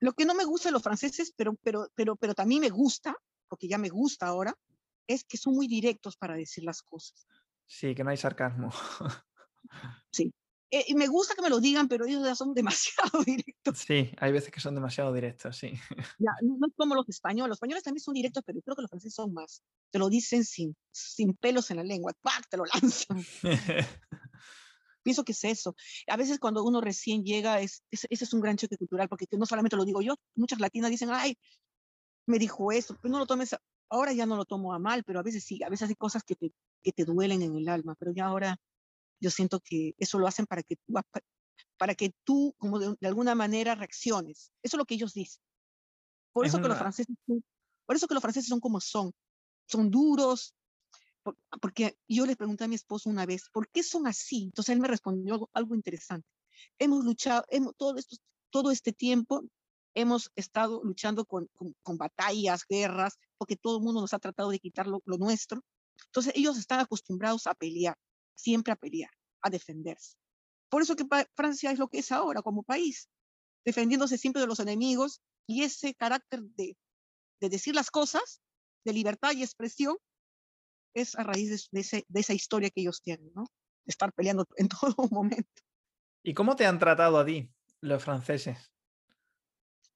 Lo 0.00 0.12
que 0.12 0.24
no 0.24 0.34
me 0.34 0.44
gusta 0.44 0.68
de 0.68 0.72
los 0.72 0.82
franceses, 0.82 1.32
pero, 1.36 1.54
pero, 1.62 1.88
pero, 1.94 2.16
pero 2.16 2.34
también 2.34 2.60
me 2.60 2.70
gusta, 2.70 3.16
porque 3.48 3.68
ya 3.68 3.78
me 3.78 3.88
gusta 3.88 4.26
ahora, 4.26 4.54
es 5.06 5.24
que 5.24 5.36
son 5.36 5.54
muy 5.54 5.66
directos 5.66 6.16
para 6.16 6.34
decir 6.34 6.64
las 6.64 6.82
cosas. 6.82 7.26
Sí, 7.66 7.94
que 7.94 8.04
no 8.04 8.10
hay 8.10 8.16
sarcasmo. 8.16 8.70
Eh, 10.70 10.84
y 10.88 10.94
me 10.94 11.06
gusta 11.06 11.34
que 11.34 11.42
me 11.42 11.50
lo 11.50 11.60
digan, 11.60 11.88
pero 11.88 12.04
ellos 12.06 12.24
ya 12.24 12.34
son 12.34 12.52
demasiado 12.54 13.22
directos. 13.24 13.78
Sí, 13.78 14.10
hay 14.18 14.32
veces 14.32 14.50
que 14.50 14.60
son 14.60 14.74
demasiado 14.74 15.12
directos, 15.12 15.56
sí. 15.56 15.72
Ya, 16.18 16.30
no, 16.42 16.56
no 16.58 16.68
es 16.68 16.72
como 16.76 16.94
los 16.94 17.08
españoles. 17.08 17.48
Los 17.48 17.56
españoles 17.56 17.82
también 17.82 18.02
son 18.02 18.14
directos, 18.14 18.42
pero 18.46 18.60
creo 18.62 18.76
que 18.76 18.82
los 18.82 18.88
franceses 18.90 19.14
son 19.14 19.32
más. 19.32 19.62
Te 19.90 19.98
lo 19.98 20.08
dicen 20.08 20.44
sin, 20.44 20.76
sin 20.92 21.34
pelos 21.34 21.70
en 21.72 21.78
la 21.78 21.82
lengua. 21.84 22.12
¡Pac! 22.22 22.48
Te 22.48 22.56
lo 22.56 22.64
lanzan. 22.66 23.24
Pienso 25.02 25.24
que 25.24 25.32
es 25.32 25.44
eso. 25.44 25.74
A 26.08 26.16
veces 26.16 26.38
cuando 26.38 26.64
uno 26.64 26.80
recién 26.80 27.24
llega, 27.24 27.60
es, 27.60 27.82
es- 27.90 28.06
ese 28.08 28.24
es 28.24 28.32
un 28.32 28.40
gran 28.40 28.56
choque 28.56 28.76
cultural, 28.78 29.08
porque 29.08 29.26
que 29.26 29.36
no 29.36 29.44
solamente 29.44 29.76
lo 29.76 29.84
digo 29.84 30.00
yo, 30.02 30.14
muchas 30.34 30.60
latinas 30.60 30.90
dicen, 30.90 31.10
ay, 31.12 31.36
me 32.26 32.38
dijo 32.38 32.72
eso, 32.72 32.96
pero 33.02 33.12
no 33.12 33.18
lo 33.18 33.26
tomes, 33.26 33.52
a- 33.52 33.60
ahora 33.90 34.12
ya 34.12 34.24
no 34.24 34.36
lo 34.36 34.44
tomo 34.46 34.72
a 34.72 34.78
mal, 34.78 35.04
pero 35.04 35.18
a 35.20 35.22
veces 35.22 35.44
sí, 35.44 35.62
a 35.62 35.68
veces 35.68 35.88
hay 35.90 35.94
cosas 35.96 36.22
que 36.24 36.36
te, 36.36 36.52
que 36.82 36.92
te 36.92 37.04
duelen 37.04 37.42
en 37.42 37.54
el 37.56 37.68
alma, 37.68 37.96
pero 37.98 38.12
ya 38.12 38.26
ahora 38.26 38.58
yo 39.24 39.30
siento 39.30 39.60
que 39.60 39.94
eso 39.98 40.18
lo 40.18 40.26
hacen 40.26 40.46
para 40.46 40.62
que 40.62 40.76
tú, 40.76 40.94
para 41.78 41.94
que 41.94 42.12
tú 42.24 42.54
como 42.58 42.78
de, 42.78 42.94
de 43.00 43.08
alguna 43.08 43.34
manera 43.34 43.74
reacciones. 43.74 44.52
Eso 44.62 44.76
es 44.76 44.78
lo 44.78 44.84
que 44.84 44.94
ellos 44.94 45.14
dicen. 45.14 45.42
Por 46.32 46.44
Es 46.44 46.52
eso 46.52 46.60
que 46.60 46.68
los 46.68 46.78
franceses, 46.78 47.16
por 47.86 47.96
eso 47.96 48.06
que 48.06 48.14
los 48.14 48.20
franceses 48.22 48.48
son 48.48 48.60
como 48.60 48.80
son, 48.80 49.12
son 49.66 49.90
duros, 49.90 50.54
por- 51.22 51.38
porque 51.60 51.96
yo 52.06 52.26
le 52.26 52.36
pregunté 52.36 52.64
a 52.64 52.68
mi 52.68 52.74
esposo 52.74 53.08
una 53.08 53.24
vez, 53.24 53.48
¿por 53.50 53.68
qué 53.70 53.82
son 53.82 54.06
así? 54.06 54.44
Entonces 54.44 54.74
él 54.74 54.80
me 54.80 54.88
respondió 54.88 55.34
algo, 55.34 55.50
algo 55.54 55.74
interesante. 55.74 56.28
Hemos 56.78 57.04
luchado, 57.04 57.44
hemos, 57.48 57.74
todo, 57.76 57.96
esto, 57.96 58.16
todo 58.50 58.70
este 58.70 58.92
tiempo 58.92 59.42
hemos 59.94 60.30
estado 60.34 60.82
luchando 60.84 61.24
con, 61.24 61.46
con, 61.54 61.74
con 61.82 61.96
batallas, 61.96 62.64
guerras, 62.68 63.16
porque 63.38 63.56
todo 63.56 63.78
el 63.78 63.84
mundo 63.84 64.00
nos 64.00 64.12
ha 64.12 64.18
tratado 64.18 64.50
de 64.50 64.58
quitar 64.58 64.86
lo, 64.86 65.00
lo 65.06 65.16
nuestro. 65.18 65.62
Entonces 66.06 66.32
ellos 66.36 66.58
están 66.58 66.80
acostumbrados 66.80 67.46
a 67.46 67.54
pelear, 67.54 67.96
siempre 68.34 68.72
a 68.72 68.76
pelear, 68.76 69.10
a 69.42 69.50
defenderse. 69.50 70.16
Por 70.70 70.82
eso 70.82 70.96
que 70.96 71.04
Francia 71.34 71.70
es 71.70 71.78
lo 71.78 71.88
que 71.88 71.98
es 71.98 72.10
ahora 72.12 72.42
como 72.42 72.62
país, 72.62 73.08
defendiéndose 73.64 74.18
siempre 74.18 74.40
de 74.42 74.48
los 74.48 74.60
enemigos 74.60 75.20
y 75.46 75.62
ese 75.62 75.94
carácter 75.94 76.42
de, 76.42 76.76
de 77.40 77.48
decir 77.48 77.74
las 77.74 77.90
cosas, 77.90 78.40
de 78.84 78.92
libertad 78.92 79.32
y 79.34 79.42
expresión, 79.42 79.96
es 80.94 81.14
a 81.16 81.22
raíz 81.24 81.50
de, 81.50 81.60
de 81.72 81.80
ese- 81.80 82.04
de 82.08 82.20
esa 82.20 82.34
historia 82.34 82.70
que 82.70 82.80
ellos 82.82 83.02
tienen, 83.02 83.32
¿no? 83.34 83.42
De 83.84 83.90
estar 83.90 84.12
peleando 84.12 84.46
en 84.56 84.68
todo 84.68 84.94
momento. 85.10 85.62
¿Y 86.22 86.34
cómo 86.34 86.56
te 86.56 86.66
han 86.66 86.78
tratado 86.78 87.18
a 87.18 87.24
ti 87.26 87.50
los 87.80 88.02
franceses? 88.02 88.72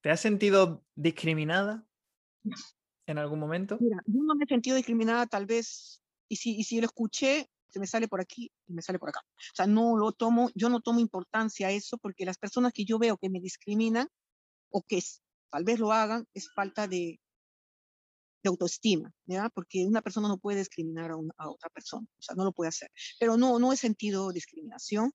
¿Te 0.00 0.10
has 0.10 0.20
sentido 0.20 0.84
discriminada 0.94 1.86
en 3.06 3.18
algún 3.18 3.38
momento? 3.38 3.78
Mira, 3.80 4.02
yo 4.06 4.22
no 4.22 4.34
me 4.34 4.44
he 4.44 4.48
sentido 4.48 4.76
discriminada 4.76 5.26
tal 5.26 5.46
vez, 5.46 6.02
y 6.28 6.36
si, 6.36 6.56
y 6.56 6.64
si 6.64 6.80
lo 6.80 6.86
escuché, 6.86 7.50
se 7.68 7.78
me 7.80 7.86
sale 7.86 8.08
por 8.08 8.20
aquí 8.20 8.50
y 8.66 8.72
me 8.72 8.82
sale 8.82 8.98
por 8.98 9.08
acá. 9.10 9.20
O 9.26 9.54
sea, 9.54 9.66
no 9.66 9.96
lo 9.96 10.12
tomo, 10.12 10.50
yo 10.54 10.68
no 10.68 10.80
tomo 10.80 11.00
importancia 11.00 11.68
a 11.68 11.70
eso 11.70 11.98
porque 11.98 12.24
las 12.24 12.38
personas 12.38 12.72
que 12.72 12.84
yo 12.84 12.98
veo 12.98 13.16
que 13.18 13.28
me 13.30 13.40
discriminan 13.40 14.08
o 14.70 14.82
que 14.82 15.02
tal 15.50 15.64
vez 15.64 15.78
lo 15.78 15.92
hagan 15.92 16.26
es 16.34 16.50
falta 16.52 16.86
de, 16.88 17.20
de 18.42 18.48
autoestima, 18.48 19.12
¿ya? 19.26 19.48
Porque 19.50 19.84
una 19.86 20.02
persona 20.02 20.28
no 20.28 20.38
puede 20.38 20.58
discriminar 20.58 21.10
a, 21.10 21.16
una- 21.16 21.34
a 21.36 21.50
otra 21.50 21.68
persona, 21.70 22.06
o 22.18 22.22
sea, 22.22 22.34
no 22.36 22.44
lo 22.44 22.52
puede 22.52 22.68
hacer. 22.68 22.90
Pero 23.18 23.36
no, 23.36 23.58
no 23.58 23.72
he 23.72 23.76
sentido 23.76 24.30
discriminación. 24.32 25.12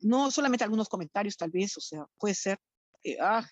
No 0.00 0.30
solamente 0.30 0.64
algunos 0.64 0.88
comentarios 0.88 1.36
tal 1.36 1.50
vez, 1.50 1.76
o 1.76 1.80
sea, 1.80 2.06
puede 2.18 2.34
ser, 2.34 2.58
eh, 3.02 3.16
ah, 3.20 3.46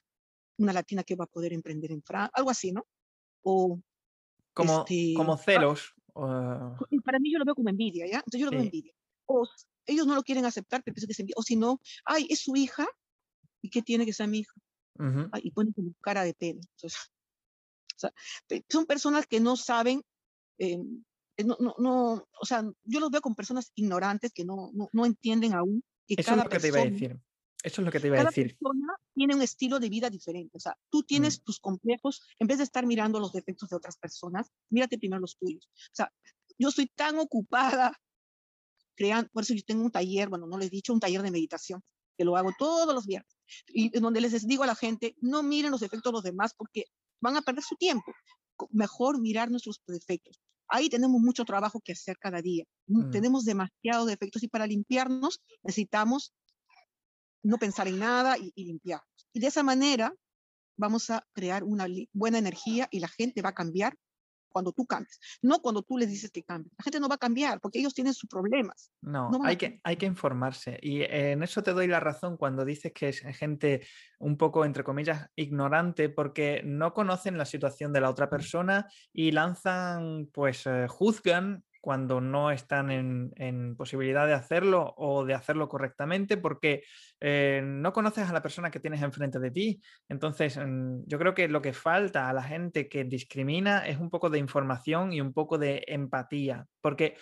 una 0.59 0.73
latina 0.73 1.03
que 1.05 1.17
va 1.17 1.25
a 1.25 1.29
poder 1.29 1.53
emprender 1.53 1.93
en 1.93 2.03
Francia, 2.03 2.31
algo 2.35 2.51
así, 2.51 2.73
¿no? 2.73 2.87
O 3.43 3.79
Como, 4.55 4.81
este, 4.81 5.15
como 5.17 5.35
ah, 5.35 5.39
celos. 5.39 5.95
O- 6.15 6.77
y 6.91 7.01
para 7.01 7.19
mí 7.19 7.33
yo 7.33 7.39
lo 7.39 7.45
veo 7.45 7.55
como 7.55 7.69
envidia, 7.71 8.07
¿ya? 8.07 8.17
Entonces 8.19 8.41
yo 8.41 8.47
lo 8.47 8.53
veo 8.53 8.61
Sí. 8.63 8.67
envidia. 8.69 8.93
O 9.27 9.47
ellos 9.87 10.07
no 10.07 10.15
lo 10.15 10.23
quieren 10.23 10.45
aceptar, 10.45 10.83
pero 10.85 10.95
pienso 10.95 11.07
que 11.07 11.13
es 11.13 11.21
envidia. 11.21 11.35
O 11.39 11.43
si 11.43 11.57
no, 11.57 11.81
ay, 12.05 12.27
es 12.29 12.41
su 12.41 12.55
hija, 12.57 12.87
¿y 13.63 13.71
qué 13.71 13.83
tiene 13.83 14.07
que 14.07 14.13
ser 14.13 14.29
mi 14.29 14.41
hija? 14.41 14.53
y 15.43 15.51
ponen 15.51 15.73
como 15.73 15.93
cara 16.03 16.25
de 16.25 16.35
pena. 16.35 16.61
son 18.69 18.87
personas 18.87 19.27
que 19.27 19.41
no 19.41 19.57
saben, 19.57 20.03
em, 20.59 21.03
no, 21.45 21.57
no, 21.61 21.75
no, 21.79 22.29
o 22.41 22.45
sea, 22.45 22.63
yo 22.85 23.01
los 23.01 23.11
veo 23.11 23.21
como 23.21 23.35
personas 23.35 23.73
ignorantes 23.75 24.33
que 24.33 24.45
no, 24.45 24.71
no, 24.75 24.89
no 24.93 25.07
entienden 25.07 25.55
aún 25.55 25.83
que 26.07 26.15
Eso 26.19 26.33
es 26.33 26.45
lo 26.45 26.49
que 26.51 26.59
te 26.59 26.69
iba 26.69 26.79
a 26.79 26.85
decir. 26.85 27.21
Eso 27.63 27.81
es 27.81 27.85
lo 27.85 27.93
que 27.93 28.01
te 28.01 28.09
iba 28.09 28.19
a 28.21 28.25
decir. 28.25 28.57
Cada 28.59 28.59
persona 28.61 28.95
tiene 29.15 29.35
un 29.35 29.43
estilo 29.43 29.79
de 29.79 29.89
vida 29.89 30.11
diferente. 30.11 30.57
O 30.57 30.61
sea, 30.61 30.77
tú 30.91 31.03
tienes 31.03 31.41
mm. 31.41 31.43
tus 31.45 31.61
complejos, 31.61 32.23
en 32.39 32.47
vez 32.47 32.59
de 32.59 32.65
estar 32.65 32.87
mirando 32.87 33.21
los 33.21 33.33
defectos 33.33 33.69
de 33.69 33.77
otras 33.77 33.97
personas, 33.97 34.51
mírate 34.71 34.99
primero 34.99 35.21
los 35.21 35.37
tuyos. 35.37 35.67
O 35.67 35.95
sea, 35.95 36.13
yo 36.59 36.69
estoy 36.69 36.87
tan 36.87 37.19
ocupada 37.19 37.99
creando, 38.95 39.31
por 39.33 39.43
eso 39.43 39.55
yo 39.55 39.63
tengo 39.65 39.83
un 39.83 39.91
taller, 39.91 40.29
bueno, 40.29 40.47
no 40.47 40.59
les 40.59 40.69
he 40.69 40.71
dicho, 40.71 40.93
un 40.93 41.01
taller 41.01 41.23
de 41.23 41.31
meditación, 41.31 41.83
que 42.17 42.25
lo 42.25 42.37
hago 42.37 42.53
todos 42.59 42.95
los 42.95 43.07
viernes, 43.07 43.35
y 43.69 43.89
donde 43.99 44.21
les 44.21 44.47
digo 44.47 44.65
a 44.65 44.67
la 44.67 44.75
gente, 44.75 45.17
no 45.21 45.43
miren 45.43 45.71
los 45.71 45.81
defectos 45.81 46.13
de 46.13 46.17
los 46.17 46.23
demás 46.23 46.55
porque 46.57 46.85
van 47.21 47.37
a 47.37 47.43
perder 47.43 47.65
su 47.65 47.77
tiempo. 47.77 48.13
Mejor 48.71 49.21
mirar 49.21 49.51
nuestros 49.51 49.81
defectos. 49.87 50.41
Ahí 50.69 50.89
tenemos 50.89 51.21
mucho 51.21 51.45
trabajo 51.45 51.81
que 51.81 51.93
hacer 51.93 52.17
cada 52.19 52.41
día. 52.41 52.65
Mm. 52.87 53.11
Tenemos 53.11 53.45
demasiados 53.45 54.07
defectos 54.07 54.43
y 54.43 54.49
para 54.49 54.67
limpiarnos 54.67 55.41
necesitamos 55.63 56.33
no 57.43 57.59
pensar 57.59 57.89
en 57.89 57.99
nada 57.99 58.39
y, 58.39 58.53
y 58.55 58.65
limpiar. 58.65 59.03
Y 59.33 59.41
de 59.41 59.47
esa 59.47 59.63
manera 59.63 60.15
vamos 60.77 61.11
a 61.11 61.27
crear 61.33 61.65
una 61.65 61.87
buena 62.13 62.39
energía 62.39 62.89
y 62.91 63.01
la 63.01 63.09
gente 63.09 63.43
va 63.43 63.51
a 63.51 63.55
cambiar 63.55 63.97
cuando 64.53 64.73
tú 64.73 64.87
cambies, 64.87 65.19
no 65.41 65.61
cuando 65.61 65.83
tú 65.83 65.99
les 65.99 66.09
dices 66.09 66.31
que 66.31 66.45
cambie. 66.45 66.71
La 66.79 66.85
gente 66.85 67.01
no 67.01 67.09
va 67.09 67.17
a 67.17 67.19
cambiar 67.19 67.61
porque 67.61 67.81
ellos 67.81 67.95
tienen 67.95 68.15
sus 68.15 68.29
problemas. 68.29 68.93
No, 69.01 69.31
hay, 69.43 69.57
que, 69.57 69.81
hay 69.83 69.97
que 69.97 70.07
informarse. 70.07 70.79
Y 70.81 71.03
en 71.03 71.43
eso 71.43 71.63
te 71.63 71.73
doy 71.73 71.89
la 71.89 71.99
razón 71.99 72.37
cuando 72.37 72.65
dices 72.65 72.93
que 72.93 73.09
es 73.09 73.21
gente 73.37 73.87
un 74.19 74.37
poco, 74.37 74.65
entre 74.65 74.85
comillas, 74.85 75.29
ignorante 75.35 76.09
porque 76.09 76.63
no 76.65 76.93
conocen 76.93 77.39
la 77.39 77.47
situación 77.47 77.93
de 77.93 78.03
la 78.03 78.11
otra 78.11 78.29
persona 78.29 78.87
y 79.13 79.33
lanzan, 79.33 80.29
pues, 80.33 80.67
eh, 80.67 80.87
juzgan 80.89 81.65
cuando 81.83 82.21
no 82.21 82.53
están 82.53 82.93
en, 82.93 83.75
posibilidad 83.77 84.25
de 84.25 84.35
hacerlo 84.35 84.95
o 84.97 85.25
de 85.25 85.35
hacerlo 85.35 85.69
correctamente 85.69 86.37
porque 86.37 86.85
eh, 87.19 87.61
no 87.65 87.93
conoces 87.93 88.31
a 88.31 88.33
la 88.33 88.41
persona 88.41 88.71
que 88.71 88.79
tienes 88.79 89.03
enfrente 89.03 89.41
de 89.41 89.51
ti. 89.51 89.83
Entonces, 90.09 90.57
mm, 90.57 91.03
yo 91.07 91.19
creo 91.19 91.35
que 91.35 91.49
lo 91.49 91.61
que 91.61 91.73
falta 91.73 92.29
a 92.29 92.33
la 92.33 92.45
gente 92.45 92.89
que 92.89 93.03
discrimina 93.03 93.85
es 93.85 93.99
un 93.99 94.11
poco 94.11 94.31
de 94.31 94.39
información 94.39 95.13
y 95.13 95.21
un 95.21 95.33
poco 95.33 95.59
de 95.59 95.83
empatía, 95.89 96.67
porque 96.81 97.17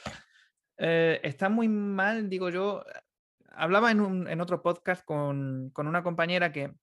eh, 0.76 1.18
está 1.22 1.48
muy 1.48 1.68
mal, 1.68 2.28
digo 2.28 2.50
yo, 2.50 2.84
hablaba 3.52 3.90
en, 3.90 4.40
otro 4.42 4.60
podcast 4.62 5.06
con, 5.06 5.72
una 5.74 6.02
compañera 6.02 6.52
que 6.52 6.74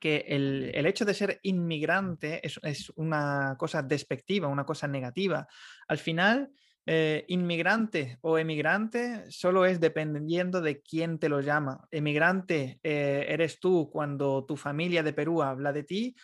que 0.00 0.24
el, 0.28 0.86
hecho 0.86 1.06
de 1.06 1.14
ser 1.14 1.40
inmigrante 1.42 2.46
es, 2.46 2.60
es, 2.62 2.92
una 2.96 3.56
cosa 3.58 3.82
despectiva, 3.82 4.48
una 4.48 4.66
cosa 4.66 4.86
negativa. 4.86 5.46
Al 5.88 5.96
final, 5.96 6.50
eh, 6.86 7.24
inmigrante 7.28 8.18
o 8.20 8.38
emigrante 8.38 9.24
solo 9.30 9.64
es 9.64 9.80
dependiendo 9.80 10.60
de 10.60 10.82
quién 10.82 11.18
te 11.18 11.28
lo 11.28 11.40
llama. 11.40 11.86
Emigrante 11.90 12.78
eh, 12.82 13.26
eres 13.28 13.58
tú 13.58 13.88
cuando 13.90 14.44
tu 14.44 14.56
familia 14.56 15.02
de 15.02 15.12
Perú 15.12 15.42
habla 15.42 15.72
de 15.72 15.84
ti 15.84 16.14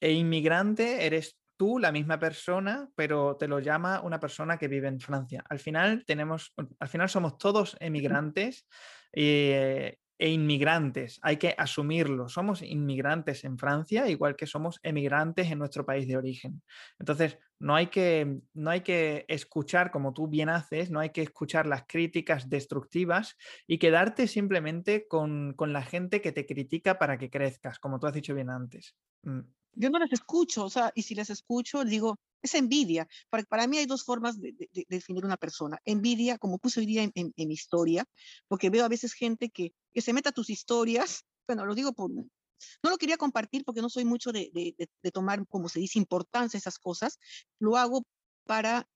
e 0.00 0.12
inmigrante 0.12 1.06
eres 1.06 1.38
tú, 1.56 1.78
la 1.78 1.92
misma 1.92 2.18
persona, 2.18 2.88
pero 2.96 3.36
te 3.36 3.46
lo 3.46 3.60
llama 3.60 4.00
una 4.00 4.18
persona 4.18 4.58
que 4.58 4.68
vive 4.68 4.88
en 4.88 5.00
Francia. 5.00 5.44
Al 5.48 5.60
final 5.60 6.04
tenemos, 6.04 6.52
al 6.80 6.88
final 6.88 7.08
somos 7.08 7.38
todos 7.38 7.76
emigrantes 7.78 8.66
eh, 9.12 9.98
e 10.22 10.30
inmigrantes, 10.30 11.18
hay 11.20 11.36
que 11.36 11.52
asumirlo. 11.58 12.28
Somos 12.28 12.62
inmigrantes 12.62 13.42
en 13.42 13.58
Francia, 13.58 14.08
igual 14.08 14.36
que 14.36 14.46
somos 14.46 14.78
emigrantes 14.84 15.50
en 15.50 15.58
nuestro 15.58 15.84
país 15.84 16.06
de 16.06 16.16
origen. 16.16 16.62
Entonces, 17.00 17.38
no 17.58 17.74
hay 17.74 17.88
que, 17.88 18.40
no 18.54 18.70
hay 18.70 18.82
que 18.82 19.24
escuchar, 19.26 19.90
como 19.90 20.12
tú 20.12 20.28
bien 20.28 20.48
haces, 20.48 20.92
no 20.92 21.00
hay 21.00 21.10
que 21.10 21.22
escuchar 21.22 21.66
las 21.66 21.86
críticas 21.88 22.48
destructivas 22.48 23.36
y 23.66 23.78
quedarte 23.78 24.28
simplemente 24.28 25.08
con, 25.08 25.56
la 25.58 25.82
gente 25.82 26.20
que 26.20 26.30
te 26.30 26.46
critica 26.46 27.00
para 27.00 27.18
que 27.18 27.28
crezcas, 27.28 27.80
como 27.80 27.98
tú 27.98 28.06
has 28.06 28.14
dicho 28.14 28.32
bien 28.32 28.48
antes. 28.48 28.94
Mm. 29.24 29.40
Yo 29.74 29.90
no 29.90 29.98
les 29.98 30.12
escucho, 30.12 30.66
o 30.66 30.70
sea, 30.70 30.92
y 30.94 31.02
si 31.02 31.16
les 31.16 31.30
escucho, 31.30 31.84
digo, 31.84 32.20
es 32.42 32.54
envidia. 32.54 33.08
Para, 33.30 33.42
para 33.44 33.66
mí 33.66 33.78
hay 33.78 33.86
dos 33.86 34.04
formas 34.04 34.40
de, 34.40 34.54
definir 34.88 35.24
una 35.24 35.36
persona. 35.36 35.78
Envidia, 35.84 36.38
como 36.38 36.58
puse 36.58 36.80
hoy 36.80 36.86
día 36.86 37.02
en, 37.02 37.32
mi 37.36 37.54
historia, 37.54 38.04
porque 38.48 38.70
veo 38.70 38.84
a 38.84 38.88
veces 38.88 39.14
gente 39.14 39.50
que, 39.50 39.72
que 39.92 40.00
se 40.00 40.12
meta 40.12 40.32
tus 40.32 40.50
historias, 40.50 41.24
bueno, 41.46 41.66
lo 41.66 41.74
digo 41.74 41.92
por... 41.92 42.10
No 42.10 42.90
lo 42.90 42.96
quería 42.96 43.16
compartir 43.16 43.64
porque 43.64 43.82
no 43.82 43.90
soy 43.90 44.04
mucho 44.04 44.30
de, 44.30 44.76
tomar, 45.12 45.44
como 45.48 45.68
se 45.68 45.80
dice, 45.80 45.98
importancia 45.98 46.58
esas 46.58 46.78
cosas. 46.78 47.18
Lo 47.58 47.76
hago 47.76 48.04
para 48.44 48.88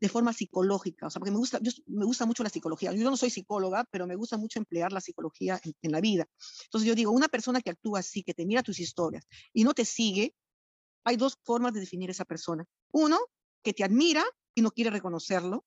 de 0.00 0.08
forma 0.08 0.32
psicológica, 0.32 1.08
o 1.08 1.10
sea, 1.10 1.18
porque 1.18 1.32
me 1.32 1.38
gusta, 1.38 1.58
me 1.86 2.04
gusta 2.04 2.24
mucho 2.26 2.44
la 2.44 2.50
psicología. 2.50 2.92
Yo 2.92 3.10
no 3.10 3.16
soy 3.16 3.30
psicóloga, 3.30 3.84
pero 3.90 4.06
me 4.06 4.14
gusta 4.14 4.36
mucho 4.36 4.60
emplear 4.60 4.92
la 4.92 5.00
psicología 5.00 5.60
en, 5.64 5.74
en, 5.82 5.90
la 5.90 6.00
vida. 6.00 6.28
Entonces 6.66 6.86
yo 6.86 6.94
digo, 6.94 7.10
una 7.10 7.26
persona 7.26 7.60
que 7.60 7.70
actúa 7.70 7.98
así, 7.98 8.22
que 8.22 8.34
te 8.34 8.46
mira 8.46 8.62
tus 8.62 8.78
historias 8.78 9.26
y 9.52 9.64
no 9.64 9.74
te 9.74 9.84
sigue, 9.84 10.36
hay 11.04 11.16
dos 11.16 11.36
formas 11.42 11.72
de 11.72 11.80
definir 11.80 12.10
esa 12.10 12.24
persona. 12.24 12.64
Uno, 12.92 13.18
que 13.62 13.72
te 13.72 13.82
admira 13.82 14.24
y 14.54 14.62
no 14.62 14.70
quiere 14.70 14.90
reconocerlo. 14.90 15.64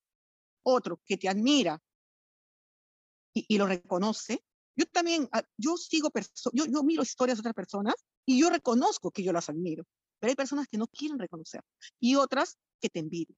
Otro, 0.64 1.02
que 1.06 1.18
te 1.18 1.28
admira 1.28 1.82
y, 3.34 3.58
lo 3.58 3.66
reconoce. 3.66 4.44
Yo 4.76 4.86
también, 4.86 5.28
ah, 5.32 5.44
yo 5.58 5.78
sigo, 5.78 6.10
yo, 6.54 6.66
yo 6.66 6.84
miro 6.84 7.04
historias 7.04 7.38
de 7.38 7.42
otras 7.42 7.56
personas 7.56 7.96
y 8.26 8.40
yo 8.40 8.50
reconozco 8.50 9.12
que 9.12 9.24
yo 9.24 9.34
las 9.34 9.50
admiro, 9.50 9.84
pero 10.20 10.32
hay 10.32 10.36
personas 10.36 10.68
que 10.68 10.78
no 10.78 10.88
quieren 10.88 11.20
reconocer 11.20 11.62
y 12.00 12.16
otras 12.16 12.58
que 12.80 12.90
te 12.90 13.00
envidian, 13.00 13.38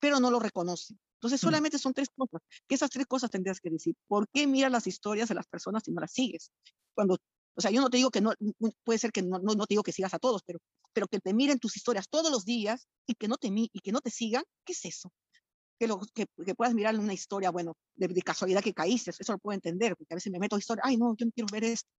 pero 0.00 0.20
no 0.20 0.30
lo 0.30 0.38
reconocen. 0.38 0.98
Entonces, 1.14 1.42
mm. 1.42 1.46
solamente 1.46 1.78
son 1.78 1.94
tres 1.94 2.08
cosas, 2.14 2.42
que 2.68 2.74
esas 2.74 2.90
tres 2.90 3.06
cosas 3.06 3.30
tendrías 3.30 3.60
que 3.60 3.70
decir. 3.70 3.94
¿Por 4.06 4.28
qué 4.28 4.46
miras 4.46 4.70
las 4.70 4.86
historias 4.86 5.28
de 5.28 5.34
las 5.34 5.46
personas 5.46 5.82
si 5.84 5.92
no 5.92 6.00
las 6.00 6.12
sigues? 6.12 6.50
Cuando 6.94 7.16
o 7.56 7.60
sea, 7.62 7.70
yo 7.70 7.80
no 7.80 7.88
te 7.88 7.96
digo 7.96 8.10
que 8.10 8.20
no, 8.20 8.34
puede 8.84 8.98
ser 8.98 9.12
que 9.12 9.22
no, 9.22 9.38
no, 9.38 9.66
te 9.66 9.72
digo 9.72 9.82
que 9.82 9.92
sigas 9.92 10.12
a 10.12 10.18
todos, 10.18 10.42
pero, 10.44 10.58
pero 10.92 11.08
que 11.08 11.20
te 11.20 11.32
miren 11.32 11.58
tus 11.58 11.76
historias 11.76 12.06
todos 12.08 12.30
los 12.30 12.44
días 12.44 12.86
y 13.06 13.14
que 13.14 13.28
no 13.28 13.36
te, 13.38 13.48
y 13.50 13.80
que 13.80 13.92
no 13.92 14.00
te 14.00 14.10
sigan, 14.10 14.44
¿qué 14.64 14.74
es 14.74 14.84
eso? 14.84 15.10
Que, 15.78 15.86
lo, 15.86 16.00
que, 16.14 16.26
que 16.44 16.54
puedas 16.54 16.74
mirar 16.74 16.98
una 16.98 17.12
historia, 17.12 17.50
bueno, 17.50 17.76
de, 17.94 18.08
de, 18.08 18.22
casualidad 18.22 18.62
que 18.62 18.72
caíste, 18.72 19.10
eso 19.10 19.32
lo 19.32 19.38
puedo 19.38 19.54
entender, 19.54 19.94
porque 19.96 20.14
a 20.14 20.16
veces 20.16 20.32
me 20.32 20.38
meto 20.38 20.56
a 20.56 20.58
historia, 20.58 20.82
ay, 20.84 20.96
no, 20.96 21.14
yo 21.16 21.26
no 21.26 21.32
quiero 21.32 21.48
ver 21.52 21.64
esto 21.64 21.90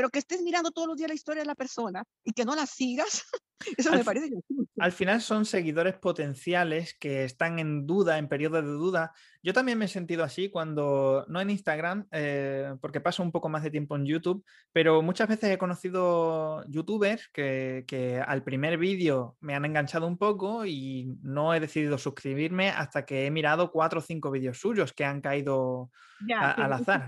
pero 0.00 0.08
que 0.08 0.20
estés 0.20 0.40
mirando 0.40 0.70
todos 0.70 0.88
los 0.88 0.96
días 0.96 1.10
la 1.10 1.14
historia 1.14 1.42
de 1.42 1.46
la 1.46 1.54
persona 1.54 2.02
y 2.24 2.32
que 2.32 2.46
no 2.46 2.56
la 2.56 2.64
sigas, 2.64 3.26
eso 3.76 3.92
me 3.92 4.02
parece. 4.02 4.30
Al 4.78 4.92
final 4.92 5.20
son 5.20 5.44
seguidores 5.44 5.98
potenciales 5.98 6.96
que 6.98 7.24
están 7.24 7.58
en 7.58 7.86
duda, 7.86 8.16
en 8.16 8.26
periodo 8.26 8.62
de 8.62 8.68
duda. 8.68 9.12
Yo 9.42 9.52
también 9.52 9.76
me 9.76 9.84
he 9.84 9.88
sentido 9.88 10.24
así 10.24 10.48
cuando, 10.48 11.26
no 11.28 11.38
en 11.38 11.50
Instagram, 11.50 12.08
eh, 12.12 12.76
porque 12.80 13.02
paso 13.02 13.22
un 13.22 13.30
poco 13.30 13.50
más 13.50 13.62
de 13.62 13.70
tiempo 13.70 13.94
en 13.94 14.06
YouTube, 14.06 14.42
pero 14.72 15.02
muchas 15.02 15.28
veces 15.28 15.50
he 15.50 15.58
conocido 15.58 16.64
youtubers 16.66 17.28
que, 17.30 17.84
que 17.86 18.22
al 18.26 18.42
primer 18.42 18.78
vídeo 18.78 19.36
me 19.40 19.54
han 19.54 19.66
enganchado 19.66 20.06
un 20.06 20.16
poco 20.16 20.64
y 20.64 21.14
no 21.20 21.52
he 21.52 21.60
decidido 21.60 21.98
suscribirme 21.98 22.70
hasta 22.70 23.04
que 23.04 23.26
he 23.26 23.30
mirado 23.30 23.70
cuatro 23.70 23.98
o 23.98 24.02
cinco 24.02 24.30
vídeos 24.30 24.58
suyos 24.58 24.94
que 24.94 25.04
han 25.04 25.20
caído 25.20 25.90
al 26.34 26.72
azar. 26.72 27.06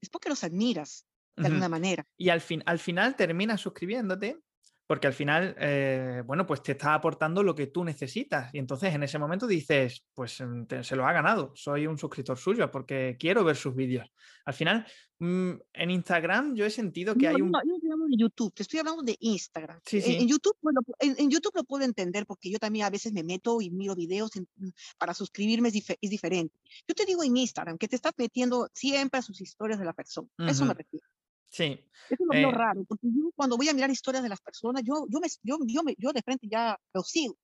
Es 0.00 0.08
porque 0.08 0.30
los 0.30 0.44
admiras 0.44 1.06
de 1.36 1.46
alguna 1.46 1.68
manera. 1.68 2.06
Y 2.16 2.28
al, 2.28 2.40
fin, 2.40 2.62
al 2.66 2.78
final 2.78 3.16
terminas 3.16 3.60
suscribiéndote 3.60 4.38
porque 4.86 5.06
al 5.06 5.14
final, 5.14 5.56
eh, 5.58 6.22
bueno, 6.26 6.44
pues 6.44 6.62
te 6.62 6.72
está 6.72 6.92
aportando 6.92 7.42
lo 7.42 7.54
que 7.54 7.68
tú 7.68 7.84
necesitas. 7.84 8.52
Y 8.52 8.58
entonces 8.58 8.94
en 8.94 9.02
ese 9.02 9.18
momento 9.18 9.46
dices, 9.46 10.04
pues 10.12 10.40
mm, 10.40 10.64
se 10.82 10.96
lo 10.96 11.06
ha 11.06 11.12
ganado, 11.12 11.52
soy 11.56 11.86
un 11.86 11.96
suscriptor 11.96 12.36
suyo 12.36 12.70
porque 12.70 13.16
quiero 13.18 13.44
ver 13.44 13.56
sus 13.56 13.74
vídeos. 13.74 14.06
Al 14.44 14.52
final, 14.52 14.86
mm, 15.20 15.52
en 15.72 15.90
Instagram 15.90 16.54
yo 16.54 16.66
he 16.66 16.70
sentido 16.70 17.14
que 17.14 17.28
hay 17.28 17.40
un... 17.40 17.50
No, 17.50 17.60
yo 17.64 17.76
estoy 17.76 17.90
hablando 17.90 18.14
de 18.14 18.22
YouTube, 18.22 18.52
te 18.52 18.62
estoy 18.62 18.80
hablando 18.80 19.02
de 19.02 19.16
Instagram. 19.20 19.80
Sí, 19.86 20.02
sí. 20.02 20.16
En, 20.16 20.28
YouTube, 20.28 20.56
bueno, 20.60 20.80
en, 20.98 21.30
YouTube 21.30 21.54
lo 21.54 21.64
puedo 21.64 21.84
entender 21.84 22.26
porque 22.26 22.50
yo 22.50 22.58
también 22.58 22.84
a 22.84 22.90
veces 22.90 23.14
me 23.14 23.24
meto 23.24 23.62
y 23.62 23.70
miro 23.70 23.94
videos 23.94 24.32
mm, 24.36 24.68
para 24.98 25.14
suscribirme 25.14 25.70
es, 25.70 25.96
es, 25.98 26.10
diferente. 26.10 26.54
Yo 26.86 26.94
te 26.94 27.06
digo 27.06 27.24
en 27.24 27.34
Instagram 27.38 27.78
que 27.78 27.88
te 27.88 27.96
estás 27.96 28.12
metiendo 28.18 28.68
siempre 28.74 29.18
a 29.18 29.22
sus 29.22 29.40
historias 29.40 29.78
de 29.78 29.86
la 29.86 29.94
persona. 29.94 30.28
Eso 30.46 30.66
me 30.66 30.74
refiero. 30.74 31.06
Sí. 31.54 31.80
Eso 32.10 32.24
es 32.32 32.42
lo 32.42 32.48
eh 32.48 32.52
raro, 32.52 32.84
porque 32.84 33.06
yo 33.06 33.30
cuando 33.36 33.56
voy 33.56 33.68
a 33.68 33.72
mirar 33.72 33.88
historias 33.88 34.24
de 34.24 34.28
las 34.28 34.40
personas, 34.40 34.82
yo, 34.84 35.06
yo, 35.08 35.20
me, 35.20 35.28
yo, 35.44 35.58
yo, 35.64 35.84
me, 35.84 35.94
yo 35.96 36.12
de 36.12 36.20
frente 36.20 36.48
ya 36.50 36.76
lo 36.92 37.02
sigo, 37.02 37.38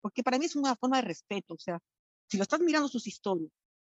porque 0.00 0.22
para 0.22 0.38
mí 0.38 0.44
es 0.44 0.54
una 0.54 0.76
forma 0.76 0.98
de 0.98 1.08
respeto, 1.08 1.54
o 1.54 1.58
sea, 1.58 1.80
si 2.30 2.36
lo 2.36 2.44
estás 2.44 2.60
mirando 2.60 2.86
sus 2.86 3.08
historias 3.08 3.50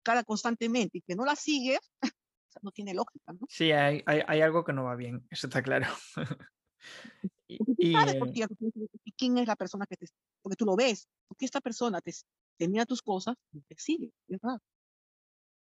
cada 0.03 0.25
constantemente 0.25 0.99
y 0.99 1.01
que 1.03 1.15
no 1.15 1.27
las 1.27 1.41
sigues, 1.41 1.81
no 2.63 2.71
tiene 2.71 2.95
lógica, 2.95 3.35
¿no? 3.35 3.41
Sí, 3.51 3.71
hay, 3.71 4.03
hay, 4.07 4.23
hay, 4.27 4.41
algo 4.41 4.65
que 4.65 4.73
no 4.73 4.85
va 4.85 4.97
bien, 4.97 5.27
eso 5.29 5.49
está 5.49 5.63
claro. 5.63 5.87
y, 7.49 7.59
tú 7.59 7.93
sabes 7.93 8.15
por 8.15 8.33
qué, 8.33 8.47
quién 9.19 9.37
es 9.37 9.47
la 9.47 9.57
persona 9.57 9.85
que 9.87 9.97
te, 9.97 10.07
porque 10.41 10.57
tú 10.57 10.65
lo 10.65 10.77
ves, 10.77 11.07
porque 11.29 11.45
esta 11.45 11.61
persona 11.61 12.01
te, 12.01 12.13
te 12.57 12.69
mira 12.69 12.87
tus 12.87 13.03
cosas 13.03 13.37
y 13.53 13.61
te 13.61 13.75
sigue, 13.77 14.13
¿verdad? 14.29 14.59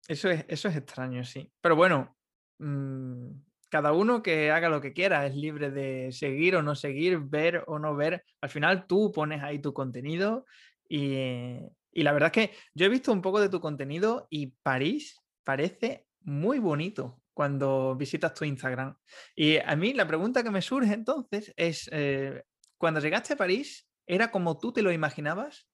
Eso 0.07 0.29
es, 0.29 0.45
eso 0.47 0.69
es 0.69 0.77
extraño, 0.77 1.25
sí. 1.25 1.51
Pero 1.63 1.75
bueno, 1.75 2.15
mmm 2.59 3.31
cada 3.75 3.93
uno 3.93 4.23
que 4.23 4.53
haga 4.53 4.69
lo 4.69 4.81
que 4.81 4.93
quiera, 4.93 5.27
es 5.27 5.35
libre 5.35 5.73
de 5.73 6.13
seguir 6.13 6.55
o 6.55 6.63
no 6.63 6.77
seguir, 6.77 7.19
ver 7.19 7.65
o 7.67 7.81
no 7.81 7.97
ver. 7.97 8.25
Al 8.41 8.49
final 8.49 8.87
tú 8.87 9.11
pones 9.11 9.43
ahí 9.43 9.59
tu 9.59 9.75
contenido 9.75 10.47
y, 10.89 11.57
y 11.91 12.03
la 12.05 12.13
verdad 12.13 12.31
es 12.33 12.51
que 12.51 12.57
yo 12.73 12.87
he 12.87 12.89
visto 12.89 13.11
un 13.11 13.21
poco 13.21 13.41
de 13.41 13.49
tu 13.49 13.59
contenido 13.59 14.29
y 14.31 14.55
París 14.63 15.21
parece 15.43 16.07
muy 16.21 16.61
bonito 16.61 17.21
cuando 17.33 17.97
visitas 17.97 18.33
tu 18.33 18.45
Instagram. 18.45 18.97
Y 19.35 19.57
a 19.57 19.75
mí 19.75 19.93
la 19.93 20.07
pregunta 20.07 20.45
que 20.45 20.53
me 20.53 20.63
surge 20.63 20.95
entonces 20.95 21.53
es, 21.57 21.91
eh, 21.91 22.45
cuando 22.79 23.01
llegaste 23.01 23.33
a 23.33 23.37
París, 23.37 23.89
¿era 24.07 24.31
como 24.31 24.57
tú 24.57 24.73
te 24.73 24.83
lo 24.83 24.93
imaginabas? 24.93 25.69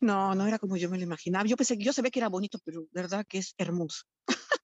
No, 0.00 0.34
no 0.34 0.46
era 0.46 0.58
como 0.58 0.76
yo 0.76 0.90
me 0.90 0.98
lo 0.98 1.04
imaginaba. 1.04 1.46
Yo 1.46 1.56
pensé 1.56 1.78
que 1.78 1.84
yo 1.84 1.94
sabía 1.94 2.10
que 2.10 2.20
era 2.20 2.28
bonito, 2.28 2.58
pero 2.62 2.84
verdad 2.92 3.24
que 3.26 3.38
es 3.38 3.54
hermoso. 3.56 4.02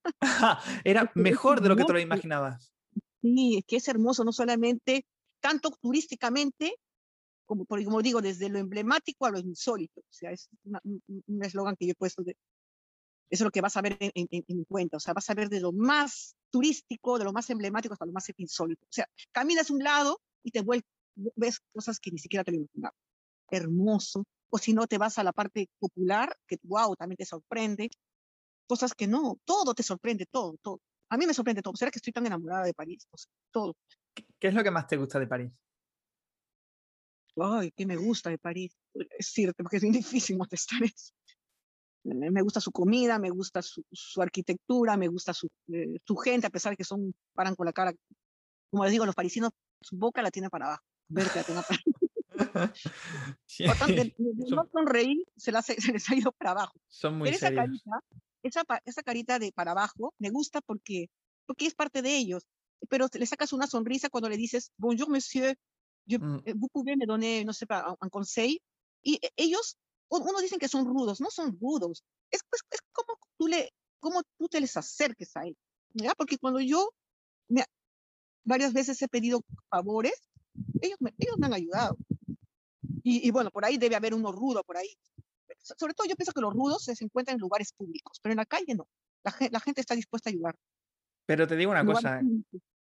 era 0.85 1.11
mejor 1.15 1.61
de 1.61 1.69
lo 1.69 1.77
que 1.77 1.85
te 1.85 1.93
lo 1.93 2.01
imaginabas. 2.01 2.73
Sí, 3.23 3.59
es 3.59 3.65
que 3.67 3.77
es 3.77 3.89
hermoso, 3.89 4.25
no 4.25 4.33
solamente 4.33 5.05
tanto 5.41 5.71
turísticamente, 5.81 6.75
como, 7.47 7.67
como 7.67 8.03
digo, 8.03 8.21
desde 8.21 8.49
lo 8.49 8.59
emblemático 8.59 9.27
a 9.27 9.31
lo 9.31 9.39
insólito. 9.39 10.01
O 10.01 10.13
sea, 10.13 10.31
es 10.31 10.49
un 10.65 11.45
eslogan 11.45 11.77
que 11.77 11.87
yo 11.87 11.93
he 11.93 11.97
puesto 11.97 12.23
de, 12.23 12.37
eso 13.31 13.45
es 13.45 13.47
lo 13.47 13.51
que 13.53 13.61
vas 13.61 13.77
a 13.77 13.83
ver 13.83 13.97
en, 14.01 14.13
en, 14.31 14.65
cuenta. 14.65 14.97
O 14.97 15.01
sea, 15.01 15.15
vas 15.15 15.31
a 15.31 15.35
ver 15.35 15.49
de 15.49 15.61
lo 15.61 15.73
más 15.73 16.35
turístico, 16.51 17.17
de 17.17 17.25
lo 17.25 17.33
más 17.33 17.49
emblemático 17.51 17.95
hasta 17.95 18.07
lo 18.07 18.13
más 18.13 18.29
insólito. 18.37 18.85
O 18.85 18.93
sea, 18.93 19.07
caminas 19.31 19.71
un 19.71 19.85
lado 19.85 20.21
y 20.43 20.51
te 20.51 20.63
vuelves, 20.63 20.85
ves 21.37 21.61
cosas 21.73 22.01
que 22.01 22.11
ni 22.11 22.19
siquiera 22.19 22.43
te 22.43 22.51
lo 22.51 22.59
imaginabas. 22.59 22.99
Hermoso. 23.49 24.25
O 24.51 24.59
si 24.59 24.73
no, 24.73 24.89
te 24.89 24.99
vas 24.99 25.17
a 25.19 25.25
la 25.25 25.33
parte 25.33 25.69
popular, 25.79 26.37
que 26.49 26.57
wow, 26.65 26.97
también 26.97 27.19
te 27.19 27.25
sorprende. 27.25 27.89
Cosas 28.71 28.95
que 28.95 29.09
no, 29.09 29.37
todo 29.45 29.75
te 29.75 29.83
sorprende, 29.83 30.27
todo, 30.31 30.57
todo. 30.63 30.81
A 31.11 31.17
mí 31.17 31.27
me 31.27 31.35
sorprende 31.35 31.61
todo. 31.61 31.75
¿Será 31.75 31.91
que 31.91 31.99
estoy 31.99 32.13
tan 32.13 32.25
enamorada 32.25 32.65
de 32.65 32.73
París? 32.73 33.05
todo. 33.51 33.75
¿Qué 34.15 34.47
es 34.47 34.55
lo 34.55 34.63
que 34.63 34.71
más 34.71 34.87
te 34.87 34.97
gusta 34.97 35.19
de 35.19 35.27
París? 35.27 35.51
Ay, 37.37 37.73
¿qué 37.73 37.85
me 37.85 37.97
gusta 37.97 38.31
de 38.31 38.39
París? 38.39 38.73
Es 39.19 39.27
cierto, 39.33 39.65
porque 39.65 39.79
es 39.79 39.83
bien 39.83 39.93
difícil 40.05 40.39
contestar 40.39 40.85
eso 40.85 41.13
me 42.05 42.43
gusta 42.43 42.61
su 42.61 42.73
comida, 42.73 43.19
me 43.19 43.31
gusta 43.31 43.61
su, 43.63 43.85
arquitectura, 44.23 44.97
me 44.97 45.09
gusta 45.09 45.33
eh, 45.73 45.99
su, 46.05 46.17
gente, 46.17 46.47
a 46.47 46.51
pesar 46.51 46.73
de 46.73 46.77
que 46.77 46.85
son, 46.85 47.13
paran 47.35 47.55
con 47.55 47.67
la 47.67 47.73
cara, 47.73 47.93
como 48.71 48.85
les 48.85 48.93
digo, 48.93 49.05
los 49.05 49.15
parisinos, 49.15 49.51
su 49.81 49.97
boca 49.97 50.23
la 50.23 50.31
tiene 50.31 50.49
para 50.49 50.67
abajo, 50.67 50.85
verte 51.09 51.39
la 51.39 51.45
tiene 51.45 51.61
para 51.63 51.81
abajo. 53.67 53.87
no 54.51 54.69
sonreír, 54.73 55.27
se, 55.37 55.53
la, 55.53 55.63
se, 55.63 55.77
les 55.93 56.09
ha 56.09 56.15
ido 56.15 56.33
para 56.33 56.53
abajo. 56.53 56.73
Son 56.89 57.19
muy 57.19 57.27
Pero 57.27 57.37
esa 57.37 57.55
carita, 57.55 58.03
esa, 58.43 58.63
esa, 58.85 59.03
carita 59.03 59.39
de 59.39 59.53
para 59.53 59.73
abajo 59.73 60.15
me 60.19 60.31
gusta 60.31 60.61
porque, 60.61 61.09
porque 61.47 61.67
es 61.67 61.75
parte 61.75 62.03
de 62.03 62.17
ellos. 62.17 62.47
Pero 62.89 63.07
le 63.13 63.27
sacas 63.27 63.53
una 63.53 63.67
sonrisa 63.67 64.09
cuando 64.09 64.29
le 64.29 64.37
dices, 64.37 64.73
bonjour, 64.79 65.11
monsieur, 65.11 65.55
je, 66.07 66.19
mm. 66.19 66.43
Eh, 66.47 66.55
vous 66.55 66.69
pouvez 66.73 66.97
me 66.97 67.07
donner, 67.07 67.45
no 67.45 67.53
sé, 67.53 67.67
un 68.01 68.09
conseil. 68.09 68.61
Y 69.03 69.19
eh, 69.23 69.31
ellos 69.37 69.77
unos 70.11 70.43
dicen 70.43 70.59
que 70.59 70.69
son 70.69 70.85
rudos, 70.87 71.21
no 71.21 71.31
son 71.31 71.57
rudos, 71.61 72.05
es, 72.31 72.41
es 72.71 72.81
como, 72.93 73.19
tú 73.39 73.47
le, 73.47 73.73
como 74.01 74.23
tú 74.39 74.49
te 74.49 74.61
les 74.61 74.77
acerques 74.77 75.37
a 75.37 75.47
él, 75.47 75.57
¿ya? 75.95 76.15
Porque 76.15 76.39
cuando 76.39 76.61
yo 76.61 76.93
me, 77.49 77.65
varias 78.45 78.73
veces 78.73 79.01
he 79.03 79.09
pedido 79.09 79.45
favores, 79.69 80.21
ellos 80.81 80.97
me, 81.01 81.15
ellos 81.19 81.39
me 81.39 81.47
han 81.47 81.55
ayudado. 81.55 81.97
Y, 83.03 83.27
y, 83.27 83.31
bueno, 83.31 83.51
por 83.51 83.65
ahí 83.65 83.79
debe 83.79 83.97
haber 83.97 84.15
uno 84.15 84.33
rudo 84.33 84.63
por 84.65 84.77
ahí. 84.77 84.89
Sobre 85.63 85.95
todo 85.95 86.09
yo 86.09 86.17
pienso 86.17 86.33
que 86.33 86.41
los 86.41 86.53
rudos 86.53 86.85
se 86.85 87.05
encuentran 87.05 87.37
en 87.37 87.41
lugares 87.41 87.73
públicos, 87.73 88.19
pero 88.23 88.33
en 88.33 88.39
la 88.39 88.47
calle 88.47 88.75
no. 88.75 88.89
La, 89.25 89.35
la 89.51 89.61
gente 89.61 89.81
está 89.81 89.95
dispuesta 89.95 90.31
a 90.31 90.33
ayudar. 90.33 90.57
Pero 91.27 91.47
te 91.47 91.57
digo 91.57 91.71
una 91.71 91.85
cosa, 91.85 92.21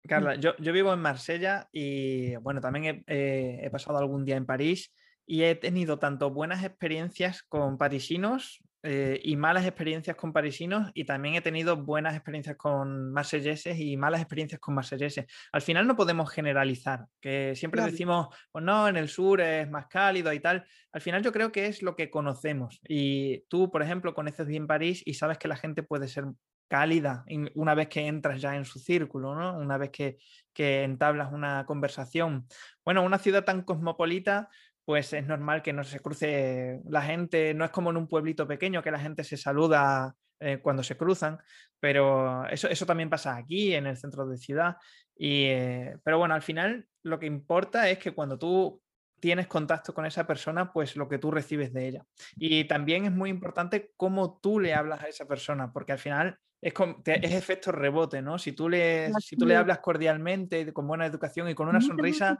Carla, 0.07 0.35
yo, 0.35 0.55
yo, 0.57 0.71
vivo 0.71 0.93
en 0.93 1.01
Marsella 1.01 1.67
y 1.71 2.35
bueno, 2.37 2.61
también 2.61 3.03
he, 3.07 3.59
he 3.65 3.69
pasado 3.69 3.97
algún 3.97 4.23
día 4.23 4.37
en 4.37 4.45
París 4.45 4.93
y 5.25 5.43
he 5.43 5.55
tenido 5.55 5.99
tanto 5.99 6.31
buenas 6.31 6.63
experiencias 6.63 7.43
con 7.43 7.77
parisinos 7.77 8.63
eh, 8.81 9.19
y 9.23 9.35
malas 9.35 9.65
experiencias 9.65 10.15
con 10.15 10.31
parisinos 10.31 10.89
y 10.93 11.03
también 11.03 11.35
he 11.35 11.41
tenido 11.41 11.75
buenas 11.75 12.15
experiencias 12.15 12.55
con 12.55 13.11
marselleses 13.11 13.77
y 13.77 13.97
malas 13.97 14.21
experiencias 14.21 14.61
con 14.61 14.73
marselleses. 14.73 15.25
Al 15.51 15.61
final 15.61 15.85
no 15.85 15.97
podemos 15.97 16.31
generalizar, 16.31 17.05
que 17.19 17.55
siempre 17.55 17.81
decimos, 17.83 18.27
pues 18.51 18.63
no, 18.63 18.87
en 18.87 18.95
el 18.95 19.09
sur 19.09 19.41
es 19.41 19.69
más 19.69 19.87
cálido 19.87 20.31
y 20.31 20.39
tal. 20.39 20.65
Al 20.93 21.01
final 21.01 21.21
yo 21.21 21.33
creo 21.33 21.51
que 21.51 21.65
es 21.65 21.81
lo 21.81 21.95
que 21.97 22.09
conocemos 22.09 22.79
y 22.87 23.41
tú, 23.49 23.69
por 23.69 23.81
ejemplo, 23.81 24.13
conoces 24.13 24.47
bien 24.47 24.65
París 24.65 25.03
y 25.05 25.15
sabes 25.15 25.37
que 25.37 25.49
la 25.49 25.57
gente 25.57 25.83
puede 25.83 26.07
ser 26.07 26.25
cálida 26.69 27.25
una 27.55 27.73
vez 27.73 27.89
que 27.89 28.05
entras 28.07 28.39
ya 28.39 28.55
en 28.55 28.63
su 28.63 28.79
círculo, 28.79 29.35
¿no? 29.35 29.57
Una 29.57 29.77
vez 29.77 29.89
que, 29.89 30.19
que 30.53 30.83
entablas 30.83 31.33
una 31.33 31.65
conversación. 31.65 32.47
Bueno, 32.85 33.03
una 33.03 33.17
ciudad 33.17 33.43
tan 33.43 33.63
cosmopolita 33.63 34.49
pues 34.89 35.13
es 35.13 35.27
normal 35.27 35.61
que 35.61 35.71
no 35.71 35.83
se 35.83 35.99
cruce 35.99 36.81
la 36.89 37.03
gente, 37.03 37.53
no 37.53 37.63
es 37.63 37.69
como 37.69 37.91
en 37.91 37.97
un 37.97 38.07
pueblito 38.07 38.47
pequeño 38.47 38.81
que 38.81 38.89
la 38.89 38.97
gente 38.97 39.23
se 39.23 39.37
saluda 39.37 40.15
eh, 40.39 40.57
cuando 40.63 40.81
se 40.81 40.97
cruzan, 40.97 41.37
pero 41.79 42.47
eso, 42.47 42.67
eso 42.67 42.87
también 42.87 43.07
pasa 43.07 43.35
aquí, 43.35 43.75
en 43.75 43.85
el 43.85 43.97
centro 43.97 44.25
de 44.25 44.35
ciudad. 44.37 44.77
Y, 45.15 45.43
eh, 45.43 45.95
pero 46.03 46.17
bueno, 46.17 46.33
al 46.33 46.41
final 46.41 46.87
lo 47.03 47.19
que 47.19 47.27
importa 47.27 47.87
es 47.87 47.99
que 47.99 48.13
cuando 48.13 48.39
tú 48.39 48.81
tienes 49.19 49.45
contacto 49.45 49.93
con 49.93 50.07
esa 50.07 50.25
persona, 50.25 50.73
pues 50.73 50.95
lo 50.95 51.07
que 51.07 51.19
tú 51.19 51.29
recibes 51.29 51.71
de 51.71 51.87
ella. 51.87 52.05
Y 52.35 52.63
también 52.63 53.05
es 53.05 53.11
muy 53.11 53.29
importante 53.29 53.91
cómo 53.95 54.39
tú 54.41 54.59
le 54.59 54.73
hablas 54.73 55.03
a 55.03 55.07
esa 55.07 55.27
persona, 55.27 55.71
porque 55.71 55.91
al 55.91 55.99
final 55.99 56.39
es, 56.59 56.73
es 57.05 57.33
efecto 57.35 57.71
rebote, 57.71 58.23
¿no? 58.23 58.39
Si 58.39 58.53
tú, 58.53 58.67
le, 58.67 59.11
si 59.19 59.35
tú 59.35 59.45
le 59.45 59.55
hablas 59.55 59.81
cordialmente, 59.81 60.73
con 60.73 60.87
buena 60.87 61.05
educación 61.05 61.47
y 61.47 61.53
con 61.53 61.67
una 61.67 61.79
sonrisa, 61.79 62.39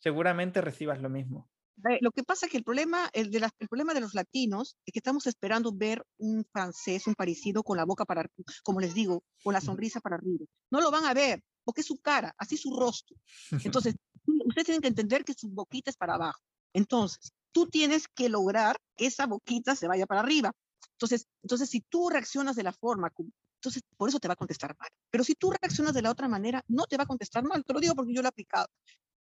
seguramente 0.00 0.60
recibas 0.60 1.00
lo 1.00 1.08
mismo. 1.08 1.48
Eh, 1.90 1.98
lo 2.00 2.10
que 2.12 2.22
pasa 2.22 2.46
es 2.46 2.52
que 2.52 2.58
el 2.58 2.64
problema, 2.64 3.08
el, 3.12 3.30
de 3.30 3.38
el 3.58 3.68
problema 3.68 3.94
de 3.94 4.00
los 4.00 4.14
latinos 4.14 4.76
es 4.84 4.92
que 4.92 4.98
estamos 4.98 5.26
esperando 5.26 5.72
ver 5.72 6.04
un 6.18 6.44
francés, 6.52 7.06
un 7.06 7.14
parecido 7.14 7.62
con 7.62 7.76
la 7.76 7.84
boca 7.84 8.04
para, 8.04 8.26
como 8.62 8.80
les 8.80 8.94
digo, 8.94 9.24
con 9.42 9.52
la 9.52 9.60
sonrisa 9.60 10.00
para 10.00 10.16
arriba. 10.16 10.44
No 10.70 10.80
lo 10.80 10.90
van 10.90 11.04
a 11.04 11.14
ver, 11.14 11.42
porque 11.64 11.80
es 11.80 11.86
su 11.86 11.98
cara, 11.98 12.34
así 12.38 12.56
su 12.56 12.76
rostro. 12.78 13.16
Entonces, 13.84 13.94
ustedes 14.26 14.66
tienen 14.66 14.82
que 14.82 14.88
entender 14.88 15.24
que 15.24 15.34
su 15.34 15.48
boquita 15.48 15.90
es 15.90 15.96
para 15.96 16.14
abajo. 16.14 16.40
Entonces, 16.72 17.32
tú 17.52 17.66
tienes 17.66 18.06
que 18.08 18.28
lograr 18.28 18.76
que 18.96 19.06
esa 19.06 19.26
boquita 19.26 19.76
se 19.76 19.88
vaya 19.88 20.06
para 20.06 20.20
arriba. 20.20 20.52
Entonces, 20.92 21.26
entonces 21.42 21.68
si 21.70 21.80
tú 21.80 22.08
reaccionas 22.10 22.54
de 22.54 22.62
la 22.62 22.72
forma 22.72 23.10
entonces 23.62 23.82
por 23.96 24.08
eso 24.08 24.18
te 24.18 24.28
va 24.28 24.34
a 24.34 24.36
contestar 24.36 24.74
mal. 24.78 24.88
Pero 25.10 25.22
si 25.22 25.34
tú 25.34 25.52
reaccionas 25.52 25.94
de 25.94 26.02
la 26.02 26.10
otra 26.10 26.28
manera, 26.28 26.64
no 26.68 26.84
te 26.86 26.96
va 26.96 27.04
a 27.04 27.06
contestar 27.06 27.44
mal. 27.44 27.64
Te 27.64 27.72
lo 27.72 27.80
digo 27.80 27.94
porque 27.94 28.12
yo 28.12 28.20
lo 28.20 28.26
he 28.26 28.30
aplicado. 28.30 28.66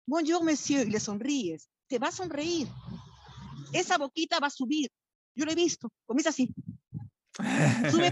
Bonjour, 0.07 0.43
monsieur, 0.43 0.87
y 0.87 0.91
le 0.91 0.99
sonríes 0.99 1.67
te 1.87 1.99
va 1.99 2.07
a 2.07 2.11
sonreír. 2.11 2.67
Esa 3.73 3.97
boquita 3.97 4.39
va 4.39 4.47
a 4.47 4.51
subir. 4.51 4.89
Yo 5.35 5.45
lo 5.45 5.51
he 5.51 5.55
visto. 5.55 5.89
Comienza 6.05 6.29
así. 6.29 6.53
Sube. 7.91 8.11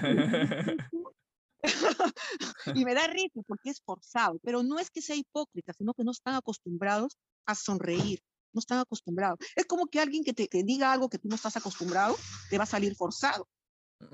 y 2.76 2.86
me 2.86 2.94
da 2.94 3.08
risa 3.08 3.42
porque 3.48 3.72
es 3.72 3.82
forzado, 3.82 4.40
pero 4.44 4.62
no 4.62 4.78
es 4.80 4.92
que 4.92 5.02
sea 5.02 5.16
hipócrita, 5.16 5.74
sino 5.74 5.94
que 5.94 6.04
no 6.04 6.12
están 6.12 6.36
acostumbrados 6.36 7.18
a 7.48 7.56
sonreír, 7.56 8.22
no 8.54 8.60
están 8.60 8.80
acostumbrados. 8.80 9.40
Es 9.56 9.66
como 9.66 9.88
que 9.88 10.00
alguien 10.00 10.24
que 10.24 10.34
te 10.34 10.48
diga 10.64 10.92
algo 10.92 11.10
que 11.10 11.18
tú 11.18 11.28
no 11.28 11.36
estás 11.36 11.58
acostumbrado, 11.58 12.16
te 12.50 12.58
va 12.58 12.66
a 12.66 12.68
salir 12.68 12.96
forzado. 12.96 13.48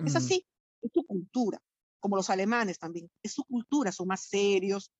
Es 0.06 0.16
así, 0.16 0.46
es 0.82 0.92
su 0.94 1.04
cultura, 1.04 1.60
como 2.00 2.16
los 2.16 2.30
alemanes 2.30 2.80
también, 2.80 3.10
es 3.22 3.34
su 3.34 3.44
cultura, 3.44 3.92
son 3.92 4.08
más 4.08 4.22
serios, 4.22 4.92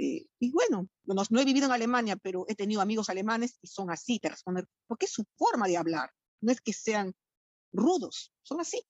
eh, 0.00 0.26
y 0.38 0.52
bueno, 0.52 0.88
no, 1.06 1.14
no, 1.28 1.40
he 1.40 1.44
vivido 1.44 1.66
en 1.66 1.72
Alemania, 1.72 2.16
pero 2.16 2.44
he 2.46 2.54
tenido 2.54 2.80
amigos 2.80 3.10
alemanes 3.10 3.58
y 3.60 3.66
son 3.66 3.90
así, 3.90 4.20
te 4.20 4.28
responden, 4.28 4.64
porque 4.86 5.06
es 5.06 5.12
su 5.12 5.24
forma 5.36 5.66
de 5.66 5.76
hablar, 5.76 6.10
no 6.40 6.52
es 6.52 6.60
que 6.60 6.72
sean 6.72 7.12
rudos, 7.72 8.32
son 8.42 8.60
así. 8.60 8.80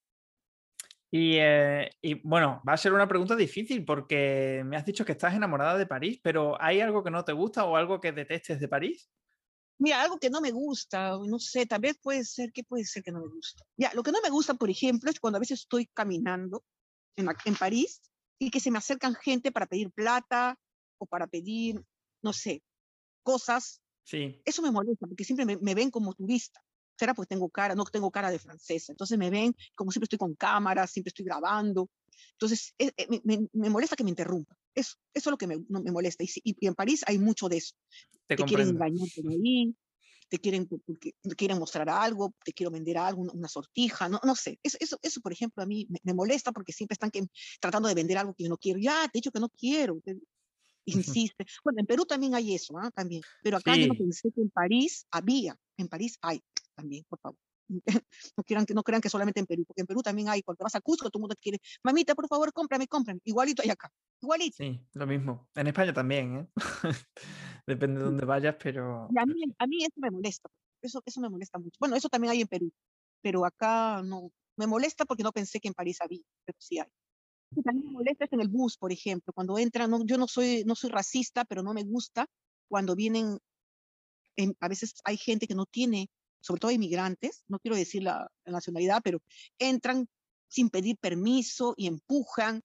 Y, 1.11 1.37
eh, 1.37 1.89
y, 1.99 2.13
bueno, 2.21 2.61
va 2.67 2.73
a 2.73 2.77
ser 2.77 2.93
una 2.93 3.07
pregunta 3.07 3.35
difícil 3.35 3.83
porque 3.83 4.61
me 4.63 4.77
has 4.77 4.85
dicho 4.85 5.03
que 5.03 5.13
estás 5.13 5.33
enamorada 5.33 5.79
de 5.79 5.87
París, 5.87 6.19
pero 6.21 6.61
¿hay 6.61 6.79
algo 6.79 7.03
que 7.03 7.09
no 7.09 7.25
te 7.25 7.33
gusta 7.33 7.65
o 7.65 7.75
algo 7.75 7.99
que 7.99 8.11
detestes 8.11 8.59
de 8.59 8.67
París? 8.67 9.09
Mira, 9.79 10.03
algo 10.03 10.19
que 10.19 10.29
no 10.29 10.41
me 10.41 10.51
gusta, 10.51 11.17
no 11.25 11.39
sé, 11.39 11.65
tal 11.65 11.81
vez 11.81 11.97
puede 11.99 12.23
ser, 12.23 12.51
¿qué 12.53 12.63
puede 12.63 12.83
ser 12.83 13.01
que 13.01 13.11
no 13.11 13.21
me 13.21 13.33
gusta? 13.33 13.65
Ya, 13.77 13.91
lo 13.95 14.03
que 14.03 14.11
no 14.11 14.21
me 14.21 14.29
gusta, 14.29 14.53
por 14.53 14.69
ejemplo, 14.69 15.09
es 15.09 15.19
cuando 15.19 15.37
a 15.37 15.39
veces 15.39 15.61
estoy 15.61 15.87
caminando 15.87 16.63
en, 17.15 17.29
en 17.45 17.55
París 17.55 17.99
y 18.37 18.51
que 18.51 18.59
se 18.59 18.69
me 18.69 18.77
acercan 18.77 19.15
gente 19.15 19.51
para 19.51 19.65
pedir 19.65 19.89
plata 19.91 20.59
o 20.99 21.05
para 21.05 21.27
pedir, 21.27 21.83
no 22.21 22.33
sé, 22.33 22.61
cosas. 23.23 23.81
Sí. 24.03 24.41
Eso 24.45 24.61
me 24.61 24.71
molesta 24.71 25.07
porque 25.07 25.23
siempre 25.23 25.45
me, 25.45 25.75
ven 25.75 25.91
como 25.91 26.13
turista. 26.13 26.61
Será 26.97 27.13
porque 27.13 27.29
tengo 27.29 27.49
cara, 27.49 27.75
no 27.75 27.85
tengo 27.85 28.11
cara 28.11 28.29
de 28.29 28.39
francesa. 28.39 28.91
Entonces 28.91 29.17
me 29.17 29.29
ven 29.29 29.55
como 29.75 29.91
siempre 29.91 30.05
estoy 30.05 30.19
con 30.19 30.35
cámara, 30.35 30.85
siempre 30.87 31.09
estoy 31.09 31.25
grabando. 31.25 31.89
Entonces 32.33 32.73
eh, 32.77 32.91
eh, 32.97 33.07
me, 33.23 33.69
molesta 33.69 33.95
que 33.95 34.03
me 34.03 34.09
interrumpa. 34.09 34.55
Eso, 34.75 34.95
eso 35.13 35.29
es 35.29 35.31
lo 35.31 35.37
que 35.37 35.47
me, 35.47 35.57
me 35.69 35.91
molesta. 35.91 36.23
Y, 36.23 36.29
y, 36.43 36.67
en 36.67 36.75
París 36.75 37.03
hay 37.07 37.17
mucho 37.17 37.47
de 37.47 37.57
eso. 37.57 37.75
Te, 38.27 38.35
quieren 38.35 38.69
engañar 38.69 39.07
por 39.15 39.31
ahí. 39.31 39.73
te 40.29 40.39
quieren, 40.39 40.67
porque 40.67 41.13
te 41.21 41.35
quieren 41.35 41.57
mostrar 41.57 41.89
algo, 41.89 42.33
te 42.43 42.53
quiero 42.53 42.71
vender 42.71 42.97
algo, 42.97 43.21
una, 43.21 43.47
sortija, 43.47 44.09
no, 44.09 44.19
no 44.23 44.35
sé. 44.35 44.59
Eso, 44.61 44.77
eso, 44.79 44.99
eso, 45.01 45.21
por 45.21 45.33
ejemplo, 45.33 45.63
a 45.63 45.65
mí 45.65 45.87
me, 46.03 46.13
molesta 46.13 46.51
porque 46.51 46.73
siempre 46.73 46.93
están 46.93 47.11
que, 47.11 47.25
tratando 47.59 47.87
de 47.87 47.95
vender 47.95 48.17
algo 48.17 48.33
que 48.33 48.43
yo 48.43 48.49
no 48.49 48.57
quiero. 48.57 48.79
Ya, 48.79 49.07
te 49.07 49.17
he 49.17 49.19
dicho 49.19 49.31
que 49.31 49.39
no 49.39 49.49
quiero. 49.49 49.99
Insiste. 50.91 51.45
Bueno, 51.63 51.79
en 51.79 51.85
Perú 51.85 52.05
también 52.05 52.35
hay 52.35 52.55
eso, 52.55 52.77
¿ah? 52.77 52.91
También. 52.91 53.21
Pero 53.43 53.57
acá 53.57 53.75
yo 53.75 53.87
no 53.87 53.95
pensé 53.95 54.31
que 54.31 54.41
en 54.41 54.49
París 54.49 55.05
había. 55.11 55.55
En 55.77 55.87
París 55.87 56.17
hay 56.21 56.41
también, 56.75 57.03
por 57.07 57.19
favor. 57.19 57.39
no, 58.37 58.43
quieran, 58.43 58.65
no 58.73 58.83
crean 58.83 59.01
que 59.01 59.09
solamente 59.09 59.39
en 59.39 59.45
Perú, 59.45 59.63
porque 59.65 59.81
en 59.81 59.87
Perú 59.87 60.01
también 60.01 60.29
hay, 60.29 60.41
cuando 60.41 60.63
vas 60.63 60.75
a 60.75 60.81
Cusco, 60.81 61.09
todo 61.09 61.19
el 61.19 61.21
mundo 61.21 61.35
quiere, 61.39 61.59
mamita, 61.83 62.15
por 62.15 62.27
favor, 62.27 62.51
cómprame, 62.51 62.87
cómprame. 62.87 63.19
Igualito 63.23 63.61
hay 63.61 63.69
acá, 63.69 63.91
igualito. 64.21 64.55
Sí, 64.57 64.81
lo 64.93 65.05
mismo. 65.05 65.47
En 65.55 65.67
España 65.67 65.93
también, 65.93 66.37
¿eh? 66.37 66.47
Depende 67.67 67.99
de 67.99 68.05
dónde 68.05 68.25
vayas, 68.25 68.55
pero... 68.61 69.05
a, 69.05 69.25
mí, 69.25 69.43
a 69.57 69.67
mí 69.67 69.83
eso 69.83 69.93
me 69.97 70.09
molesta, 70.09 70.49
eso, 70.81 71.01
eso 71.05 71.21
me 71.21 71.29
molesta 71.29 71.59
mucho. 71.59 71.77
Bueno, 71.79 71.95
eso 71.95 72.09
también 72.09 72.31
hay 72.31 72.41
en 72.41 72.47
Perú, 72.47 72.71
pero 73.21 73.45
acá 73.45 74.01
no, 74.03 74.31
me 74.57 74.67
molesta 74.67 75.05
porque 75.05 75.23
no 75.23 75.31
pensé 75.31 75.59
que 75.59 75.67
en 75.67 75.73
París 75.73 75.99
había, 76.01 76.23
pero 76.45 76.57
sí 76.59 76.79
hay. 76.79 76.89
También 77.63 77.87
me 77.87 77.91
molesta 77.91 78.25
es 78.25 78.33
en 78.33 78.41
el 78.41 78.47
bus, 78.47 78.77
por 78.77 78.91
ejemplo, 78.91 79.33
cuando 79.33 79.57
entran, 79.57 79.89
no, 79.89 80.05
yo 80.05 80.17
no 80.17 80.27
soy, 80.27 80.63
no 80.65 80.75
soy 80.75 80.89
racista, 80.89 81.45
pero 81.45 81.63
no 81.63 81.73
me 81.73 81.83
gusta 81.83 82.27
cuando 82.67 82.95
vienen, 82.95 83.39
en, 84.35 84.55
a 84.59 84.67
veces 84.67 84.95
hay 85.03 85.17
gente 85.17 85.47
que 85.47 85.55
no 85.55 85.65
tiene 85.65 86.09
sobre 86.41 86.59
todo 86.59 86.71
inmigrantes, 86.71 87.43
no 87.47 87.59
quiero 87.59 87.75
decir 87.75 88.03
la, 88.03 88.31
nacionalidad, 88.45 89.01
pero 89.03 89.19
entran 89.59 90.07
sin 90.47 90.69
pedir 90.69 90.97
permiso 90.97 91.73
y 91.77 91.87
empujan, 91.87 92.61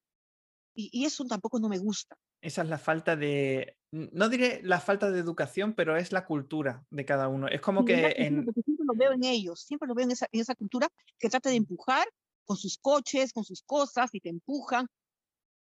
y, 0.73 1.05
eso 1.05 1.25
tampoco 1.25 1.59
no 1.59 1.69
me 1.69 1.77
gusta. 1.77 2.17
Esa 2.41 2.63
es 2.63 2.69
la 2.69 2.77
falta 2.77 3.15
de, 3.15 3.77
no 3.91 4.29
diré 4.29 4.61
la 4.63 4.79
falta 4.79 5.11
de 5.11 5.19
educación, 5.19 5.73
pero 5.73 5.97
es 5.97 6.11
la 6.11 6.25
cultura 6.25 6.85
de 6.89 7.05
cada 7.05 7.27
uno. 7.27 7.47
Es 7.47 7.61
como 7.61 7.85
que... 7.85 8.13
Siempre 8.15 8.85
lo 8.85 8.93
veo 8.93 9.13
en 9.13 9.23
ellos, 9.23 9.61
siempre 9.61 9.87
lo 9.87 9.95
veo 9.95 10.05
en 10.05 10.11
esa, 10.11 10.27
en 10.31 10.41
esa 10.41 10.55
cultura 10.55 10.89
que 11.19 11.29
trata 11.29 11.49
de 11.49 11.55
empujar 11.55 12.07
con 12.45 12.57
sus 12.57 12.77
coches, 12.77 13.33
con 13.33 13.43
sus 13.43 13.63
cosas, 13.63 14.09
y 14.13 14.19
te 14.19 14.29
empujan. 14.29 14.87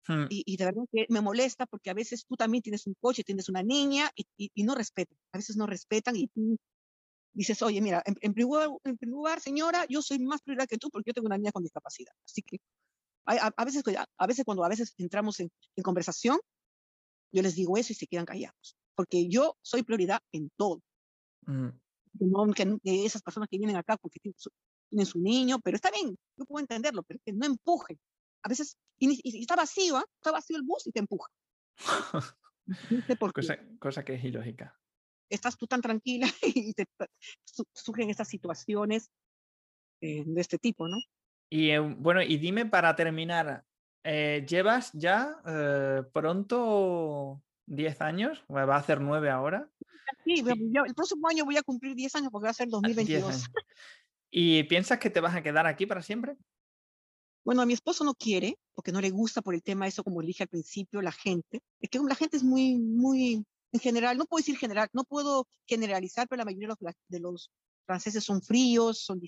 Hmm. 0.06 0.26
Y, 0.30 0.56
de 0.56 0.64
verdad 0.64 0.82
que 0.90 1.06
me 1.10 1.20
molesta 1.20 1.66
porque 1.66 1.90
a 1.90 1.94
veces 1.94 2.24
tú 2.26 2.34
también 2.34 2.62
tienes 2.62 2.86
un 2.86 2.94
coche, 2.98 3.22
tienes 3.22 3.48
una 3.48 3.62
niña 3.62 4.10
y, 4.14 4.26
y 4.54 4.62
no 4.64 4.74
respetan. 4.74 5.18
A 5.32 5.38
veces 5.38 5.56
no 5.56 5.66
respetan 5.66 6.16
y 6.16 6.28
tú 6.28 6.56
dices, 7.32 7.62
oye, 7.62 7.80
mira, 7.80 8.02
en, 8.04 8.34
primer, 8.34 8.68
lugar, 9.02 9.40
señora, 9.40 9.86
yo 9.88 10.02
soy 10.02 10.18
más 10.18 10.42
prioridad 10.42 10.68
que 10.68 10.78
tú 10.78 10.90
porque 10.90 11.10
yo 11.10 11.14
tengo 11.14 11.26
una 11.26 11.38
niña 11.38 11.52
con 11.52 11.62
discapacidad. 11.62 12.12
Así 12.24 12.42
que 12.42 12.58
a, 13.26 13.64
veces, 13.64 13.84
a 14.18 14.26
veces 14.26 14.44
cuando 14.44 14.64
a 14.64 14.68
veces 14.68 14.94
entramos 14.98 15.38
en, 15.40 15.50
conversación, 15.82 16.38
yo 17.32 17.42
les 17.42 17.54
digo 17.54 17.76
eso 17.76 17.92
y 17.92 17.96
se 17.96 18.06
quedan 18.06 18.24
callados, 18.24 18.76
porque 18.96 19.28
yo 19.28 19.56
soy 19.62 19.82
prioridad 19.82 20.20
en 20.32 20.50
todo. 20.56 20.82
Mm. 21.46 21.68
No 22.14 22.52
que, 22.52 22.78
esas 22.84 23.22
personas 23.22 23.48
que 23.48 23.58
vienen 23.58 23.76
acá 23.76 23.96
porque 23.96 24.18
tienen 24.90 25.06
su, 25.06 25.18
niño, 25.20 25.58
pero 25.60 25.76
está 25.76 25.90
bien, 25.90 26.16
yo 26.36 26.44
puedo 26.44 26.60
entenderlo, 26.60 27.02
pero 27.04 27.20
que 27.24 27.32
no 27.32 27.46
empuje. 27.46 27.98
A 28.42 28.48
veces, 28.48 28.76
y, 28.98 29.40
está 29.40 29.56
vacío, 29.56 29.98
¿eh? 29.98 30.04
está 30.16 30.32
vacío 30.32 30.56
el 30.56 30.62
bus 30.62 30.86
y 30.86 30.92
te 30.92 31.00
empuja. 31.00 31.30
cosa, 33.34 33.58
cosa 33.78 34.04
que 34.04 34.14
es 34.14 34.24
ilógica 34.24 34.80
estás 35.30 35.56
tú 35.56 35.66
tan 35.66 35.80
tranquila 35.80 36.26
y 36.42 36.74
te 36.74 36.84
surgen 37.72 38.10
estas 38.10 38.28
situaciones 38.28 39.10
eh, 40.02 40.24
de 40.26 40.40
este 40.40 40.58
tipo, 40.58 40.88
¿no? 40.88 40.98
Y 41.48 41.70
eh, 41.70 41.78
bueno, 41.78 42.22
y 42.22 42.36
dime 42.38 42.66
para 42.66 42.94
terminar, 42.94 43.64
eh, 44.04 44.44
¿llevas 44.48 44.90
ya 44.92 45.40
pronto 46.12 47.42
10 47.66 48.00
años? 48.02 48.44
Va 48.50 48.62
a 48.62 48.78
hacer 48.78 49.00
9 49.00 49.30
ahora. 49.30 49.68
Sí, 50.24 50.44
el 50.46 50.94
próximo 50.94 51.28
año 51.28 51.44
voy 51.44 51.56
a 51.56 51.62
cumplir 51.62 51.94
10 51.94 52.14
años 52.16 52.30
porque 52.30 52.44
va 52.44 52.50
a 52.50 52.54
ser 52.54 52.68
2022. 52.68 53.46
¿Y 54.30 54.62
piensas 54.64 54.98
que 54.98 55.10
te 55.10 55.20
vas 55.20 55.34
a 55.34 55.42
quedar 55.42 55.66
aquí 55.66 55.86
para 55.86 56.02
siempre? 56.02 56.36
Bueno, 57.44 57.62
a 57.62 57.66
mi 57.66 57.72
esposo 57.72 58.04
no 58.04 58.14
quiere, 58.14 58.56
porque 58.74 58.92
no 58.92 59.00
le 59.00 59.10
gusta 59.10 59.42
por 59.42 59.54
el 59.54 59.62
tema 59.62 59.86
eso, 59.86 60.04
como 60.04 60.20
dije 60.22 60.44
al 60.44 60.48
principio, 60.48 61.02
la 61.02 61.12
gente. 61.12 61.62
Es 61.80 61.90
que 61.90 61.98
la 61.98 62.14
gente 62.14 62.36
es 62.36 62.44
muy, 62.44 62.76
muy, 62.76 63.44
en 63.72 63.80
general, 63.80 64.18
no 64.18 64.26
puedo 64.26 64.40
decir 64.40 64.56
general, 64.58 64.88
no 64.92 65.04
puedo 65.04 65.48
generalizar, 65.66 66.28
pero 66.28 66.38
la 66.38 66.44
mayoría 66.44 66.68
de 67.08 67.20
los, 67.20 67.50
franceses 67.86 68.22
son 68.22 68.40
fríos, 68.40 69.00
son 69.00 69.20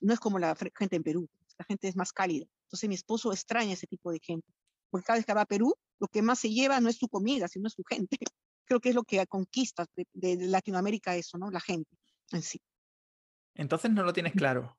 no 0.00 0.12
es 0.12 0.20
como 0.20 0.38
la 0.38 0.54
gente 0.54 0.96
en 0.96 1.02
Perú, 1.02 1.26
la 1.56 1.64
gente 1.64 1.88
es 1.88 1.96
más 1.96 2.12
cálida. 2.12 2.46
Entonces 2.66 2.88
mi 2.88 2.94
esposo 2.94 3.32
extraña 3.32 3.72
ese 3.72 3.86
tipo 3.86 4.12
de 4.12 4.20
gente, 4.20 4.52
porque 4.90 5.06
cada 5.06 5.18
vez 5.18 5.24
que 5.24 5.32
va 5.32 5.42
a 5.42 5.46
Perú, 5.46 5.74
lo 5.98 6.08
que 6.08 6.20
más 6.20 6.40
se 6.40 6.50
lleva 6.50 6.80
no 6.80 6.90
es 6.90 6.96
su 6.96 7.08
comida, 7.08 7.48
sino 7.48 7.68
es 7.68 7.72
su 7.72 7.84
gente. 7.84 8.18
Creo 8.66 8.80
que 8.80 8.90
es 8.90 8.94
lo 8.94 9.04
que 9.04 9.26
conquista 9.26 9.86
de, 9.96 10.06
de 10.12 10.46
Latinoamérica 10.46 11.16
eso, 11.16 11.38
¿no? 11.38 11.50
La 11.50 11.60
gente 11.60 11.96
en 12.32 12.42
sí. 12.42 12.60
Entonces 13.54 13.90
no 13.90 14.02
lo 14.02 14.12
tienes 14.12 14.32
claro. 14.32 14.76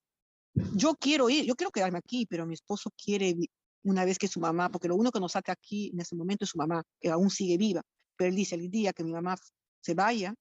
Yo 0.74 0.96
quiero 0.96 1.30
ir, 1.30 1.46
yo 1.46 1.56
quiero 1.56 1.72
quedarme 1.72 1.98
aquí, 1.98 2.26
pero 2.26 2.46
mi 2.46 2.54
esposo 2.54 2.92
quiere 2.92 3.36
una 3.84 4.06
vez 4.06 4.18
que 4.18 4.28
su 4.28 4.40
mamá, 4.40 4.70
porque 4.70 4.88
lo 4.88 4.96
único 4.96 5.12
que 5.12 5.20
nos 5.20 5.34
saca 5.34 5.52
aquí 5.52 5.92
en 5.94 6.00
ese 6.00 6.16
momento 6.16 6.44
es 6.44 6.50
su 6.50 6.58
mamá, 6.58 6.84
que 7.00 7.10
aún 7.10 7.30
sigue 7.30 7.58
viva, 7.58 7.82
pero 8.16 8.30
él 8.30 8.36
dice, 8.36 8.56
el 8.56 8.70
día 8.70 8.94
que 8.94 9.04
mi 9.04 9.12
mamá 9.12 9.36
se 9.82 9.94
vaya, 9.94 10.34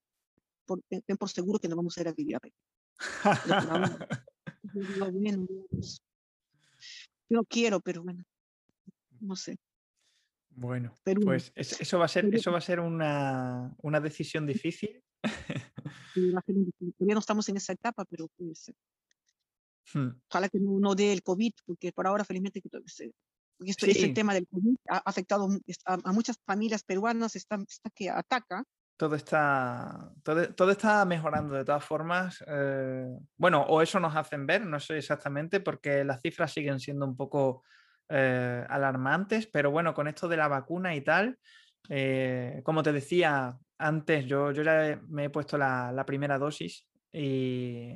por, 0.64 0.80
ten 0.88 1.16
por 1.18 1.28
seguro 1.28 1.58
que 1.58 1.68
no 1.68 1.76
vamos 1.76 1.96
a 1.96 2.00
ir 2.00 2.08
a 2.08 2.12
vivir 2.12 2.36
a 2.36 2.40
Perú. 2.40 2.54
yo 7.28 7.36
no 7.36 7.44
quiero, 7.44 7.80
pero 7.80 8.02
bueno, 8.02 8.24
no 9.20 9.36
sé. 9.36 9.56
Bueno, 10.56 10.94
pues 11.24 11.52
eso 11.56 11.98
va 11.98 12.04
a 12.04 12.08
ser, 12.08 12.32
eso 12.32 12.52
va 12.52 12.58
a 12.58 12.62
ser 12.62 12.78
una, 12.78 13.74
una 13.82 14.00
decisión 14.00 14.46
difícil. 14.46 15.02
Todavía 16.14 17.14
no 17.14 17.18
estamos 17.18 17.48
en 17.48 17.56
esa 17.56 17.72
etapa, 17.72 18.04
pero 18.04 18.28
puede 18.36 18.54
ser. 18.54 18.74
Hmm. 19.92 20.10
Ojalá 20.28 20.48
que 20.48 20.58
no, 20.60 20.78
no 20.78 20.94
dé 20.94 21.12
el 21.12 21.22
COVID, 21.22 21.52
porque 21.66 21.92
por 21.92 22.06
ahora 22.06 22.24
felizmente 22.24 22.60
porque 23.56 23.70
esto, 23.70 23.86
ese 23.86 24.08
tema 24.10 24.34
del 24.34 24.48
COVID 24.48 24.76
ha 24.88 24.98
afectado 24.98 25.48
a, 25.86 26.12
muchas 26.12 26.38
familias 26.44 26.82
peruanas, 26.82 27.36
está, 27.36 27.56
está, 27.56 27.90
que 27.90 28.10
ataca. 28.10 28.64
Todo 28.96 29.16
está, 29.16 30.12
todo, 30.22 30.54
todo 30.54 30.70
está 30.70 31.04
mejorando 31.04 31.54
de 31.54 31.64
todas 31.64 31.84
formas. 31.84 32.42
Eh, 32.46 33.06
bueno, 33.36 33.62
o 33.62 33.82
eso 33.82 33.98
nos 34.00 34.14
hacen 34.14 34.46
ver, 34.46 34.64
no 34.66 34.78
sé 34.80 34.98
exactamente, 34.98 35.60
porque 35.60 36.04
las 36.04 36.20
cifras 36.20 36.52
siguen 36.52 36.80
siendo 36.80 37.04
un 37.04 37.16
poco 37.16 37.64
eh, 38.08 38.64
alarmantes, 38.68 39.46
pero 39.46 39.70
bueno, 39.70 39.94
con 39.94 40.08
esto 40.08 40.28
de 40.28 40.36
la 40.36 40.48
vacuna 40.48 40.94
y 40.94 41.00
tal, 41.00 41.38
eh, 41.88 42.60
como 42.64 42.82
te 42.82 42.92
decía 42.92 43.58
antes, 43.78 44.26
yo, 44.26 44.52
yo 44.52 44.62
ya 44.62 45.00
me 45.08 45.24
he 45.26 45.30
puesto 45.30 45.58
la, 45.58 45.92
la 45.92 46.06
primera 46.06 46.38
dosis 46.38 46.88
y, 47.12 47.92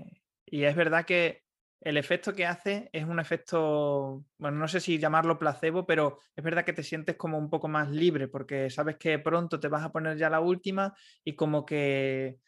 y 0.46 0.64
es 0.64 0.76
verdad 0.76 1.04
que 1.04 1.42
el 1.80 1.96
efecto 1.96 2.34
que 2.34 2.44
hace 2.46 2.90
es 2.92 3.04
un 3.04 3.20
efecto, 3.20 4.24
bueno, 4.38 4.58
no 4.58 4.66
sé 4.68 4.80
si 4.80 4.98
llamarlo 4.98 5.38
placebo, 5.38 5.86
pero 5.86 6.18
es 6.34 6.42
verdad 6.44 6.64
que 6.64 6.72
te 6.72 6.82
sientes 6.82 7.16
como 7.16 7.38
un 7.38 7.48
poco 7.50 7.68
más 7.68 7.88
libre 7.90 8.26
porque 8.28 8.68
sabes 8.70 8.96
que 8.96 9.18
pronto 9.20 9.60
te 9.60 9.68
vas 9.68 9.84
a 9.84 9.92
poner 9.92 10.16
ya 10.18 10.28
la 10.30 10.40
última 10.40 10.94
y 11.24 11.36
como 11.36 11.64
que 11.64 12.40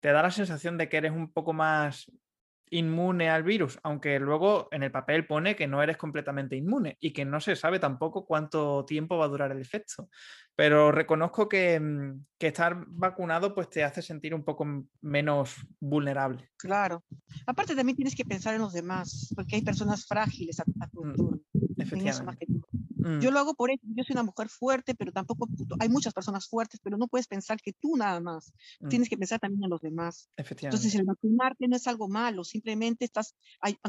te 0.00 0.12
da 0.12 0.22
la 0.22 0.30
sensación 0.30 0.78
de 0.78 0.88
que 0.88 0.96
eres 0.98 1.12
un 1.12 1.32
poco 1.32 1.52
más 1.52 2.10
inmune 2.72 3.28
al 3.28 3.42
virus, 3.42 3.78
aunque 3.82 4.18
luego 4.18 4.68
en 4.70 4.82
el 4.82 4.90
papel 4.90 5.26
pone 5.26 5.54
que 5.54 5.66
no 5.66 5.82
eres 5.82 5.98
completamente 5.98 6.56
inmune 6.56 6.96
y 7.00 7.12
que 7.12 7.24
no 7.24 7.38
se 7.38 7.54
sabe 7.54 7.78
tampoco 7.78 8.24
cuánto 8.24 8.84
tiempo 8.86 9.18
va 9.18 9.26
a 9.26 9.28
durar 9.28 9.52
el 9.52 9.60
efecto. 9.60 10.08
Pero 10.56 10.90
reconozco 10.90 11.48
que, 11.48 11.78
mm, 11.78 12.24
estar 12.40 12.84
vacunado 12.88 13.54
pues 13.54 13.70
te 13.70 13.84
hace 13.84 14.02
sentir 14.02 14.34
un 14.34 14.42
poco 14.42 14.66
menos 15.00 15.56
vulnerable. 15.78 16.48
Claro. 16.56 17.04
Aparte 17.46 17.76
también 17.76 17.94
tienes 17.94 18.16
que 18.16 18.24
pensar 18.24 18.54
en 18.54 18.62
los 18.62 18.72
demás, 18.72 19.32
porque 19.36 19.56
hay 19.56 19.62
personas 19.62 20.06
frágiles 20.06 20.58
a, 20.58 20.64
tu 20.88 21.04
entorno. 21.04 21.40
Efectivamente. 21.76 22.46
Mm. 23.02 23.20
Yo 23.20 23.30
lo 23.30 23.38
hago 23.38 23.54
por 23.54 23.70
eso. 23.70 23.82
Yo 23.82 24.04
soy 24.04 24.14
una 24.14 24.22
mujer 24.22 24.48
fuerte, 24.48 24.94
pero 24.94 25.12
tampoco 25.12 25.48
hay 25.80 25.88
muchas 25.88 26.12
personas 26.12 26.48
fuertes, 26.48 26.80
pero 26.82 26.96
no 26.96 27.08
puedes 27.08 27.26
pensar 27.26 27.58
que 27.60 27.72
tú 27.72 27.96
nada 27.96 28.20
más. 28.20 28.52
Mm. 28.80 28.88
Tienes 28.88 29.08
que 29.08 29.16
pensar 29.16 29.40
también 29.40 29.64
en 29.64 29.70
los 29.70 29.80
demás. 29.80 30.30
Entonces, 30.36 30.94
el 30.94 31.04
vacunarte 31.04 31.68
no 31.68 31.76
es 31.76 31.86
algo 31.86 32.08
malo, 32.08 32.44
simplemente 32.44 33.04
estás 33.04 33.34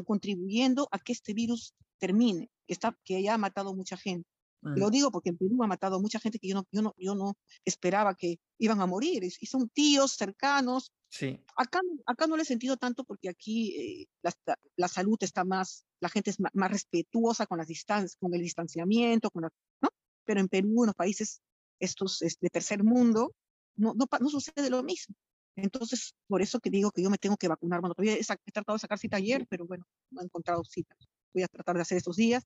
contribuyendo 0.06 0.88
a 0.92 1.00
que 1.00 1.14
este 1.14 1.34
virus 1.34 1.74
termine, 2.00 2.50
que, 2.68 2.74
está, 2.74 2.98
que 3.04 3.22
ya 3.22 3.36
ha 3.36 3.38
matado 3.38 3.74
mucha 3.76 3.98
gente. 3.98 4.28
Lo 4.64 4.88
mm. 4.88 4.92
digo 4.92 5.12
porque 5.12 5.30
en 5.30 5.38
Perú 5.38 5.62
ha 5.62 5.68
matado 5.68 6.00
mucha 6.00 6.20
gente 6.20 6.40
que 6.40 6.48
yo 6.48 6.56
no, 6.56 6.66
yo 6.72 6.82
no, 6.82 6.96
yo 6.98 7.16
no 7.16 7.36
esperaba 7.66 8.16
que 8.16 8.40
iban 8.58 8.80
a 8.82 8.86
morir. 8.86 9.24
Y 9.24 9.46
son 9.46 9.70
tíos 9.70 10.14
cercanos. 10.14 10.92
Sí. 11.10 11.40
Acá, 11.56 11.82
acá 12.06 12.28
no 12.28 12.38
lo 12.38 12.42
he 12.42 12.46
sentido 12.46 12.78
tanto 12.78 13.04
porque 13.04 13.30
aquí 13.30 13.76
eh, 13.76 14.08
la, 14.24 14.34
la, 14.78 14.88
salud 14.88 15.18
está 15.22 15.44
más, 15.44 15.86
la 16.00 16.10
gente 16.10 16.32
es 16.32 16.40
más, 16.40 16.72
respetuosa 16.72 17.46
con 17.46 17.58
las 17.58 17.68
distancias, 17.68 18.16
con 18.16 18.34
el 18.34 18.42
distanciamiento, 18.42 19.30
con 19.30 19.44
¿no? 19.44 19.90
Pero 20.26 20.40
en 20.40 20.48
Perú, 20.48 20.84
en 20.84 20.88
los 20.88 20.96
países 20.96 21.42
estos 21.80 22.20
de 22.20 22.50
tercer 22.50 22.84
mundo, 22.84 23.34
no, 23.76 23.94
no, 23.94 24.06
no, 24.20 24.30
sucede 24.30 24.70
lo 24.70 24.82
mismo. 24.82 25.16
Entonces, 25.56 26.16
por 26.28 26.42
eso 26.42 26.60
que 26.60 26.70
digo 26.70 26.90
que 26.92 27.04
yo 27.04 27.10
me 27.10 27.18
tengo 27.18 27.38
que 27.38 27.48
vacunar. 27.48 27.82
Bueno, 27.82 27.94
todavía 27.94 28.16
he, 28.16 28.22
he 28.22 28.52
tratado 28.52 28.76
de 28.76 28.80
sacar 28.80 28.98
cita 28.98 29.18
ayer, 29.18 29.46
pero 29.48 29.68
bueno, 29.68 29.86
no 30.10 30.22
he 30.22 30.24
encontrado 30.24 30.64
cita. 30.64 30.96
Voy 31.34 31.44
a 31.44 31.48
tratar 31.48 31.76
de 31.76 31.82
hacer 31.82 31.98
estos 31.98 32.16
días 32.16 32.44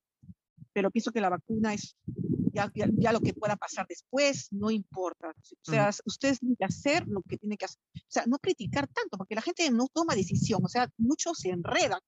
pero 0.78 0.92
pienso 0.92 1.12
que 1.12 1.22
la 1.22 1.30
vacuna 1.30 1.74
es, 1.74 1.98
ya, 2.54 2.72
ya, 2.76 3.12
lo 3.12 3.20
que 3.20 3.34
pueda 3.34 3.56
pasar 3.56 3.88
después, 3.90 4.48
no 4.52 4.70
importa. 4.70 5.30
O 5.30 5.72
sea, 5.72 5.90
ustedes 6.06 6.40
tienen 6.40 6.56
que 6.56 6.66
hacer 6.66 7.08
lo 7.08 7.24
que 7.24 7.36
tienen 7.40 7.58
que 7.58 7.66
hacer. 7.66 7.80
O 7.96 8.06
sea, 8.08 8.26
no 8.28 8.38
criticar 8.38 8.88
tanto, 8.88 9.18
porque 9.18 9.34
la 9.34 9.42
gente 9.42 9.72
no 9.72 9.88
toma 9.92 10.14
decisión, 10.14 10.64
o 10.64 10.68
sea, 10.68 10.88
muchos 11.00 11.40
se 11.40 11.50
enredan. 11.50 12.00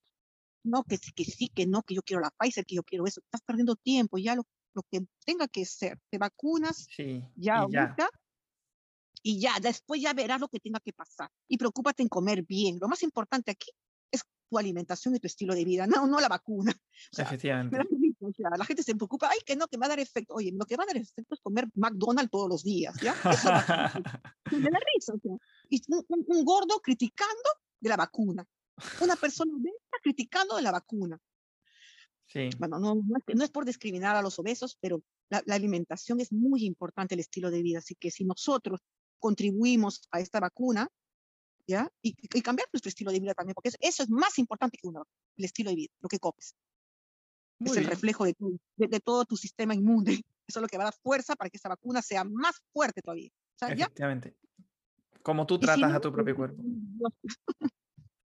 No, 0.63 0.83
que, 0.83 0.99
que 0.99 1.25
sí, 1.25 1.49
que 1.49 1.65
no, 1.65 1.81
que 1.81 1.95
yo 1.95 2.03
quiero 2.03 2.21
la 2.21 2.29
Pfizer, 2.29 2.63
que 2.63 2.75
yo 2.75 2.83
quiero 2.83 3.07
eso. 3.07 3.21
Estás 3.21 3.41
perdiendo 3.41 3.75
tiempo, 3.75 4.19
ya 4.19 4.35
lo, 4.35 4.45
lo 4.75 4.83
que 4.83 5.03
tenga 5.25 5.47
que 5.47 5.65
ser. 5.65 5.97
Te 6.11 6.19
vacunas 6.19 6.85
sí, 6.95 7.23
ya 7.35 7.61
ahorita 7.61 8.07
y 9.23 9.41
ya, 9.41 9.53
después 9.59 9.99
ya 9.99 10.13
verás 10.13 10.39
lo 10.39 10.47
que 10.47 10.59
tenga 10.59 10.79
que 10.79 10.93
pasar. 10.93 11.31
Y 11.47 11.57
preocúpate 11.57 12.03
en 12.03 12.09
comer 12.09 12.43
bien. 12.43 12.77
Lo 12.79 12.87
más 12.87 13.01
importante 13.01 13.49
aquí 13.49 13.71
es 14.11 14.21
tu 14.47 14.59
alimentación 14.59 15.15
y 15.15 15.19
tu 15.19 15.25
estilo 15.25 15.55
de 15.55 15.65
vida, 15.65 15.87
no, 16.05 16.05
no 16.05 16.19
la 16.19 16.27
vacuna. 16.27 16.71
Efectivamente. 17.17 17.79
La 18.57 18.65
gente 18.65 18.83
se 18.83 18.95
preocupa, 18.95 19.29
ay, 19.29 19.39
que 19.45 19.55
no, 19.55 19.67
que 19.67 19.77
me 19.77 19.81
va 19.81 19.85
a 19.87 19.89
dar 19.89 19.99
efecto. 19.99 20.33
Oye, 20.33 20.51
lo 20.51 20.65
que 20.65 20.75
va 20.75 20.83
a 20.83 20.87
dar 20.87 20.97
efecto 20.97 21.35
es 21.35 21.41
comer 21.41 21.67
McDonald's 21.75 22.31
todos 22.31 22.49
los 22.49 22.63
días, 22.63 22.95
¿ya? 23.01 23.13
Eso 23.13 23.49
me 24.51 24.69
da 24.69 24.79
risa. 24.93 25.13
Y 25.69 25.81
un, 25.87 26.45
gordo 26.45 26.79
criticando 26.81 27.49
de 27.79 27.89
la 27.89 27.97
vacuna. 27.97 28.45
Una 29.01 29.15
persona 29.15 29.53
obesa 29.55 29.97
criticando 30.01 30.55
de 30.55 30.61
la 30.61 30.71
vacuna. 30.71 31.19
Sí. 32.27 32.49
Bueno, 32.59 32.79
no, 32.79 32.95
no, 32.95 33.43
es, 33.43 33.49
por 33.49 33.65
discriminar 33.65 34.15
a 34.15 34.21
los 34.21 34.37
obesos, 34.37 34.77
pero 34.79 35.01
la, 35.29 35.41
la, 35.45 35.55
alimentación 35.55 36.19
es 36.19 36.31
muy 36.31 36.65
importante, 36.65 37.15
el 37.15 37.21
estilo 37.21 37.49
de 37.49 37.63
vida. 37.63 37.79
Así 37.79 37.95
que 37.95 38.11
si 38.11 38.23
nosotros 38.23 38.81
contribuimos 39.17 40.07
a 40.11 40.19
esta 40.19 40.39
vacuna, 40.39 40.89
¿ya? 41.69 41.91
Y, 42.01 42.13
cambiar 42.41 42.67
nuestro 42.73 42.89
estilo 42.89 43.11
de 43.11 43.19
vida 43.19 43.33
también, 43.35 43.53
porque 43.53 43.69
eso 43.79 44.03
es 44.03 44.09
más 44.09 44.39
importante 44.39 44.77
que 44.81 44.87
una, 44.87 45.03
el 45.37 45.45
estilo 45.45 45.69
de 45.69 45.75
vida, 45.75 45.93
lo 45.99 46.09
que 46.09 46.19
comes. 46.19 46.55
Es 47.65 47.77
el 47.77 47.85
reflejo 47.85 48.25
de, 48.25 48.35
de, 48.77 48.99
todo 48.99 49.25
tu 49.25 49.35
sistema 49.35 49.73
inmune. 49.73 50.11
Eso 50.47 50.59
es 50.59 50.61
lo 50.61 50.67
que 50.67 50.77
va 50.77 50.85
a 50.85 50.87
dar 50.87 50.95
fuerza 51.03 51.35
para 51.35 51.49
que 51.49 51.57
esta 51.57 51.69
vacuna 51.69 52.01
sea 52.01 52.23
más 52.23 52.61
fuerte 52.73 53.01
todavía. 53.01 53.29
Efectivamente. 53.61 54.35
Como 55.21 55.45
tú 55.45 55.59
tratas 55.59 55.93
a 55.93 55.99
tu 55.99 56.11
propio 56.11 56.35
pues, 56.35 56.51
cuerpo. 56.55 56.63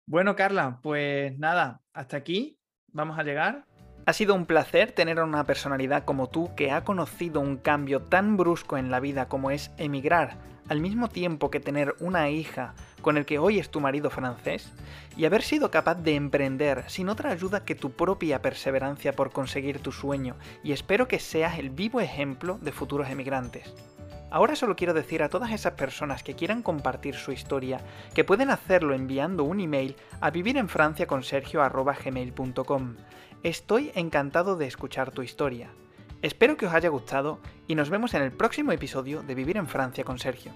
bueno, 0.05 0.35
Carla, 0.35 0.79
pues 0.83 1.37
nada, 1.39 1.81
hasta 1.93 2.17
aquí 2.17 2.59
vamos 2.87 3.17
a 3.17 3.23
llegar. 3.23 3.65
Ha 4.05 4.13
sido 4.13 4.33
un 4.33 4.47
placer 4.47 4.91
tener 4.91 5.19
a 5.19 5.25
una 5.25 5.45
personalidad 5.45 6.05
como 6.05 6.27
tú 6.27 6.55
que 6.55 6.71
ha 6.71 6.83
conocido 6.83 7.39
un 7.39 7.57
cambio 7.57 8.01
tan 8.01 8.35
brusco 8.35 8.77
en 8.77 8.89
la 8.89 8.99
vida 8.99 9.27
como 9.27 9.51
es 9.51 9.69
emigrar 9.77 10.37
al 10.69 10.79
mismo 10.79 11.07
tiempo 11.07 11.51
que 11.51 11.59
tener 11.59 11.93
una 11.99 12.29
hija 12.29 12.73
con 13.01 13.17
el 13.17 13.25
que 13.25 13.39
hoy 13.39 13.59
es 13.59 13.69
tu 13.69 13.81
marido 13.81 14.09
francés, 14.09 14.71
y 15.17 15.25
haber 15.25 15.41
sido 15.41 15.69
capaz 15.69 15.95
de 15.95 16.15
emprender 16.15 16.85
sin 16.87 17.09
otra 17.09 17.31
ayuda 17.31 17.65
que 17.65 17.75
tu 17.75 17.91
propia 17.91 18.41
perseverancia 18.41 19.11
por 19.13 19.31
conseguir 19.31 19.79
tu 19.79 19.91
sueño, 19.91 20.37
y 20.63 20.71
espero 20.71 21.09
que 21.09 21.19
seas 21.19 21.59
el 21.59 21.71
vivo 21.71 21.99
ejemplo 21.99 22.57
de 22.61 22.71
futuros 22.71 23.09
emigrantes. 23.09 23.73
Ahora 24.29 24.55
solo 24.55 24.77
quiero 24.77 24.93
decir 24.93 25.23
a 25.23 25.29
todas 25.29 25.51
esas 25.51 25.73
personas 25.73 26.23
que 26.23 26.35
quieran 26.35 26.63
compartir 26.63 27.15
su 27.15 27.33
historia 27.33 27.81
que 28.13 28.23
pueden 28.23 28.49
hacerlo 28.49 28.93
enviando 28.93 29.43
un 29.43 29.59
email 29.59 29.97
a 30.21 30.29
vivirenfranciaconsergio.gmail.com. 30.29 32.95
Estoy 33.43 33.91
encantado 33.95 34.55
de 34.55 34.67
escuchar 34.67 35.09
tu 35.09 35.23
historia. 35.23 35.71
Espero 36.21 36.57
que 36.57 36.67
os 36.67 36.73
haya 36.73 36.89
gustado 36.89 37.39
y 37.67 37.73
nos 37.73 37.89
vemos 37.89 38.13
en 38.13 38.21
el 38.21 38.31
próximo 38.31 38.71
episodio 38.71 39.23
de 39.23 39.33
Vivir 39.33 39.57
en 39.57 39.65
Francia 39.65 40.03
con 40.03 40.19
Sergio. 40.19 40.51